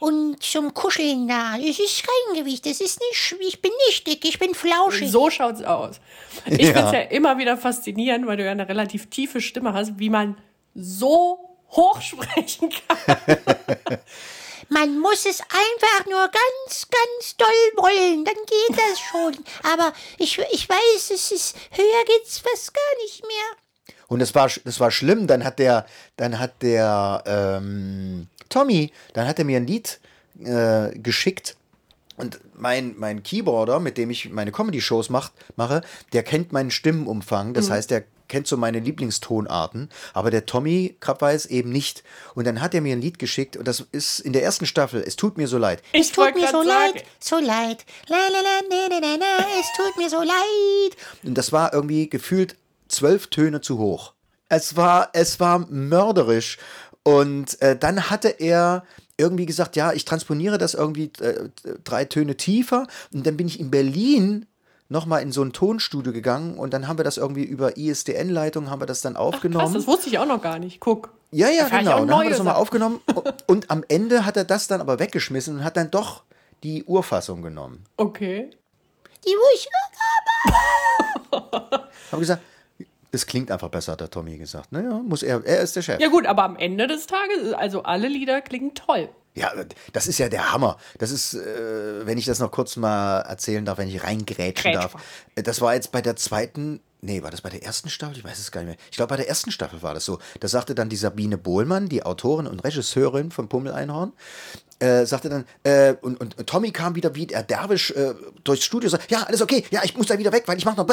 und 0.00 0.42
zum 0.42 0.74
Kuscheln 0.74 1.26
da. 1.28 1.56
Es 1.56 1.78
ist 1.78 2.02
kein 2.02 2.38
Gewicht. 2.42 2.66
Das 2.66 2.80
ist 2.80 3.00
nicht, 3.00 3.34
ich 3.40 3.62
bin 3.62 3.70
nicht 3.88 4.06
dick, 4.06 4.24
ich 4.26 4.38
bin 4.38 4.54
flauschig. 4.54 5.10
So 5.10 5.30
schaut's 5.30 5.62
aus. 5.62 6.00
Ich 6.46 6.68
Ja. 6.68 6.72
find's 6.74 6.92
ja 6.92 7.00
immer 7.00 7.38
wieder 7.38 7.56
faszinierend, 7.56 8.26
weil 8.26 8.36
du 8.36 8.44
ja 8.44 8.50
eine 8.50 8.68
relativ 8.68 9.08
tiefe 9.08 9.40
Stimme 9.40 9.72
hast, 9.72 9.98
wie 9.98 10.10
man 10.10 10.36
so 10.74 11.38
hoch 11.70 12.00
sprechen 12.02 12.70
kann. 12.88 13.16
Man 14.72 14.98
muss 14.98 15.26
es 15.26 15.40
einfach 15.40 16.06
nur 16.06 16.22
ganz, 16.28 16.88
ganz 16.88 17.36
doll 17.36 17.46
wollen, 17.76 18.24
dann 18.24 18.34
geht 18.34 18.78
das 18.78 19.00
schon. 19.00 19.44
Aber 19.70 19.92
ich, 20.18 20.38
ich 20.50 20.68
weiß, 20.68 21.10
es 21.10 21.30
ist, 21.30 21.56
höher 21.72 22.04
geht's 22.06 22.38
fast 22.38 22.72
gar 22.72 23.02
nicht 23.02 23.22
mehr. 23.22 23.96
Und 24.08 24.20
das 24.20 24.34
war, 24.34 24.50
das 24.64 24.80
war 24.80 24.90
schlimm. 24.90 25.26
Dann 25.26 25.44
hat 25.44 25.58
der, 25.58 25.86
dann 26.16 26.38
hat 26.38 26.62
der 26.62 27.22
ähm, 27.26 28.28
Tommy, 28.48 28.92
dann 29.12 29.26
hat 29.26 29.38
er 29.38 29.44
mir 29.44 29.58
ein 29.58 29.66
Lied 29.66 30.00
äh, 30.42 30.98
geschickt. 30.98 31.56
Und 32.16 32.40
mein, 32.54 32.94
mein 32.98 33.22
Keyboarder, 33.22 33.80
mit 33.80 33.98
dem 33.98 34.10
ich 34.10 34.30
meine 34.30 34.52
Comedy-Shows 34.52 35.10
mach, 35.10 35.32
mache, 35.56 35.82
der 36.12 36.22
kennt 36.22 36.52
meinen 36.52 36.70
Stimmenumfang. 36.70 37.52
Das 37.54 37.70
heißt, 37.70 37.90
der 37.90 38.04
kennt 38.32 38.46
so 38.46 38.56
meine 38.56 38.80
Lieblingstonarten. 38.80 39.90
Aber 40.14 40.30
der 40.30 40.46
Tommy 40.46 40.96
Krabweis 41.00 41.44
eben 41.44 41.70
nicht. 41.70 42.02
Und 42.34 42.46
dann 42.46 42.62
hat 42.62 42.72
er 42.74 42.80
mir 42.80 42.96
ein 42.96 43.02
Lied 43.02 43.18
geschickt. 43.18 43.58
Und 43.58 43.68
das 43.68 43.84
ist 43.92 44.20
in 44.20 44.32
der 44.32 44.42
ersten 44.42 44.64
Staffel. 44.64 45.04
Es 45.06 45.16
tut 45.16 45.36
mir 45.36 45.48
so 45.48 45.58
leid. 45.58 45.82
Ich 45.92 46.08
Tut 46.08 46.16
wollte 46.16 46.38
mir 46.38 46.46
so 46.46 46.64
sagen, 46.64 46.94
leid, 46.94 47.04
so 47.20 47.36
leid. 47.36 47.84
La 48.08 48.16
la 48.16 48.40
la, 48.40 48.62
ne, 48.70 49.00
ne, 49.00 49.18
ne, 49.18 49.24
es 49.60 49.66
tut 49.76 49.98
mir 49.98 50.08
so 50.08 50.20
leid. 50.20 50.96
Und 51.24 51.36
das 51.36 51.52
war 51.52 51.74
irgendwie 51.74 52.08
gefühlt 52.08 52.56
zwölf 52.88 53.26
Töne 53.26 53.60
zu 53.60 53.76
hoch. 53.76 54.14
Es 54.48 54.76
war, 54.76 55.10
es 55.12 55.38
war 55.38 55.66
mörderisch. 55.70 56.56
Und 57.02 57.60
äh, 57.60 57.76
dann 57.76 58.08
hatte 58.08 58.28
er 58.28 58.86
irgendwie 59.18 59.44
gesagt, 59.44 59.76
ja, 59.76 59.92
ich 59.92 60.06
transponiere 60.06 60.56
das 60.56 60.72
irgendwie 60.72 61.12
äh, 61.20 61.50
drei 61.84 62.06
Töne 62.06 62.38
tiefer. 62.38 62.86
Und 63.12 63.26
dann 63.26 63.36
bin 63.36 63.46
ich 63.46 63.60
in 63.60 63.70
Berlin 63.70 64.46
nochmal 64.92 65.22
in 65.22 65.32
so 65.32 65.42
ein 65.42 65.52
Tonstudio 65.52 66.12
gegangen 66.12 66.56
und 66.58 66.72
dann 66.72 66.86
haben 66.86 66.98
wir 66.98 67.04
das 67.04 67.16
irgendwie 67.16 67.42
über 67.42 67.76
ISDN-Leitung 67.76 68.70
haben 68.70 68.80
wir 68.80 68.86
das 68.86 69.00
dann 69.00 69.14
krass, 69.14 69.22
aufgenommen. 69.22 69.74
das 69.74 69.86
wusste 69.88 70.08
ich 70.08 70.18
auch 70.18 70.26
noch 70.26 70.40
gar 70.40 70.60
nicht. 70.60 70.78
Guck. 70.78 71.10
ja, 71.32 71.48
ja, 71.48 71.66
ich 71.66 71.70
genau. 71.70 71.98
dann 71.98 72.10
haben 72.12 72.22
wir 72.22 72.30
das 72.30 72.38
nochmal 72.38 72.54
aufgenommen 72.54 73.00
und 73.46 73.70
am 73.70 73.84
Ende 73.88 74.24
hat 74.24 74.36
er 74.36 74.44
das 74.44 74.68
dann 74.68 74.80
aber 74.80 75.00
weggeschmissen 75.00 75.56
und 75.56 75.64
hat 75.64 75.76
dann 75.76 75.90
doch 75.90 76.22
die 76.62 76.84
Urfassung 76.84 77.42
genommen. 77.42 77.84
Okay. 77.96 78.50
Die 79.24 79.34
ich 79.54 79.68
Haben 82.10 82.20
gesagt, 82.20 82.42
es 83.12 83.26
klingt 83.26 83.50
einfach 83.50 83.68
besser, 83.68 83.92
hat 83.92 84.00
der 84.00 84.10
Tommy 84.10 84.38
gesagt. 84.38 84.72
Naja, 84.72 85.00
muss 85.04 85.22
er, 85.22 85.44
er 85.44 85.60
ist 85.60 85.76
der 85.76 85.82
Chef. 85.82 86.00
Ja 86.00 86.08
gut, 86.08 86.26
aber 86.26 86.44
am 86.44 86.56
Ende 86.56 86.86
des 86.86 87.06
Tages, 87.06 87.52
also 87.52 87.82
alle 87.82 88.08
Lieder 88.08 88.40
klingen 88.40 88.74
toll. 88.74 89.08
Ja, 89.34 89.50
das 89.92 90.08
ist 90.08 90.18
ja 90.18 90.28
der 90.28 90.52
Hammer. 90.52 90.76
Das 90.98 91.10
ist, 91.10 91.34
äh, 91.34 92.06
wenn 92.06 92.18
ich 92.18 92.26
das 92.26 92.38
noch 92.38 92.50
kurz 92.50 92.76
mal 92.76 93.20
erzählen 93.20 93.64
darf, 93.64 93.78
wenn 93.78 93.88
ich 93.88 94.02
reingrätschen 94.02 94.72
Grätsch 94.72 94.74
darf. 94.74 94.94
Äh, 95.34 95.42
Das 95.42 95.60
war 95.62 95.74
jetzt 95.74 95.90
bei 95.90 96.02
der 96.02 96.16
zweiten, 96.16 96.80
nee, 97.00 97.22
war 97.22 97.30
das 97.30 97.40
bei 97.40 97.48
der 97.48 97.62
ersten 97.62 97.88
Staffel? 97.88 98.18
Ich 98.18 98.24
weiß 98.24 98.38
es 98.38 98.52
gar 98.52 98.60
nicht 98.60 98.68
mehr. 98.68 98.76
Ich 98.90 98.96
glaube, 98.98 99.08
bei 99.08 99.16
der 99.16 99.28
ersten 99.28 99.50
Staffel 99.50 99.80
war 99.82 99.94
das 99.94 100.04
so. 100.04 100.18
Da 100.40 100.48
sagte 100.48 100.74
dann 100.74 100.90
die 100.90 100.96
Sabine 100.96 101.38
Bohlmann, 101.38 101.88
die 101.88 102.02
Autorin 102.02 102.46
und 102.46 102.62
Regisseurin 102.62 103.30
von 103.30 103.48
Pummel 103.48 103.72
Einhorn, 103.72 104.12
äh, 104.80 105.06
sagte 105.06 105.30
dann, 105.30 105.46
äh, 105.62 105.94
und, 106.02 106.20
und, 106.20 106.38
und 106.38 106.46
Tommy 106.46 106.70
kam 106.70 106.94
wieder 106.94 107.14
wie 107.14 107.26
der 107.26 107.42
Derwisch 107.42 107.90
äh, 107.92 108.12
durchs 108.44 108.64
Studio, 108.64 108.90
sagt, 108.90 109.10
ja, 109.10 109.22
alles 109.22 109.40
okay, 109.40 109.64
ja, 109.70 109.80
ich 109.82 109.96
muss 109.96 110.08
da 110.08 110.18
wieder 110.18 110.32
weg, 110.32 110.42
weil 110.46 110.58
ich 110.58 110.66
mach 110.66 110.76
noch. 110.76 110.86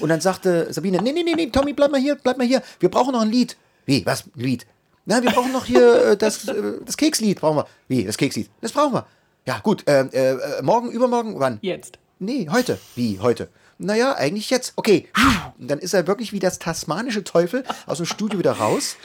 Und 0.00 0.08
dann 0.10 0.20
sagte 0.20 0.70
Sabine, 0.70 1.00
nee, 1.00 1.12
nee, 1.12 1.22
nee, 1.22 1.34
nee, 1.34 1.46
Tommy, 1.46 1.72
bleib 1.72 1.92
mal 1.92 2.00
hier, 2.00 2.16
bleib 2.16 2.36
mal 2.36 2.46
hier, 2.46 2.62
wir 2.80 2.90
brauchen 2.90 3.12
noch 3.12 3.22
ein 3.22 3.30
Lied. 3.30 3.56
Wie, 3.86 4.04
was, 4.04 4.24
ein 4.26 4.32
Lied? 4.34 4.66
Na, 5.08 5.22
wir 5.22 5.30
brauchen 5.30 5.52
noch 5.52 5.64
hier 5.64 6.04
äh, 6.04 6.16
das, 6.18 6.46
äh, 6.48 6.74
das 6.84 6.98
Kekslied, 6.98 7.40
brauchen 7.40 7.56
wir. 7.56 7.66
Wie, 7.88 8.04
das 8.04 8.18
Kekslied? 8.18 8.50
Das 8.60 8.72
brauchen 8.72 8.92
wir. 8.92 9.06
Ja, 9.46 9.58
gut, 9.60 9.88
äh, 9.88 10.02
äh, 10.02 10.60
morgen, 10.60 10.90
übermorgen, 10.90 11.40
wann? 11.40 11.58
Jetzt. 11.62 11.98
Nee, 12.18 12.46
heute. 12.52 12.78
Wie, 12.94 13.18
heute? 13.18 13.48
Naja, 13.78 14.16
eigentlich 14.16 14.50
jetzt. 14.50 14.74
Okay. 14.76 15.08
Und 15.58 15.70
dann 15.70 15.78
ist 15.78 15.94
er 15.94 16.06
wirklich 16.06 16.34
wie 16.34 16.40
das 16.40 16.58
tasmanische 16.58 17.24
Teufel 17.24 17.64
aus 17.86 17.96
dem 17.96 18.04
Studio 18.04 18.38
wieder 18.38 18.52
raus, 18.52 18.96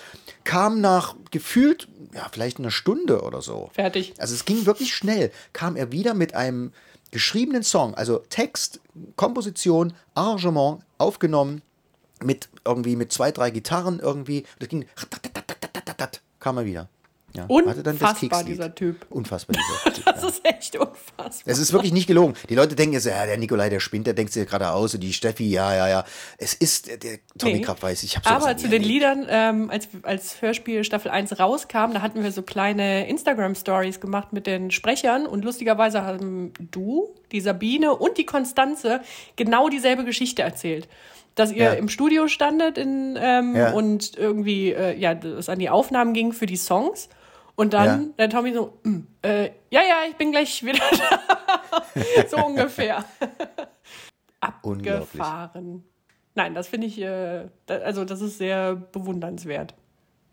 kam 0.43 0.81
nach 0.81 1.15
gefühlt, 1.31 1.87
ja, 2.13 2.27
vielleicht 2.29 2.59
einer 2.59 2.71
Stunde 2.71 3.21
oder 3.21 3.41
so. 3.41 3.69
Fertig. 3.71 4.13
Also 4.17 4.35
es 4.35 4.43
ging 4.43 4.65
wirklich 4.65 4.93
schnell. 4.93 5.31
Kam 5.53 5.77
er 5.77 5.93
wieder 5.93 6.15
mit 6.15 6.35
einem 6.35 6.73
geschriebenen 7.11 7.63
Song, 7.63 7.95
also 7.95 8.17
Text, 8.29 8.81
Komposition, 9.15 9.93
Arrangement 10.15 10.83
aufgenommen, 10.97 11.61
mit 12.21 12.49
irgendwie 12.65 12.97
mit 12.97 13.13
zwei, 13.13 13.31
drei 13.31 13.51
Gitarren 13.51 14.01
irgendwie. 14.01 14.43
Das 14.59 14.67
ging. 14.67 14.85
Kam 16.39 16.57
er 16.57 16.65
wieder. 16.65 16.89
Ja, 17.35 17.45
Unfassbar, 17.47 18.43
dieser 18.43 18.75
Typ. 18.75 19.07
Unfassbar, 19.09 19.55
dieser 19.55 19.93
Typ. 19.95 20.05
Das 20.05 20.23
ist 20.23 20.45
echt 20.45 20.77
unfassbar. 20.77 21.31
Es 21.45 21.57
ist 21.57 21.73
wirklich 21.73 21.91
nicht 21.91 22.05
gelogen. 22.05 22.35
Die 22.47 22.53
Leute 22.53 22.75
denken 22.75 22.93
jetzt, 22.93 23.05
ja, 23.05 23.25
der 23.25 23.39
Nikolai, 23.39 23.69
der 23.69 23.79
spinnt, 23.79 24.05
der 24.05 24.13
denkt 24.13 24.33
sich 24.33 24.47
gerade 24.47 24.69
aus. 24.69 24.93
Und 24.93 24.99
die 24.99 25.13
Steffi, 25.13 25.49
ja, 25.49 25.75
ja, 25.75 25.87
ja. 25.87 26.05
Es 26.37 26.53
ist, 26.53 26.87
der, 26.87 26.97
der 26.97 27.17
Tommy 27.39 27.53
Nee. 27.53 27.61
Krapp 27.61 27.81
weiß, 27.81 28.03
ich 28.03 28.17
habe 28.17 28.29
sowas 28.29 28.43
Aber 28.43 28.57
zu 28.57 28.69
den. 28.69 28.83
Liedern, 28.83 29.25
ähm, 29.29 29.71
als, 29.71 29.87
als 30.03 30.43
Hörspiel 30.43 30.83
Staffel 30.83 31.09
1 31.09 31.39
rauskam, 31.39 31.93
da 31.93 32.01
hatten 32.01 32.21
wir 32.21 32.31
so 32.31 32.43
kleine 32.43 33.07
Instagram-Stories 33.07 33.99
gemacht 33.99 34.31
mit 34.31 34.45
den 34.45 34.69
Sprechern 34.69 35.25
und 35.25 35.43
lustigerweise 35.43 36.03
haben 36.03 36.53
du, 36.59 37.15
die 37.31 37.41
Sabine 37.41 37.95
und 37.95 38.19
die 38.19 38.27
Konstanze 38.27 39.01
genau 39.37 39.69
dieselbe 39.69 40.05
Geschichte 40.05 40.43
erzählt. 40.43 40.87
Dass 41.35 41.51
ihr 41.51 41.63
Ja. 41.65 41.73
im 41.73 41.89
Studio 41.89 42.27
standet 42.27 42.77
in, 42.77 43.17
ähm, 43.19 43.55
Ja. 43.55 43.71
und 43.71 44.15
irgendwie 44.17 44.71
äh, 44.71 44.95
ja, 44.97 45.13
es 45.13 45.49
an 45.49 45.59
die 45.59 45.69
Aufnahmen 45.69 46.13
ging 46.13 46.31
für 46.33 46.45
die 46.45 46.57
Songs. 46.57 47.09
Und 47.55 47.73
dann 47.73 48.01
Ja. 48.01 48.09
der 48.19 48.29
Tommy 48.29 48.53
so, 48.53 48.77
"Mm, 48.83 48.99
äh, 49.23 49.45
ja, 49.69 49.81
ja, 49.81 49.97
ich 50.09 50.15
bin 50.15 50.31
gleich 50.31 50.63
wieder 50.63 50.79
da. 51.71 51.83
so 52.29 52.37
ungefähr. 52.45 53.03
Abgefahren. 54.39 55.83
Nein, 56.35 56.53
das 56.55 56.67
finde 56.67 56.87
ich, 56.87 56.99
äh, 56.99 57.45
da, 57.67 57.75
also 57.77 58.05
das 58.05 58.21
ist 58.21 58.37
sehr 58.39 58.75
bewundernswert, 58.75 59.75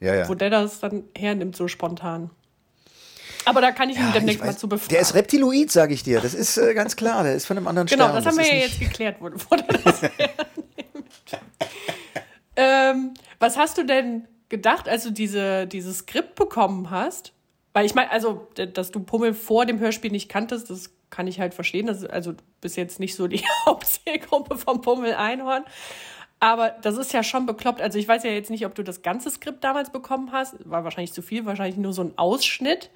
Ja, 0.00 0.14
ja. 0.14 0.28
wo 0.28 0.34
der 0.34 0.50
das 0.50 0.80
dann 0.80 1.04
hernimmt 1.16 1.56
so 1.56 1.68
spontan. 1.68 2.30
Aber 3.44 3.60
da 3.60 3.70
kann 3.72 3.88
ich 3.90 3.96
ihn 3.96 4.02
Ja, 4.02 4.12
demnächst 4.12 4.36
ich 4.40 4.40
mal 4.44 4.48
weiß, 4.48 4.58
zu 4.58 4.68
befragen. 4.68 4.90
der 4.92 5.00
ist 5.00 5.14
Reptiloid, 5.14 5.70
sage 5.70 5.94
ich 5.94 6.02
dir. 6.02 6.20
Das 6.20 6.34
ist 6.34 6.56
äh, 6.58 6.74
ganz 6.74 6.96
klar. 6.96 7.22
Der 7.22 7.34
ist 7.34 7.46
von 7.46 7.56
einem 7.56 7.68
anderen 7.68 7.86
Genau, 7.86 8.04
Stern. 8.04 8.16
das 8.16 8.26
haben 8.26 8.36
wir 8.36 8.44
ist 8.44 8.50
ja 8.50 8.56
jetzt 8.56 8.80
geklärt, 8.80 9.16
wo, 9.20 9.28
der 9.28 9.66
das. 9.78 10.00
ähm, 12.56 13.14
was 13.38 13.56
hast 13.56 13.78
du 13.78 13.84
denn 13.84 14.26
gedacht, 14.48 14.88
als 14.88 15.04
du 15.04 15.10
diese, 15.10 15.66
dieses 15.66 15.98
Skript 15.98 16.34
bekommen 16.34 16.90
hast? 16.90 17.32
Weil 17.72 17.86
ich 17.86 17.94
meine, 17.94 18.10
also, 18.10 18.48
dass 18.74 18.90
du 18.90 19.00
Pummel 19.00 19.32
vor 19.32 19.64
dem 19.64 19.78
Hörspiel 19.78 20.10
nicht 20.10 20.28
kanntest, 20.28 20.70
das 20.70 20.92
kann 21.08 21.26
ich 21.26 21.40
halt 21.40 21.54
verstehen. 21.54 21.86
Das 21.86 22.04
also, 22.04 22.32
du 22.32 22.42
bist 22.60 22.76
jetzt 22.76 23.00
nicht 23.00 23.14
so 23.14 23.28
die 23.28 23.42
Hauptzielgruppe 23.66 24.58
vom 24.58 24.80
Pummel 24.80 25.14
Einhorn. 25.14 25.64
Aber 26.40 26.70
das 26.70 26.96
ist 26.96 27.12
ja 27.12 27.22
schon 27.22 27.46
bekloppt. 27.46 27.80
Also, 27.80 27.98
ich 27.98 28.08
weiß 28.08 28.24
ja 28.24 28.30
jetzt 28.30 28.50
nicht, 28.50 28.66
ob 28.66 28.74
du 28.74 28.82
das 28.82 29.02
ganze 29.02 29.30
Skript 29.30 29.62
damals 29.62 29.90
bekommen 29.90 30.32
hast. 30.32 30.56
War 30.68 30.84
wahrscheinlich 30.84 31.12
zu 31.12 31.22
viel, 31.22 31.46
wahrscheinlich 31.46 31.76
nur 31.76 31.92
so 31.92 32.02
ein 32.02 32.18
Ausschnitt. 32.18 32.90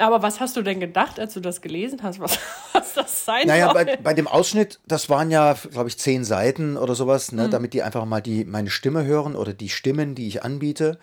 Aber 0.00 0.22
was 0.22 0.38
hast 0.38 0.56
du 0.56 0.62
denn 0.62 0.78
gedacht, 0.78 1.18
als 1.18 1.34
du 1.34 1.40
das 1.40 1.60
gelesen 1.60 2.02
hast, 2.04 2.20
was, 2.20 2.38
was 2.72 2.94
das 2.94 3.24
sein 3.24 3.46
Naja, 3.48 3.72
soll? 3.72 3.84
bei, 3.84 3.96
bei 3.96 4.14
dem 4.14 4.28
Ausschnitt, 4.28 4.78
das 4.86 5.10
waren 5.10 5.30
ja, 5.30 5.54
glaube 5.54 5.88
ich, 5.88 5.98
zehn 5.98 6.24
Seiten 6.24 6.76
oder 6.76 6.94
sowas, 6.94 7.32
Mhm. 7.32 7.38
ne, 7.38 7.48
damit 7.48 7.74
die 7.74 7.82
einfach 7.82 8.04
mal 8.04 8.20
die, 8.20 8.44
meine 8.44 8.70
Stimme 8.70 9.04
hören 9.04 9.34
oder 9.34 9.52
die 9.52 9.68
Stimmen, 9.68 10.14
die 10.14 10.28
ich 10.28 10.44
anbiete. 10.44 10.98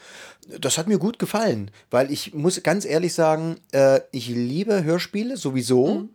Das 0.61 0.77
hat 0.77 0.87
mir 0.87 0.97
gut 0.97 1.19
gefallen, 1.19 1.71
weil 1.91 2.09
ich 2.11 2.33
muss 2.33 2.61
ganz 2.63 2.85
ehrlich 2.85 3.13
sagen, 3.13 3.57
äh, 3.73 3.99
ich 4.11 4.29
liebe 4.29 4.83
Hörspiele 4.83 5.35
sowieso. 5.37 5.95
Mhm. 5.95 6.09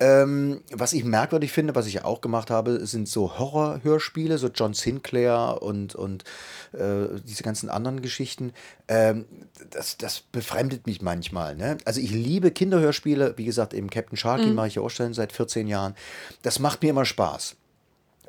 Ähm, 0.00 0.60
was 0.72 0.92
ich 0.92 1.04
merkwürdig 1.04 1.52
finde, 1.52 1.76
was 1.76 1.86
ich 1.86 1.94
ja 1.94 2.04
auch 2.04 2.20
gemacht 2.20 2.50
habe, 2.50 2.84
sind 2.84 3.08
so 3.08 3.38
Horror-Hörspiele, 3.38 4.38
so 4.38 4.48
John 4.48 4.74
Sinclair 4.74 5.62
und, 5.62 5.94
und 5.94 6.24
äh, 6.72 7.06
diese 7.24 7.44
ganzen 7.44 7.70
anderen 7.70 8.02
Geschichten. 8.02 8.52
Ähm, 8.88 9.24
das, 9.70 9.96
das 9.96 10.20
befremdet 10.20 10.86
mich 10.86 11.00
manchmal. 11.00 11.54
Ne? 11.54 11.78
Also 11.84 12.00
ich 12.00 12.10
liebe 12.10 12.50
Kinderhörspiele, 12.50 13.34
wie 13.36 13.44
gesagt, 13.44 13.72
eben 13.72 13.88
Captain 13.88 14.16
Sharky 14.16 14.48
mache 14.48 14.66
ich 14.66 14.74
ja 14.74 14.82
auch 14.82 14.90
schon 14.90 15.14
seit 15.14 15.32
14 15.32 15.68
Jahren. 15.68 15.94
Das 16.42 16.58
macht 16.58 16.82
mir 16.82 16.90
immer 16.90 17.04
Spaß. 17.04 17.54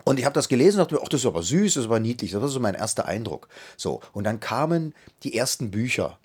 Und 0.03 0.19
ich 0.19 0.25
habe 0.25 0.35
das 0.35 0.47
gelesen 0.47 0.79
und 0.79 0.83
dachte 0.83 0.95
mir, 0.95 1.01
ach, 1.03 1.09
das 1.09 1.21
ist 1.21 1.25
aber 1.25 1.41
süß, 1.41 1.73
das 1.73 1.81
ist 1.81 1.87
aber 1.87 1.99
niedlich. 1.99 2.31
Das 2.31 2.41
war 2.41 2.47
so 2.47 2.59
mein 2.59 2.75
erster 2.75 3.07
Eindruck. 3.07 3.47
So, 3.75 4.01
und 4.13 4.23
dann 4.23 4.39
kamen 4.39 4.93
die 5.23 5.35
ersten 5.35 5.71
Bücher. 5.71 6.19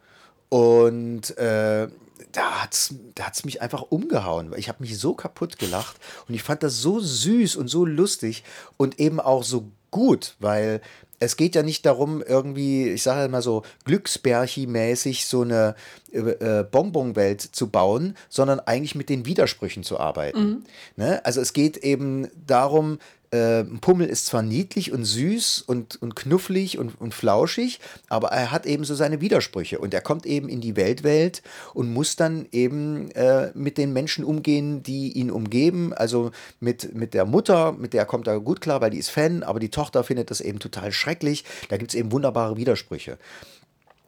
Und 0.50 1.36
äh, 1.38 1.88
da 2.32 2.62
hat's, 2.62 2.94
da 3.14 3.26
hat's 3.26 3.44
mich 3.44 3.62
einfach 3.62 3.82
umgehauen. 3.82 4.52
Ich 4.56 4.68
habe 4.68 4.82
mich 4.82 4.98
so 4.98 5.14
kaputt 5.14 5.58
gelacht 5.58 5.96
und 6.28 6.34
ich 6.34 6.42
fand 6.42 6.62
das 6.62 6.80
so 6.80 7.00
süß 7.00 7.56
und 7.56 7.68
so 7.68 7.84
lustig 7.84 8.44
und 8.76 9.00
eben 9.00 9.20
auch 9.20 9.42
so 9.42 9.70
gut, 9.90 10.36
weil 10.38 10.80
es 11.22 11.36
geht 11.36 11.54
ja 11.54 11.62
nicht 11.62 11.84
darum, 11.84 12.22
irgendwie, 12.22 12.88
ich 12.88 13.02
sage 13.02 13.30
mal 13.30 13.42
so, 13.42 13.62
Glücksbärchi-mäßig 13.84 15.26
so 15.26 15.42
eine 15.42 15.74
äh, 16.12 16.18
äh, 16.18 16.64
Bonbonwelt 16.64 17.42
zu 17.42 17.68
bauen, 17.68 18.16
sondern 18.30 18.58
eigentlich 18.60 18.94
mit 18.94 19.10
den 19.10 19.26
Widersprüchen 19.26 19.84
zu 19.84 20.00
arbeiten. 20.00 20.64
Ne? 20.96 21.24
Also 21.24 21.42
es 21.42 21.52
geht 21.52 21.76
eben 21.76 22.28
darum, 22.46 22.98
äh, 23.30 23.64
Pummel 23.64 24.08
ist 24.08 24.26
zwar 24.26 24.42
niedlich 24.42 24.92
und 24.92 25.04
süß 25.04 25.62
und, 25.66 26.00
und 26.02 26.16
knufflig 26.16 26.78
und, 26.78 27.00
und 27.00 27.14
flauschig, 27.14 27.80
aber 28.08 28.28
er 28.28 28.50
hat 28.50 28.66
eben 28.66 28.84
so 28.84 28.94
seine 28.94 29.20
Widersprüche 29.20 29.78
und 29.78 29.94
er 29.94 30.00
kommt 30.00 30.26
eben 30.26 30.48
in 30.48 30.60
die 30.60 30.76
Weltwelt 30.76 31.42
und 31.74 31.92
muss 31.92 32.16
dann 32.16 32.46
eben 32.52 33.10
äh, 33.12 33.50
mit 33.54 33.78
den 33.78 33.92
Menschen 33.92 34.24
umgehen, 34.24 34.82
die 34.82 35.12
ihn 35.12 35.30
umgeben. 35.30 35.92
Also 35.92 36.32
mit, 36.58 36.94
mit 36.94 37.14
der 37.14 37.24
Mutter, 37.24 37.72
mit 37.72 37.94
der 37.94 38.04
kommt 38.04 38.26
er 38.26 38.40
gut 38.40 38.60
klar, 38.60 38.80
weil 38.80 38.90
die 38.90 38.98
ist 38.98 39.10
Fan, 39.10 39.42
aber 39.42 39.60
die 39.60 39.70
Tochter 39.70 40.04
findet 40.04 40.30
das 40.30 40.40
eben 40.40 40.58
total 40.58 40.92
schrecklich. 40.92 41.44
Da 41.68 41.76
gibt 41.76 41.92
es 41.92 41.94
eben 41.94 42.12
wunderbare 42.12 42.56
Widersprüche. 42.56 43.18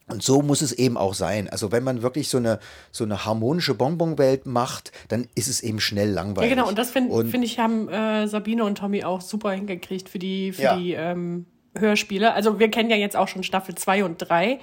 Und 0.09 0.23
so 0.23 0.43
muss 0.43 0.63
es 0.63 0.73
eben 0.73 0.97
auch 0.97 1.15
sein. 1.15 1.49
Also 1.49 1.73
wenn 1.73 1.85
man 1.85 2.03
wirklich 2.03 2.29
so 2.29 2.39
eine, 2.39 2.59
so 2.91 3.05
eine 3.05 3.25
harmonische 3.25 3.75
Bonbonwelt 3.75 4.47
macht, 4.47 4.93
dann 5.09 5.29
ist 5.35 5.49
es 5.49 5.63
eben 5.63 5.81
schnell 5.81 6.11
langweilig. 6.11 6.51
Ja, 6.51 6.57
genau, 6.57 6.69
und 6.69 6.77
das 6.77 6.91
finde 6.91 7.25
find 7.27 7.45
ich, 7.45 7.59
haben 7.59 7.89
äh, 7.89 8.27
Sabine 8.27 8.65
und 8.65 8.77
Tommy 8.79 9.05
auch 9.05 9.21
super 9.21 9.53
hingekriegt 9.53 10.09
für 10.09 10.19
die, 10.19 10.53
für 10.53 10.63
Ja. 10.63 10.77
die 10.77 10.93
ähm, 10.93 11.47
Hörspiele. 11.79 12.35
Also 12.35 12.59
wir 12.59 12.71
kennen 12.71 12.91
ja 12.91 12.97
jetzt 12.97 13.17
auch 13.17 13.29
schon 13.29 13.43
Staffel 13.43 13.75
2 13.75 14.05
und 14.05 14.19
3. 14.19 14.59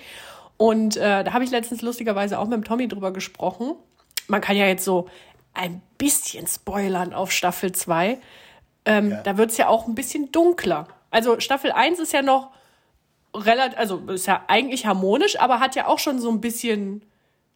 Und 0.57 0.97
äh, 0.97 1.23
da 1.23 1.33
habe 1.33 1.43
ich 1.43 1.51
letztens 1.51 1.81
lustigerweise 1.81 2.37
auch 2.37 2.45
mit 2.45 2.53
dem 2.57 2.65
Tommy 2.65 2.87
drüber 2.87 3.11
gesprochen. 3.13 3.73
Man 4.27 4.41
kann 4.41 4.57
ja 4.57 4.65
jetzt 4.67 4.83
so 4.83 5.07
ein 5.53 5.81
bisschen 5.97 6.45
spoilern 6.47 7.13
auf 7.13 7.31
Staffel 7.31 7.71
2. 7.71 8.19
Ähm, 8.85 9.17
Da 9.23 9.37
wird 9.37 9.51
es 9.51 9.57
ja 9.57 9.67
auch 9.67 9.87
ein 9.87 9.95
bisschen 9.95 10.31
dunkler. 10.31 10.87
Also 11.11 11.39
Staffel 11.39 11.71
1 11.71 11.99
ist 11.99 12.13
ja 12.13 12.21
noch 12.21 12.51
relativ, 13.35 13.77
also 13.77 13.97
ist 14.07 14.27
ja 14.27 14.43
eigentlich 14.47 14.85
harmonisch, 14.85 15.39
aber 15.39 15.59
hat 15.59 15.75
ja 15.75 15.87
auch 15.87 15.99
schon 15.99 16.19
so 16.19 16.29
ein 16.29 16.41
bisschen 16.41 17.03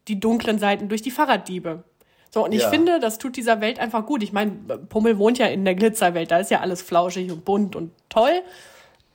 die 0.08 0.20
dunklen 0.20 0.60
Seiten 0.60 0.90
durch 0.90 1.02
die 1.02 1.12
Fahrraddiebe. 1.12 1.84
So, 2.32 2.44
und 2.46 2.52
ich 2.52 2.62
Ja. 2.64 2.70
finde, 2.70 3.00
das 3.00 3.20
tut 3.20 3.38
dieser 3.38 3.62
Welt 3.62 3.80
einfach 3.80 4.06
gut. 4.06 4.24
Ich 4.24 4.34
meine, 4.34 4.52
Pummel 4.90 5.18
wohnt 5.20 5.38
ja 5.38 5.46
in 5.48 5.66
der 5.66 5.76
Glitzerwelt, 5.76 6.32
da 6.32 6.40
ist 6.40 6.52
ja 6.52 6.62
alles 6.62 6.82
flauschig 6.82 7.32
und 7.32 7.46
bunt 7.46 7.76
und 7.76 7.92
toll. 8.10 8.42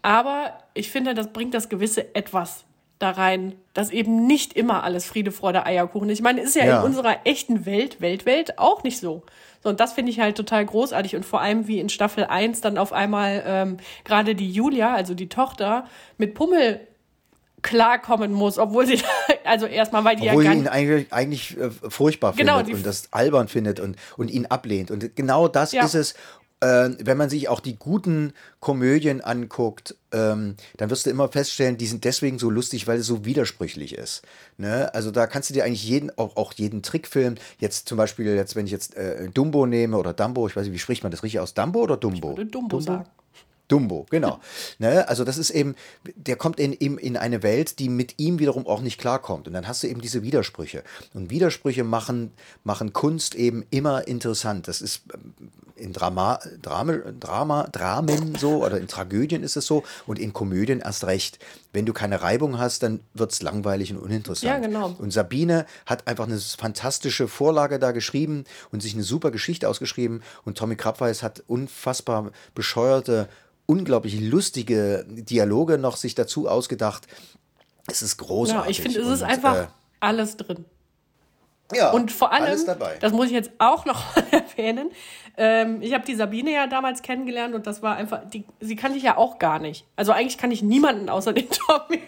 Aber 0.03 0.59
ich 0.75 0.91
finde, 0.91 1.15
das 1.15 1.33
bringt 1.33 1.55
das 1.55 1.69
gewisse 1.69 2.15
Etwas 2.15 2.65
da 2.99 3.11
rein, 3.11 3.55
dass 3.75 3.91
eben 3.91 4.27
nicht 4.27 4.55
immer 4.55 4.83
alles 4.83 5.05
Friede, 5.07 5.31
Freude, 5.31 5.65
Eierkuchen 5.65 6.09
ist. 6.11 6.19
Ich 6.19 6.23
meine, 6.25 6.41
ist 6.41 6.57
ja, 6.57 6.65
Ja. 6.67 6.79
in 6.81 6.85
unserer 6.87 7.19
echten 7.25 7.65
Welt, 7.65 8.01
Weltwelt, 8.01 8.59
auch 8.59 8.83
nicht 8.83 8.99
so. 8.99 9.23
So, 9.63 9.69
und 9.71 9.81
das 9.81 9.93
finde 9.93 10.11
ich 10.13 10.21
halt 10.21 10.37
total 10.37 10.65
großartig. 10.67 11.17
Und 11.17 11.25
vor 11.25 11.41
allem, 11.41 11.67
wie 11.69 11.79
in 11.81 11.89
Staffel 11.89 12.25
1 12.25 12.61
dann 12.61 12.79
auf 12.79 12.93
einmal 12.93 13.43
ähm, 13.47 13.77
gerade 14.05 14.35
die 14.35 14.51
Julia, 14.51 14.95
also 14.95 15.15
die 15.15 15.29
Tochter, 15.29 15.87
mit 16.17 16.35
Pummel 16.35 16.81
klarkommen 17.63 18.33
muss, 18.33 18.59
obwohl 18.59 18.87
sie, 18.87 19.01
also 19.45 19.67
erstmal, 19.67 20.05
weil 20.05 20.17
die 20.17 20.29
Obwohl 20.29 20.45
ja 20.45 20.51
gar 20.53 20.59
ihn 20.59 20.69
eigentlich, 20.69 21.13
eigentlich 21.13 21.57
äh, 21.59 21.71
furchtbar 21.89 22.33
Genau, 22.35 22.59
findet 22.59 22.75
und 22.75 22.87
das 22.87 23.13
albern 23.13 23.49
findet 23.49 23.81
und, 23.81 23.97
und 24.17 24.31
ihn 24.31 24.47
ablehnt. 24.47 24.91
Und 24.91 25.15
genau 25.17 25.49
das 25.49 25.73
Ja. 25.73 25.85
ist 25.85 25.95
es. 25.95 26.15
Äh, 26.61 26.91
wenn 26.99 27.17
man 27.17 27.31
sich 27.31 27.49
auch 27.49 27.61
die 27.61 27.77
guten 27.77 28.33
Komödien 28.61 29.21
anguckt, 29.21 29.95
ähm, 30.13 30.57
dann 30.77 30.91
wirst 30.91 31.07
du 31.07 31.11
immer 31.11 31.29
feststellen, 31.29 31.77
die 31.77 31.87
sind 31.87 32.05
deswegen 32.05 32.39
so 32.39 32.51
lustig, 32.51 32.87
weil 32.87 32.99
es 32.99 33.07
so 33.07 33.25
widersprüchlich 33.25 33.95
ist. 33.95 34.23
Ne? 34.57 34.93
Also 34.95 35.11
da 35.11 35.27
kannst 35.27 35.51
du 35.51 35.55
dir 35.55 35.65
eigentlich 35.65 35.85
jeden, 35.85 36.17
auch, 36.19 36.37
auch 36.37 36.53
jeden 36.55 36.83
Trickfilm, 36.83 37.37
jetzt 37.59 37.89
zum 37.89 37.99
Beispiel, 37.99 38.35
jetzt, 38.35 38.57
wenn 38.57 38.67
ich 38.67 38.73
jetzt 38.73 38.97
äh, 38.97 39.29
Dumbo 39.31 39.67
nehme 39.67 39.97
oder 39.97 40.13
Dumbo, 40.13 40.49
ich 40.49 40.57
weiß 40.57 40.65
nicht, 40.65 40.75
wie 40.75 40.79
spricht 40.79 41.03
man 41.03 41.13
das 41.13 41.23
richtig 41.23 41.41
aus? 41.41 41.55
Dumbo 41.55 41.81
oder 41.81 41.97
Dumbo? 41.97 42.33
Ich 42.33 42.37
würde 42.39 42.51
Dumbo, 42.51 42.81
sagen. 42.81 43.05
Dumbo, 43.69 44.07
genau. 44.11 44.41
ne? 44.79 45.09
Also 45.09 45.25
das 45.25 45.39
ist 45.39 45.51
eben, 45.51 45.77
der 46.17 46.37
kommt 46.37 46.59
in, 46.59 46.73
in, 46.73 46.99
in 46.99 47.17
eine 47.17 47.43
Welt, 47.43 47.79
die 47.79 47.89
mit 47.89 48.15
ihm 48.19 48.39
wiederum 48.39 48.67
auch 48.67 48.81
nicht 48.81 48.99
klarkommt. 48.99 49.47
Und 49.47 49.53
dann 49.53 49.69
hast 49.69 49.83
du 49.83 49.87
eben 49.87 50.01
diese 50.01 50.23
Widersprüche. 50.23 50.83
Und 51.15 51.31
Widersprüche 51.31 51.85
machen, 51.85 52.33
machen 52.65 52.93
Kunst 52.93 53.35
eben 53.35 53.65
immer 53.71 54.09
interessant. 54.09 54.69
Das 54.69 54.81
ist 54.81 55.03
ähm, 55.13 55.35
in 55.79 55.93
Drama, 55.93 56.41
Drama, 56.61 56.99
Drama, 57.19 57.69
Dramen 57.71 58.35
so 58.35 58.65
oder 58.65 58.79
in 58.79 58.89
Tragödien 58.89 59.43
ist 59.43 59.57
es 59.57 59.67
so 59.67 59.85
und 60.07 60.19
in 60.19 60.33
Komödien 60.33 60.81
erst 60.81 61.05
recht. 61.05 61.39
Wenn 61.73 61.87
du 61.87 61.93
keine 61.93 62.21
Reibung 62.23 62.59
hast, 62.59 62.83
dann 62.83 63.01
wird 63.15 63.33
es 63.33 63.43
langweilig 63.43 63.93
und 63.93 63.99
uninteressant. 63.99 64.51
Ja, 64.51 64.59
genau. 64.59 64.95
Und 64.99 65.13
Sabine 65.13 65.67
hat 65.87 66.07
einfach 66.09 66.27
eine 66.27 66.39
fantastische 66.39 67.29
Vorlage 67.29 67.79
da 67.79 67.93
geschrieben 67.93 68.45
und 68.73 68.83
sich 68.83 68.95
eine 68.95 69.05
super 69.05 69.31
Geschichte 69.31 69.69
ausgeschrieben. 69.69 70.23
Und 70.45 70.59
Tommy 70.59 70.77
Krabweis 70.77 71.23
hat 71.23 71.45
unfassbar 71.47 72.33
bescheuerte 72.55 73.29
unglaublich 73.69 74.19
lustige 74.21 75.05
Dialoge 75.09 75.79
noch 75.79 75.97
sich 75.97 76.15
dazu 76.15 76.49
ausgedacht. 76.49 77.07
Es 77.87 78.03
ist 78.03 78.17
großartig. 78.17 78.65
Ja, 78.65 78.71
ich 78.71 78.81
finde, 78.81 79.01
es 79.01 79.07
ist 79.07 79.23
Und, 79.23 79.29
einfach 79.29 79.57
äh, 79.57 79.67
alles 80.01 80.37
drin. 80.37 80.65
Ja, 81.75 81.91
Und 81.91 82.11
vor 82.11 82.33
allem, 82.33 82.45
alles 82.45 82.65
dabei. 82.65 82.97
das 83.01 83.13
muss 83.13 83.27
ich 83.27 83.33
jetzt 83.33 83.51
auch 83.59 83.85
noch 83.85 84.17
erwähnen, 84.31 84.91
ähm, 85.41 85.83
ich 85.83 85.95
habe 85.95 86.05
die 86.05 86.17
Sabine 86.17 86.53
ja 86.53 86.67
damals 86.67 87.03
kennengelernt 87.03 87.55
und 87.55 87.67
das 87.67 87.81
war 87.81 87.97
einfach, 87.97 88.29
die, 88.29 88.45
sie 88.59 88.75
kannte 88.75 88.99
ich 88.99 89.05
ja 89.05 89.17
auch 89.17 89.39
gar 89.39 89.61
nicht. 89.61 89.87
Also 89.95 90.11
eigentlich 90.11 90.37
kann 90.37 90.51
ich 90.51 90.63
niemanden 90.63 91.09
außer 91.09 91.33
den 91.33 91.49
Tommy. 91.51 92.01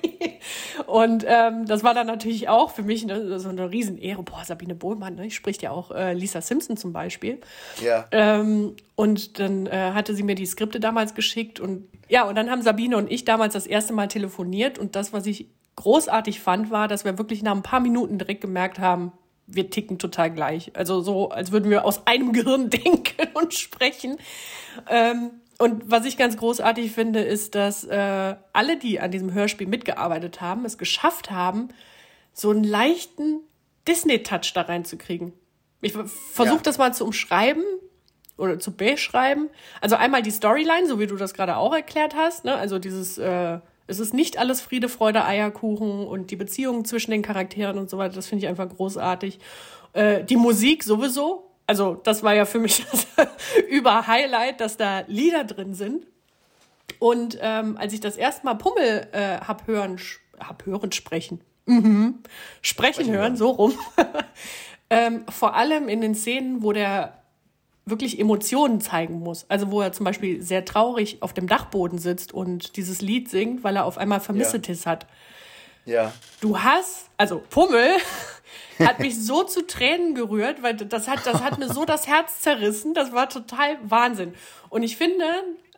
Und 0.87 1.25
ähm, 1.29 1.65
das 1.67 1.85
war 1.85 1.95
dann 1.95 2.09
natürlich 2.09 2.49
auch 2.49 2.71
für 2.71 2.83
mich 2.83 3.05
eine, 3.05 3.39
so 3.39 3.49
eine 3.49 3.71
Riesenehre. 3.71 4.23
Boah, 4.25 4.45
Sabine 4.45 4.75
Bohlmann, 4.75 5.15
ne? 5.15 5.27
ich 5.27 5.37
spricht 5.37 5.63
ja 5.63 5.71
auch 5.71 5.93
äh, 5.93 6.13
Lisa 6.13 6.41
Simpson 6.41 6.77
zum 6.77 6.93
Beispiel. 6.93 7.41
ja. 7.83 8.07
Ähm, 8.11 8.75
und 8.97 9.39
dann 9.39 9.67
äh, 9.67 9.93
hatte 9.95 10.15
sie 10.15 10.25
mir 10.25 10.35
die 10.35 10.45
Skripte 10.45 10.81
damals 10.81 11.15
geschickt 11.15 11.59
und 11.59 11.89
ja, 12.09 12.25
und 12.25 12.35
dann 12.35 12.51
haben 12.51 12.61
Sabine 12.61 12.97
und 12.97 13.11
ich 13.11 13.25
damals 13.25 13.55
das 13.55 13.67
erste 13.67 13.93
Mal 13.93 14.09
telefoniert 14.09 14.79
und 14.79 14.97
das, 14.97 15.13
was 15.13 15.27
ich 15.27 15.47
großartig 15.77 16.41
fand, 16.41 16.71
war, 16.71 16.89
dass 16.89 17.05
wir 17.05 17.17
wirklich 17.17 17.43
nach 17.43 17.55
ein 17.55 17.63
paar 17.63 17.81
Minuten 17.81 18.19
direkt 18.19 18.41
gemerkt 18.41 18.79
haben, 18.79 19.13
wir 19.53 19.71
ticken 19.71 19.99
total 19.99 20.31
gleich. 20.31 20.71
Also 20.75 21.01
so, 21.01 21.31
als 21.31 21.53
würden 21.53 21.71
wir 21.71 21.85
aus 21.85 22.07
einem 22.07 22.33
Gehirn 22.35 22.71
denken 22.71 23.29
und 23.35 23.55
sprechen. 23.55 24.19
Ähm, 24.89 25.31
und 25.59 25.91
was 25.91 26.07
ich 26.07 26.17
ganz 26.17 26.37
großartig 26.37 26.91
finde, 26.93 27.21
ist, 27.21 27.55
dass 27.55 27.85
äh, 27.85 28.35
alle, 28.53 28.79
die 28.79 28.99
an 29.01 29.11
diesem 29.11 29.35
Hörspiel 29.35 29.67
mitgearbeitet 29.67 30.41
haben, 30.41 30.65
es 30.65 30.79
geschafft 30.79 31.31
haben, 31.31 31.69
so 32.33 32.51
einen 32.51 32.65
leichten 32.65 33.41
Disney-Touch 33.87 34.53
da 34.55 34.63
reinzukriegen. 34.63 35.33
Ich 35.83 35.93
versuche 35.93 36.57
Ja. 36.57 36.63
das 36.63 36.79
mal 36.79 36.95
zu 36.95 37.05
umschreiben 37.05 37.65
oder 38.39 38.59
zu 38.59 38.73
beschreiben. 38.75 39.49
Also 39.81 39.97
einmal 39.97 40.23
die 40.23 40.31
Storyline, 40.31 40.87
so 40.87 40.99
wie 40.99 41.07
du 41.07 41.17
das 41.17 41.35
gerade 41.35 41.57
auch 41.57 41.75
erklärt 41.75 42.15
hast. 42.15 42.45
Ne? 42.45 42.55
Also 42.55 42.79
dieses, 42.79 43.19
äh, 43.19 43.59
es 43.91 43.99
ist 43.99 44.15
nicht 44.15 44.39
alles 44.39 44.61
Friede, 44.61 44.89
Freude, 44.89 45.25
Eierkuchen 45.25 46.07
und 46.07 46.31
die 46.31 46.37
Beziehungen 46.37 46.85
zwischen 46.85 47.11
den 47.11 47.23
Charakteren 47.23 47.77
und 47.77 47.91
so 47.91 47.99
weiter. 47.99 48.15
Das 48.15 48.29
finde 48.29 48.45
ich 48.45 48.49
einfach 48.49 48.69
großartig. 48.69 49.41
Äh, 49.93 50.25
die 50.25 50.37
Musik 50.37 50.85
sowieso. 50.85 51.51
Also 51.67 51.95
das 51.95 52.23
war 52.23 52.35
ja 52.35 52.45
für 52.45 52.61
mich 52.61 52.85
das 52.93 53.07
Über-Highlight, 53.69 54.61
dass 54.61 54.77
da 54.77 55.03
Lieder 55.09 55.45
drin 55.45 55.75
sind. 55.75 56.07
Und 56.99 57.39
ähm, 57.41 57.77
als 57.77 57.93
ich 57.93 58.01
das 58.01 58.17
erste 58.17 58.45
Mal 58.45 58.55
Pummel 58.55 59.09
äh, 59.13 59.39
hab 59.39 59.67
hören, 59.67 59.99
hab 60.39 60.67
hören 60.67 60.93
sprechen, 60.93 61.41
mhm. 61.67 62.21
sprechen 62.63 63.11
hören, 63.11 63.37
so 63.37 63.51
rum, 63.51 63.75
ähm, 64.91 65.25
vor 65.29 65.55
allem 65.55 65.89
in 65.89 66.01
den 66.01 66.15
Szenen, 66.15 66.63
wo 66.63 66.73
der 66.73 67.20
wirklich 67.91 68.19
Emotionen 68.19 68.81
zeigen 68.81 69.21
muss. 69.21 69.47
Also 69.49 69.71
wo 69.71 69.81
er 69.81 69.93
zum 69.93 70.05
Beispiel 70.05 70.43
sehr 70.43 70.65
traurig 70.65 71.23
auf 71.23 71.33
dem 71.33 71.47
Dachboden 71.47 71.99
sitzt 71.99 72.33
und 72.33 72.77
dieses 72.77 73.01
Lied 73.01 73.29
singt, 73.29 73.65
weil 73.65 73.77
er 73.77 73.85
auf 73.85 73.99
einmal 73.99 74.21
Vermissetis 74.21 74.87
hat. 74.87 75.07
ja. 75.85 76.13
Du 76.41 76.59
hast, 76.59 77.11
also 77.17 77.43
Pummel 77.51 77.97
hat 78.79 78.99
mich 78.99 79.21
so 79.21 79.43
zu 79.43 79.67
Tränen 79.67 80.15
gerührt, 80.15 80.63
weil 80.63 80.75
das 80.75 81.09
hat, 81.09 81.27
das 81.27 81.43
hat 81.43 81.59
mir 81.59 81.73
so 81.73 81.85
das 81.85 82.07
Herz 82.07 82.41
zerrissen. 82.41 82.95
Das 82.95 83.13
war 83.13 83.29
total 83.29 83.77
Wahnsinn. 83.83 84.35
Und 84.69 84.83
ich 84.83 84.97
finde, 84.97 85.25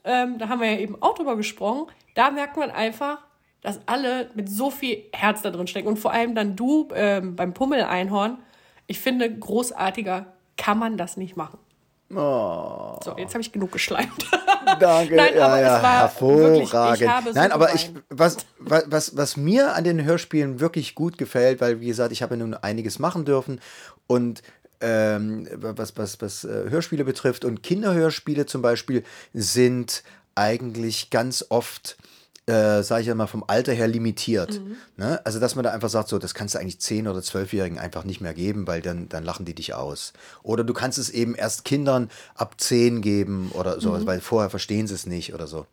ähm, 0.04 0.38
da 0.38 0.48
haben 0.48 0.60
wir 0.60 0.70
ja 0.70 0.78
eben 0.78 1.00
auch 1.00 1.14
drüber 1.14 1.36
gesprochen, 1.36 1.86
da 2.14 2.30
merkt 2.30 2.56
man 2.56 2.70
einfach, 2.70 3.18
dass 3.62 3.80
alle 3.86 4.28
mit 4.34 4.50
so 4.50 4.70
viel 4.70 5.04
Herz 5.12 5.42
da 5.42 5.50
drin 5.50 5.66
stecken. 5.66 5.88
Und 5.88 5.98
vor 5.98 6.12
allem 6.12 6.34
dann 6.34 6.56
du 6.56 6.88
ähm, 6.94 7.36
beim 7.36 7.54
Pummel-Einhorn. 7.54 8.38
Ich 8.86 8.98
finde, 8.98 9.32
großartiger 9.32 10.26
kann 10.56 10.78
man 10.78 10.96
das 10.96 11.16
nicht 11.16 11.36
machen. 11.36 11.58
Oh. 12.14 12.98
So, 13.02 13.16
jetzt 13.16 13.34
habe 13.34 13.42
ich 13.42 13.52
genug 13.52 13.72
geschleimt. 13.72 14.30
Danke, 14.80 15.16
Nein, 15.16 15.34
ja, 15.34 15.46
aber 15.46 15.60
ja, 15.60 15.76
es 15.76 15.82
war 15.82 16.20
wirklich, 16.20 16.72
hervorragend. 16.72 17.26
so 17.26 17.32
Nein, 17.34 17.52
aber 17.52 17.74
ich, 17.74 17.90
was, 18.10 18.36
was, 18.58 19.16
was 19.16 19.36
mir 19.36 19.74
an 19.74 19.84
den 19.84 20.04
Hörspielen 20.04 20.60
wirklich 20.60 20.94
gut 20.94 21.18
gefällt, 21.18 21.60
weil, 21.60 21.80
wie 21.80 21.86
gesagt, 21.86 22.12
ich 22.12 22.22
habe 22.22 22.34
ja 22.34 22.40
nun 22.40 22.54
einiges 22.54 22.98
machen 22.98 23.24
dürfen 23.24 23.60
und 24.06 24.42
ähm, 24.80 25.48
was, 25.54 25.96
was, 25.96 26.20
was 26.20 26.44
äh, 26.44 26.64
Hörspiele 26.68 27.04
betrifft 27.04 27.44
und 27.44 27.62
Kinderhörspiele 27.62 28.46
zum 28.46 28.62
Beispiel 28.62 29.04
sind 29.32 30.02
eigentlich 30.34 31.10
ganz 31.10 31.44
oft 31.48 31.96
äh, 32.46 32.82
sage 32.82 33.02
ich 33.02 33.06
ja 33.06 33.14
mal, 33.14 33.26
vom 33.26 33.44
Alter 33.46 33.72
her 33.72 33.86
limitiert. 33.86 34.60
Ne? 34.96 35.20
Also, 35.24 35.38
dass 35.38 35.54
man 35.54 35.62
da 35.62 35.70
einfach 35.70 35.88
sagt, 35.88 36.08
so, 36.08 36.18
das 36.18 36.34
kannst 36.34 36.54
du 36.54 36.58
eigentlich 36.58 36.76
10- 36.76 37.08
oder 37.08 37.20
12-Jährigen 37.20 37.78
einfach 37.78 38.04
nicht 38.04 38.20
mehr 38.20 38.34
geben, 38.34 38.66
weil 38.66 38.82
dann, 38.82 39.08
dann 39.08 39.24
lachen 39.24 39.44
die 39.44 39.54
dich 39.54 39.74
aus. 39.74 40.12
Oder 40.42 40.64
du 40.64 40.72
kannst 40.72 40.98
es 40.98 41.10
eben 41.10 41.34
erst 41.34 41.64
Kindern 41.64 42.10
ab 42.34 42.60
10 42.60 43.00
geben 43.00 43.50
oder 43.52 43.80
sowas, 43.80 44.06
weil 44.06 44.20
vorher 44.20 44.50
verstehen 44.50 44.86
sie 44.86 44.94
es 44.94 45.06
nicht 45.06 45.34
oder 45.34 45.46
so. 45.46 45.66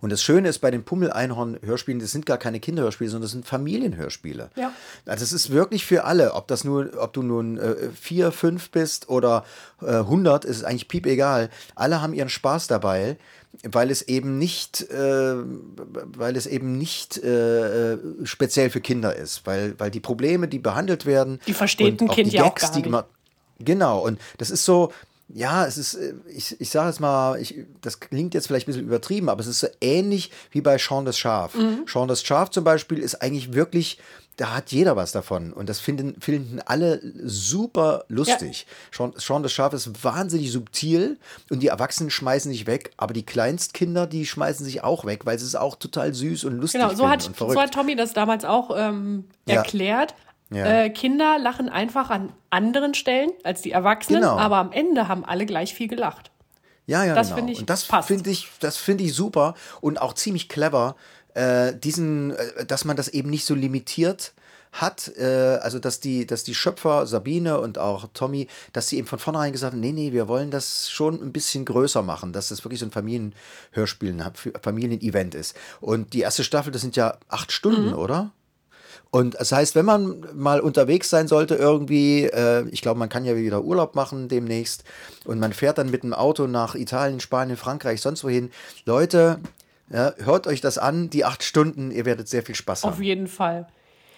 Und 0.00 0.10
das 0.10 0.22
Schöne 0.22 0.48
ist 0.48 0.58
bei 0.58 0.70
den 0.70 0.84
Pummel-Einhorn-Hörspielen, 0.84 2.00
das 2.00 2.12
sind 2.12 2.26
gar 2.26 2.38
keine 2.38 2.60
Kinderhörspiele, 2.60 3.10
sondern 3.10 3.22
das 3.22 3.32
sind 3.32 3.46
Familienhörspiele. 3.46 4.50
Ja. 4.56 4.72
Also 5.06 5.24
es 5.24 5.32
ist 5.32 5.50
wirklich 5.50 5.84
für 5.84 6.04
alle, 6.04 6.34
ob 6.34 6.48
das 6.48 6.64
nur, 6.64 6.90
ob 6.98 7.12
du 7.12 7.22
nun 7.22 7.58
äh, 7.58 7.90
vier, 7.98 8.32
fünf 8.32 8.70
bist 8.70 9.08
oder 9.08 9.44
äh, 9.82 9.86
100, 9.86 10.44
ist 10.44 10.64
eigentlich 10.64 10.88
piep 10.88 11.06
egal. 11.06 11.50
Alle 11.74 12.00
haben 12.02 12.14
ihren 12.14 12.28
Spaß 12.28 12.66
dabei, 12.66 13.16
weil 13.62 13.90
es 13.90 14.02
eben 14.02 14.38
nicht, 14.38 14.82
äh, 14.90 15.34
weil 15.36 16.36
es 16.36 16.46
eben 16.46 16.76
nicht 16.76 17.22
äh, 17.22 17.92
äh, 17.92 17.98
speziell 18.24 18.70
für 18.70 18.80
Kinder 18.80 19.14
ist, 19.14 19.46
weil, 19.46 19.78
weil 19.78 19.90
die 19.90 20.00
Probleme, 20.00 20.48
die 20.48 20.58
behandelt 20.58 21.06
werden, 21.06 21.40
Die 21.46 21.54
versteht 21.54 22.00
ein 22.00 22.08
Kind 22.08 22.32
die 22.32 22.36
ja 22.36 22.44
auch 22.44 22.54
Gags, 22.54 22.72
gar 22.72 22.80
nicht. 22.80 23.04
Genau, 23.60 24.00
und 24.00 24.20
das 24.38 24.50
ist 24.50 24.64
so, 24.64 24.92
ja, 25.28 25.66
es 25.66 25.78
ist, 25.78 25.94
äh, 25.94 26.14
ich, 26.28 26.60
ich 26.60 26.70
sage 26.70 26.90
es 26.90 27.00
mal, 27.00 27.40
ich, 27.40 27.54
das 27.80 28.00
klingt 28.00 28.34
jetzt 28.34 28.46
vielleicht 28.46 28.66
ein 28.68 28.72
bisschen 28.72 28.86
übertrieben, 28.86 29.28
aber 29.28 29.40
es 29.40 29.46
ist 29.46 29.60
so 29.60 29.68
ähnlich 29.80 30.30
wie 30.50 30.60
bei 30.60 30.78
Sean 30.78 31.04
das 31.04 31.18
Schaf. 31.18 31.54
Mhm. 31.54 31.84
Sean 31.86 32.08
das 32.08 32.22
Schaf 32.22 32.50
zum 32.50 32.64
Beispiel 32.64 32.98
ist 32.98 33.16
eigentlich 33.22 33.52
wirklich, 33.54 33.98
da 34.36 34.54
hat 34.56 34.72
jeder 34.72 34.96
was 34.96 35.12
davon 35.12 35.52
und 35.52 35.68
das 35.68 35.80
finden, 35.80 36.20
finden 36.20 36.60
alle 36.66 37.00
super 37.24 38.04
lustig. 38.08 38.66
Sean, 38.92 39.12
Sean 39.16 39.42
das 39.42 39.52
Schaf 39.52 39.72
ist 39.72 40.04
wahnsinnig 40.04 40.52
subtil 40.52 41.18
und 41.50 41.60
die 41.60 41.68
Erwachsenen 41.68 42.10
schmeißen 42.10 42.50
sich 42.52 42.66
weg, 42.66 42.92
aber 42.96 43.14
die 43.14 43.24
Kleinstkinder, 43.24 44.06
die 44.06 44.26
schmeißen 44.26 44.64
sich 44.64 44.84
auch 44.84 45.04
weg, 45.04 45.24
weil 45.24 45.38
sie 45.38 45.46
es 45.46 45.54
auch 45.54 45.76
total 45.76 46.12
süß 46.12 46.44
und 46.44 46.58
lustig 46.58 46.80
Genau, 46.80 46.94
so 46.94 47.08
hat, 47.08 47.22
so 47.22 47.60
hat 47.60 47.72
Tommy 47.72 47.96
das 47.96 48.12
damals 48.12 48.44
auch 48.44 48.70
ähm, 48.76 49.24
Ja. 49.48 49.56
erklärt. 49.56 50.10
Ja. 50.10 50.16
Äh, 50.56 50.90
Kinder 50.90 51.38
lachen 51.38 51.68
einfach 51.68 52.10
an 52.10 52.32
anderen 52.50 52.94
Stellen 52.94 53.30
als 53.42 53.62
die 53.62 53.72
Erwachsenen, 53.72 54.22
Genau. 54.22 54.36
aber 54.36 54.56
am 54.56 54.72
Ende 54.72 55.08
haben 55.08 55.24
alle 55.24 55.46
gleich 55.46 55.74
viel 55.74 55.88
gelacht. 55.88 56.30
Ja, 56.86 57.04
ja, 57.04 57.14
Das 57.14 57.28
genau. 57.28 57.36
finde 57.36 57.52
ich 57.54 57.60
und 57.60 57.70
das 57.70 57.84
finde 57.84 58.30
ich, 58.30 58.50
das 58.60 58.76
finde 58.76 59.04
ich 59.04 59.14
super 59.14 59.54
und 59.80 60.00
auch 60.00 60.12
ziemlich 60.12 60.48
clever, 60.48 60.96
äh, 61.34 61.74
diesen, 61.74 62.32
äh, 62.32 62.66
dass 62.66 62.84
man 62.84 62.96
das 62.96 63.08
eben 63.08 63.30
nicht 63.30 63.44
so 63.46 63.54
limitiert 63.54 64.34
hat, 64.70 65.12
äh, 65.16 65.58
also 65.62 65.78
dass 65.78 66.00
die, 66.00 66.26
dass 66.26 66.42
die 66.44 66.54
Schöpfer 66.54 67.06
Sabine 67.06 67.60
und 67.60 67.78
auch 67.78 68.08
Tommy, 68.12 68.48
dass 68.72 68.88
sie 68.88 68.98
eben 68.98 69.06
von 69.06 69.18
vornherein 69.20 69.52
gesagt 69.52 69.72
haben, 69.72 69.80
nee, 69.80 69.92
nee, 69.92 70.12
wir 70.12 70.26
wollen 70.28 70.50
das 70.50 70.90
schon 70.90 71.22
ein 71.22 71.32
bisschen 71.32 71.64
größer 71.64 72.02
machen, 72.02 72.32
dass 72.32 72.48
das 72.48 72.64
wirklich 72.64 72.80
so 72.80 72.86
ein 72.86 72.90
Familienhörspiel, 72.90 74.20
ein 74.20 74.32
Familienevent 74.60 75.34
ist. 75.36 75.56
Und 75.80 76.12
die 76.12 76.20
erste 76.20 76.44
Staffel, 76.44 76.72
das 76.72 76.82
sind 76.82 76.96
ja 76.96 77.18
acht 77.28 77.52
Stunden, 77.52 77.94
oder? 77.94 78.32
Und 79.14 79.36
das 79.38 79.52
heißt, 79.52 79.76
wenn 79.76 79.84
man 79.84 80.26
mal 80.34 80.58
unterwegs 80.58 81.08
sein 81.08 81.28
sollte, 81.28 81.54
irgendwie, 81.54 82.24
äh, 82.24 82.66
ich 82.70 82.82
glaube, 82.82 82.98
man 82.98 83.08
kann 83.08 83.24
ja 83.24 83.36
wieder 83.36 83.62
Urlaub 83.62 83.94
machen 83.94 84.26
demnächst 84.26 84.82
und 85.24 85.38
man 85.38 85.52
fährt 85.52 85.78
dann 85.78 85.88
mit 85.88 86.02
dem 86.02 86.12
Auto 86.12 86.48
nach 86.48 86.74
Italien, 86.74 87.20
Spanien, 87.20 87.56
Frankreich, 87.56 88.00
sonst 88.00 88.24
wohin. 88.24 88.50
Leute, 88.86 89.38
ja, 89.88 90.14
hört 90.18 90.48
euch 90.48 90.60
das 90.60 90.78
an, 90.78 91.10
die 91.10 91.24
acht 91.24 91.44
Stunden, 91.44 91.92
ihr 91.92 92.06
werdet 92.06 92.26
sehr 92.28 92.42
viel 92.42 92.56
Spaß 92.56 92.82
Auf 92.82 92.94
haben. 92.94 93.04
jeden 93.04 93.28
Fall. 93.28 93.68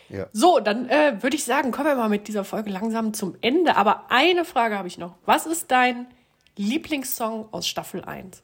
Ja. 0.08 0.28
So, 0.32 0.60
dann 0.60 0.88
äh, 0.88 1.22
würde 1.22 1.36
ich 1.36 1.44
sagen, 1.44 1.72
kommen 1.72 1.88
wir 1.88 1.96
mal 1.96 2.08
mit 2.08 2.26
dieser 2.26 2.44
Folge 2.44 2.70
langsam 2.70 3.12
zum 3.12 3.36
Ende. 3.42 3.76
Aber 3.76 4.04
eine 4.08 4.46
Frage 4.46 4.78
habe 4.78 4.88
ich 4.88 4.96
noch. 4.96 5.12
Was 5.26 5.44
ist 5.44 5.70
dein 5.70 6.06
Lieblingssong 6.56 7.48
aus 7.50 7.68
Staffel 7.68 8.02
1. 8.02 8.42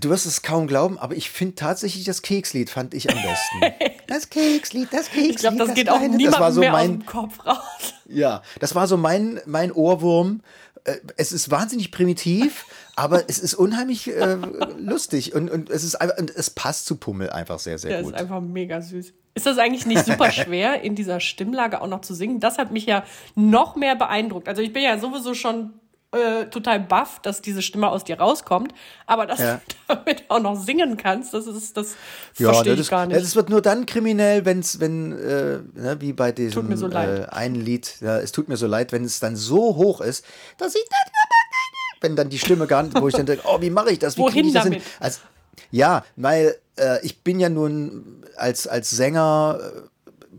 Du 0.00 0.10
wirst 0.10 0.26
es 0.26 0.42
kaum 0.42 0.66
glauben, 0.66 0.98
aber 0.98 1.14
ich 1.14 1.30
finde 1.30 1.54
tatsächlich 1.54 2.04
das 2.04 2.22
Kekslied 2.22 2.70
fand 2.70 2.94
ich 2.94 3.10
am 3.10 3.16
besten. 3.16 3.94
das 4.08 4.28
Kekslied, 4.30 4.88
das 4.92 5.10
Kekslied. 5.10 5.30
Ich 5.30 5.36
glaube, 5.36 5.56
das, 5.56 5.68
das 5.68 5.76
geht 5.76 5.88
auch 5.88 6.00
niemandem 6.00 6.30
das 6.30 6.40
war 6.40 6.52
so 6.52 6.60
mehr 6.60 6.72
aus 6.72 6.78
mein, 6.80 6.90
dem 6.98 7.06
Kopf 7.06 7.46
raus. 7.46 7.94
Ja, 8.08 8.42
das 8.60 8.74
war 8.74 8.86
so 8.86 8.96
mein, 8.96 9.40
mein 9.46 9.72
Ohrwurm. 9.72 10.42
Äh, 10.84 10.96
Es 11.16 11.32
ist 11.32 11.50
wahnsinnig 11.50 11.90
primitiv, 11.92 12.66
aber 12.96 13.28
es 13.28 13.38
ist 13.38 13.54
unheimlich 13.54 14.08
äh, 14.08 14.36
lustig 14.78 15.34
und, 15.34 15.50
und, 15.50 15.70
es 15.70 15.84
ist 15.84 15.94
einfach, 15.96 16.18
und 16.18 16.30
es 16.30 16.50
passt 16.50 16.86
zu 16.86 16.96
Pummel 16.96 17.30
einfach 17.30 17.58
sehr, 17.58 17.78
sehr 17.78 17.90
Der 17.90 18.02
gut. 18.02 18.14
ist 18.14 18.20
einfach 18.20 18.40
mega 18.40 18.80
süß. 18.80 19.12
Ist 19.34 19.44
das 19.46 19.58
eigentlich 19.58 19.86
nicht 19.86 20.04
super 20.04 20.30
schwer, 20.32 20.82
in 20.82 20.94
dieser 20.94 21.20
Stimmlage 21.20 21.80
auch 21.80 21.88
noch 21.88 22.00
zu 22.00 22.14
singen? 22.14 22.40
Das 22.40 22.58
hat 22.58 22.70
mich 22.70 22.86
ja 22.86 23.04
noch 23.34 23.76
mehr 23.76 23.94
beeindruckt. 23.94 24.48
Also 24.48 24.62
ich 24.62 24.72
bin 24.72 24.82
ja 24.82 24.98
sowieso 24.98 25.34
schon 25.34 25.74
äh, 26.12 26.46
total 26.46 26.80
baff, 26.80 27.20
dass 27.20 27.42
diese 27.42 27.62
Stimme 27.62 27.88
aus 27.88 28.04
dir 28.04 28.18
rauskommt. 28.18 28.72
Aber 29.06 29.26
dass 29.26 29.38
Ja. 29.40 29.60
du 29.88 29.94
damit 29.94 30.24
auch 30.28 30.40
noch 30.40 30.56
singen 30.56 30.96
kannst, 30.96 31.34
das 31.34 31.46
ist 31.46 31.76
das 31.76 31.94
Ja, 32.38 32.52
verstehe 32.52 32.72
ich 32.74 32.78
das, 32.80 32.88
gar 32.88 33.06
nicht. 33.06 33.16
Es 33.16 33.36
wird 33.36 33.50
nur 33.50 33.62
dann 33.62 33.86
kriminell, 33.86 34.44
wenn's, 34.44 34.80
wenn, 34.80 35.12
äh, 35.12 35.58
ne, 35.74 35.96
wie 36.00 36.12
bei 36.12 36.32
diesem 36.32 36.76
so. 36.76 36.88
Äh, 36.88 37.26
einen 37.30 37.56
Lied, 37.56 37.96
ja, 38.00 38.18
es 38.18 38.32
tut 38.32 38.48
mir 38.48 38.56
so 38.56 38.66
leid, 38.66 38.92
wenn 38.92 39.04
es 39.04 39.20
dann 39.20 39.36
so 39.36 39.76
hoch 39.76 40.00
ist, 40.00 40.24
dass 40.58 40.74
ich 40.74 40.84
dann 40.88 41.12
aber 41.24 41.36
wenn 42.02 42.14
dann 42.14 42.28
die 42.28 42.38
Stimme 42.38 42.66
gar 42.66 42.82
nicht, 42.82 43.00
wo 43.00 43.08
ich 43.08 43.14
dann 43.14 43.26
denke, 43.26 43.44
oh, 43.46 43.60
wie 43.60 43.70
mache 43.70 43.90
ich 43.90 43.98
das? 43.98 44.16
Wie 44.16 44.20
Wohin 44.20 44.46
ich 44.46 44.52
das 44.52 44.64
damit? 44.64 44.82
hin? 44.82 44.92
Also, 45.00 45.20
ja, 45.70 46.04
weil 46.16 46.56
äh, 46.78 47.04
ich 47.04 47.22
bin 47.22 47.40
ja 47.40 47.48
nun 47.48 48.22
als, 48.36 48.66
als 48.66 48.90
Sänger 48.90 49.58
äh, 49.60 49.80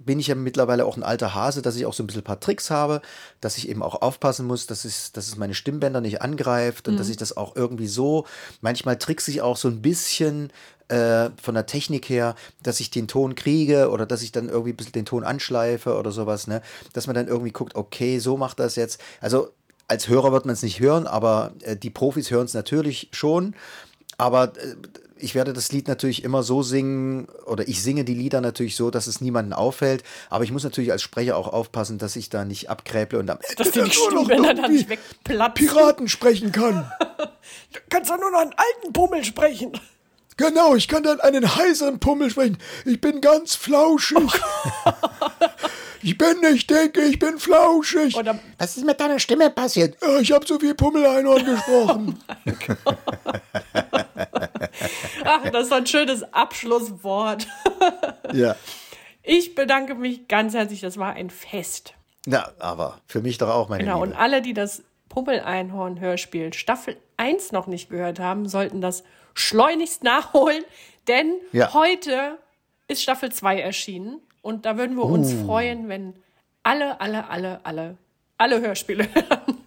bin 0.05 0.19
ich 0.19 0.27
ja 0.27 0.35
mittlerweile 0.35 0.85
auch 0.85 0.97
ein 0.97 1.03
alter 1.03 1.33
Hase, 1.33 1.61
dass 1.61 1.75
ich 1.75 1.85
auch 1.85 1.93
so 1.93 2.03
ein 2.03 2.07
bisschen 2.07 2.21
ein 2.21 2.25
paar 2.25 2.39
Tricks 2.39 2.69
habe, 2.69 3.01
dass 3.41 3.57
ich 3.57 3.67
eben 3.69 3.83
auch 3.83 4.01
aufpassen 4.01 4.45
muss, 4.47 4.67
dass 4.67 4.85
es, 4.85 5.11
dass 5.11 5.27
es 5.27 5.37
meine 5.37 5.53
Stimmbänder 5.53 6.01
nicht 6.01 6.21
angreift 6.21 6.87
und 6.87 6.93
Mhm. 6.95 6.97
dass 6.97 7.09
ich 7.09 7.17
das 7.17 7.35
auch 7.35 7.55
irgendwie 7.55 7.87
so, 7.87 8.25
manchmal 8.61 8.97
trickse 8.97 9.31
ich 9.31 9.41
auch 9.41 9.57
so 9.57 9.67
ein 9.67 9.81
bisschen 9.81 10.51
äh, 10.89 11.31
von 11.41 11.53
der 11.53 11.65
Technik 11.65 12.07
her, 12.07 12.35
dass 12.63 12.79
ich 12.79 12.89
den 12.89 13.09
Ton 13.09 13.35
kriege 13.35 13.89
oder 13.89 14.05
dass 14.05 14.21
ich 14.21 14.31
dann 14.31 14.47
irgendwie 14.47 14.71
ein 14.71 14.77
bisschen 14.77 14.93
den 14.93 15.05
Ton 15.05 15.25
anschleife 15.25 15.97
oder 15.97 16.11
sowas, 16.11 16.47
ne? 16.47 16.61
Dass 16.93 17.07
man 17.07 17.15
dann 17.15 17.27
irgendwie 17.27 17.51
guckt, 17.51 17.75
okay, 17.75 18.19
so 18.19 18.37
macht 18.37 18.59
das 18.59 18.77
jetzt. 18.77 19.01
Also 19.19 19.49
als 19.89 20.07
Hörer 20.07 20.31
wird 20.31 20.45
man 20.45 20.53
es 20.53 20.63
nicht 20.63 20.79
hören, 20.79 21.05
aber 21.05 21.51
äh, 21.61 21.75
die 21.75 21.89
Profis 21.89 22.31
hören 22.31 22.45
es 22.45 22.53
natürlich 22.53 23.09
schon. 23.11 23.53
Aber 24.17 24.53
äh, 24.57 24.75
ich 25.19 25.35
werde 25.35 25.53
das 25.53 25.71
Lied 25.71 25.87
natürlich 25.87 26.23
immer 26.23 26.43
so 26.43 26.63
singen, 26.63 27.27
oder 27.45 27.67
ich 27.67 27.81
singe 27.81 28.03
die 28.03 28.13
Lieder 28.13 28.41
natürlich 28.41 28.75
so, 28.75 28.91
dass 28.91 29.07
es 29.07 29.21
niemanden 29.21 29.53
auffällt. 29.53 30.03
Aber 30.29 30.43
ich 30.43 30.51
muss 30.51 30.63
natürlich 30.63 30.91
als 30.91 31.01
Sprecher 31.01 31.37
auch 31.37 31.47
aufpassen, 31.47 31.97
dass 31.97 32.15
ich 32.15 32.29
da 32.29 32.45
nicht 32.45 32.69
abkräble 32.69 33.19
und 33.19 33.29
am 33.29 33.39
dass 33.57 33.67
Ende 33.67 33.89
die 33.89 33.97
nur 33.97 34.23
noch 34.23 34.29
irgendwie. 34.29 34.97
Piraten 35.23 36.07
sprechen 36.07 36.51
kann. 36.51 36.91
Du 37.71 37.79
kannst 37.89 38.09
doch 38.09 38.19
nur 38.19 38.29
noch 38.29 38.39
einen 38.39 38.53
alten 38.55 38.91
Pummel 38.91 39.23
sprechen. 39.23 39.71
Genau, 40.37 40.75
ich 40.75 40.87
kann 40.87 41.01
dann 41.03 41.19
einen 41.19 41.55
heiseren 41.55 41.99
Pummel 41.99 42.29
sprechen. 42.29 42.57
Ich 42.85 43.01
bin 43.01 43.21
ganz 43.21 43.55
flauschig. 43.55 44.17
ich 46.03 46.17
bin 46.17 46.39
nicht 46.41 46.69
dick, 46.69 46.97
ich 46.97 47.17
bin 47.17 47.39
flauschig. 47.39 48.15
Oder 48.15 48.39
Was 48.59 48.77
ist 48.77 48.85
mit 48.85 48.99
deiner 48.99 49.17
Stimme 49.19 49.49
passiert? 49.49 49.97
Ja, 50.01 50.19
ich 50.19 50.31
habe 50.31 50.45
so 50.45 50.59
viel 50.59 50.75
Pummel-Einhorn 50.75 51.43
gesprochen. 51.43 52.19
Ach, 55.23 55.49
das 55.49 55.65
ist 55.67 55.73
ein 55.73 55.85
schönes 55.87 56.23
Abschlusswort. 56.33 57.47
ja. 58.33 58.55
Ich 59.23 59.55
bedanke 59.55 59.95
mich 59.95 60.27
ganz 60.27 60.53
herzlich, 60.53 60.79
das 60.81 60.97
war 60.97 61.13
ein 61.13 61.29
Fest. 61.29 61.93
Na, 62.25 62.51
aber 62.59 62.99
für 63.07 63.21
mich 63.21 63.37
doch 63.37 63.49
auch, 63.49 63.67
meine 63.69 63.83
Genau, 63.83 64.01
und 64.01 64.09
Liebe. 64.09 64.19
alle, 64.21 64.41
die 64.41 64.53
das 64.53 64.83
Pummel-Einhorn-Hörspiel 65.09 66.53
Staffel 66.53 66.97
1 67.17 67.51
noch 67.51 67.67
nicht 67.67 67.89
gehört 67.89 68.19
haben, 68.19 68.47
sollten 68.47 68.81
das 68.81 69.03
schleunigst 69.33 70.03
nachholen, 70.03 70.63
denn 71.07 71.33
Ja. 71.51 71.73
heute 71.73 72.37
ist 72.87 73.01
Staffel 73.03 73.31
2 73.31 73.59
erschienen 73.59 74.19
und 74.41 74.65
da 74.65 74.77
würden 74.77 74.95
wir 74.95 75.03
uns 75.05 75.33
Oh. 75.33 75.45
freuen, 75.45 75.89
wenn 75.89 76.13
alle, 76.63 76.99
alle, 77.01 77.29
alle, 77.29 77.59
alle, 77.65 77.97
alle 78.37 78.61
Hörspiele 78.61 79.07
hören. 79.13 79.57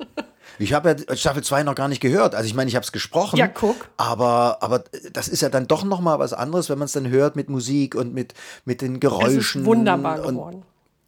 Ich 0.61 0.73
habe 0.73 0.97
ja 1.09 1.17
Staffel 1.17 1.43
2 1.43 1.63
noch 1.63 1.75
gar 1.75 1.89
nicht 1.89 2.01
gehört. 2.01 2.35
Also 2.35 2.47
ich 2.47 2.55
meine, 2.55 2.69
ich 2.69 2.77
habe 2.77 2.85
es 2.85 2.93
gesprochen. 2.93 3.37
Ja, 3.37 3.49
guck. 3.49 3.89
Aber, 3.97 4.59
aber 4.61 4.85
das 5.13 5.29
ist 5.29 5.41
ja 5.41 5.49
dann 5.49 5.67
doch 5.67 5.85
noch 5.85 6.01
mal 6.01 6.19
was 6.19 6.33
anderes, 6.33 6.69
wenn 6.69 6.79
man 6.79 6.87
es 6.87 6.93
dann 6.93 7.09
hört 7.09 7.35
mit 7.37 7.49
Musik 7.49 7.95
und 7.95 8.13
mit, 8.13 8.35
mit 8.65 8.83
den 8.83 8.95
Es 8.95 9.01
Geräuschen. 9.01 9.63
ist 9.63 9.67
wunderbar 9.67 10.25
und, 10.25 10.35
geworden. 10.35 10.63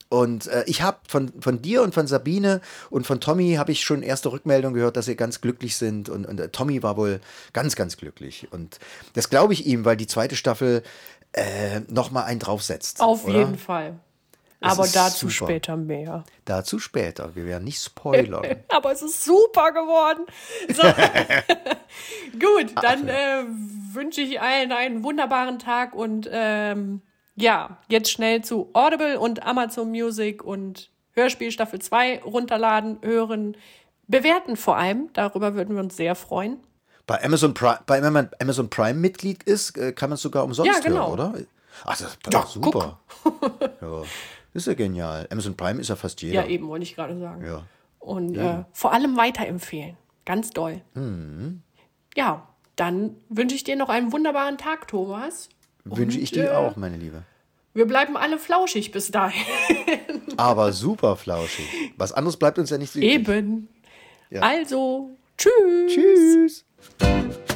Und 0.09 0.47
äh, 0.49 0.65
ich 0.67 0.83
habe 0.83 0.99
von, 1.09 1.33
von 1.41 1.63
dir 1.63 1.83
und 1.83 1.95
von 1.95 2.07
Sabine 2.07 2.61
und 2.91 3.07
von 3.07 3.21
Tommy 3.21 3.55
habe 3.55 3.73
ich 3.73 3.83
schon 3.83 4.03
erste 4.03 4.31
Rückmeldungen 4.31 4.75
gehört, 4.75 4.97
dass 4.97 5.07
sie 5.07 5.17
ganz 5.17 5.41
glücklich 5.41 5.77
sind. 5.77 6.09
Und, 6.09 6.27
und 6.27 6.39
äh, 6.39 6.49
Tommy 6.49 6.83
war 6.83 6.97
wohl 6.97 7.21
ganz, 7.53 7.77
ganz 7.77 7.97
glücklich. 7.97 8.49
Und 8.51 8.79
das 9.15 9.31
glaube 9.31 9.55
ich 9.55 9.67
ihm, 9.67 9.85
weil 9.85 9.97
die 9.97 10.07
zweite 10.07 10.37
Staffel 10.37 10.83
äh, 11.33 11.81
nochmal 11.89 12.25
einen 12.25 12.41
draufsetzt. 12.41 13.01
Auf 13.01 13.25
oder? 13.25 13.39
jeden 13.39 13.59
Fall. 13.59 13.95
Es 14.63 14.71
Aber 14.79 14.87
dazu 14.89 15.29
super. 15.29 15.47
später 15.47 15.77
mehr. 15.77 16.25
Dazu 16.45 16.79
später. 16.79 17.35
Wir 17.35 17.45
werden 17.47 17.65
nicht 17.65 17.83
spoilern. 17.83 18.45
Aber 18.69 18.93
es 18.93 19.03
ist 19.03 19.25
super 19.25 19.73
geworden. 19.73 20.25
So. 20.73 20.83
Gut, 22.39 22.73
dann 22.83 23.09
äh, 23.09 23.45
wünsche 23.93 24.21
ich 24.21 24.41
allen 24.41 24.73
einen 24.73 25.03
wunderbaren 25.05 25.59
Tag 25.59 25.95
und 25.95 26.29
ähm, 26.33 27.03
ja, 27.37 27.79
jetzt 27.89 28.11
schnell 28.11 28.43
zu 28.43 28.71
Audible 28.73 29.19
und 29.19 29.43
Amazon 29.45 29.91
Music 29.91 30.43
und 30.45 30.91
Hörspiel 31.15 31.51
Staffel 31.51 31.81
2 31.81 32.23
runterladen, 32.23 32.99
hören, 33.03 33.57
bewerten 34.07 34.57
vor 34.57 34.77
allem. 34.77 35.11
Darüber 35.13 35.55
würden 35.55 35.75
wir 35.75 35.83
uns 35.83 35.97
sehr 35.97 36.15
freuen. 36.15 36.59
Bei 37.07 37.23
Amazon 37.25 37.53
Prime, 37.53 37.81
bei, 37.87 38.01
wenn 38.03 38.13
man 38.13 38.31
Amazon 38.41 38.71
Prime 38.71 38.95
Mitglied 38.95 39.43
ist, 39.43 39.77
äh, 39.77 39.93
kann 39.93 40.09
man 40.11 40.15
es 40.15 40.23
sogar 40.23 40.45
umsonst 40.45 40.73
Ja, 40.73 40.79
genau. 40.81 41.09
hören, 41.17 41.33
oder? 41.35 41.35
Ach, 41.85 41.99
das 41.99 42.13
ist 42.13 42.19
Ja, 42.33 42.47
super. 42.47 43.01
ja, 43.81 44.03
ist 44.53 44.67
ja 44.67 44.75
genial. 44.75 45.27
Amazon 45.31 45.57
Prime 45.57 45.81
ist 45.81 45.89
ja 45.89 45.97
fast 45.97 46.23
jeder. 46.23 46.43
Ja, 46.43 46.47
eben, 46.47 46.69
wollte 46.69 46.85
ich 46.85 46.95
gerade 46.95 47.19
sagen. 47.19 47.45
Ja. 47.45 47.65
Und 47.99 48.37
äh, 48.37 48.65
vor 48.73 48.93
allem 48.93 49.17
weiterempfehlen. 49.17 49.97
Ganz 50.25 50.51
doll. 50.51 50.83
Mhm. 50.95 51.63
Ja, 52.17 52.49
dann 52.77 53.17
wünsche 53.29 53.55
ich 53.55 53.65
dir 53.65 53.77
noch 53.77 53.89
einen 53.89 54.13
wunderbaren 54.13 54.59
Tag, 54.59 54.89
Thomas. 54.89 55.49
Wünsche 55.85 56.19
ich 56.19 56.31
dir 56.31 56.51
äh, 56.51 56.55
auch, 56.55 56.77
meine 56.77 56.97
Liebe. 56.97 57.25
Wir 57.75 57.87
bleiben 57.87 58.17
alle 58.17 58.39
flauschig 58.39 58.91
bis 58.91 59.11
dahin. 59.11 59.43
Aber 60.37 60.73
super 60.73 61.17
flauschig. 61.17 61.67
Was 61.97 62.13
anderes 62.13 62.37
bleibt 62.37 62.59
uns 62.59 62.71
ja 62.71 62.79
nicht 62.79 62.95
übrig. 62.95 63.11
Eben. 63.11 63.69
Ja. 64.31 64.43
Also, 64.43 65.11
tschüss. 65.39 66.65
Tschüss. 66.99 67.53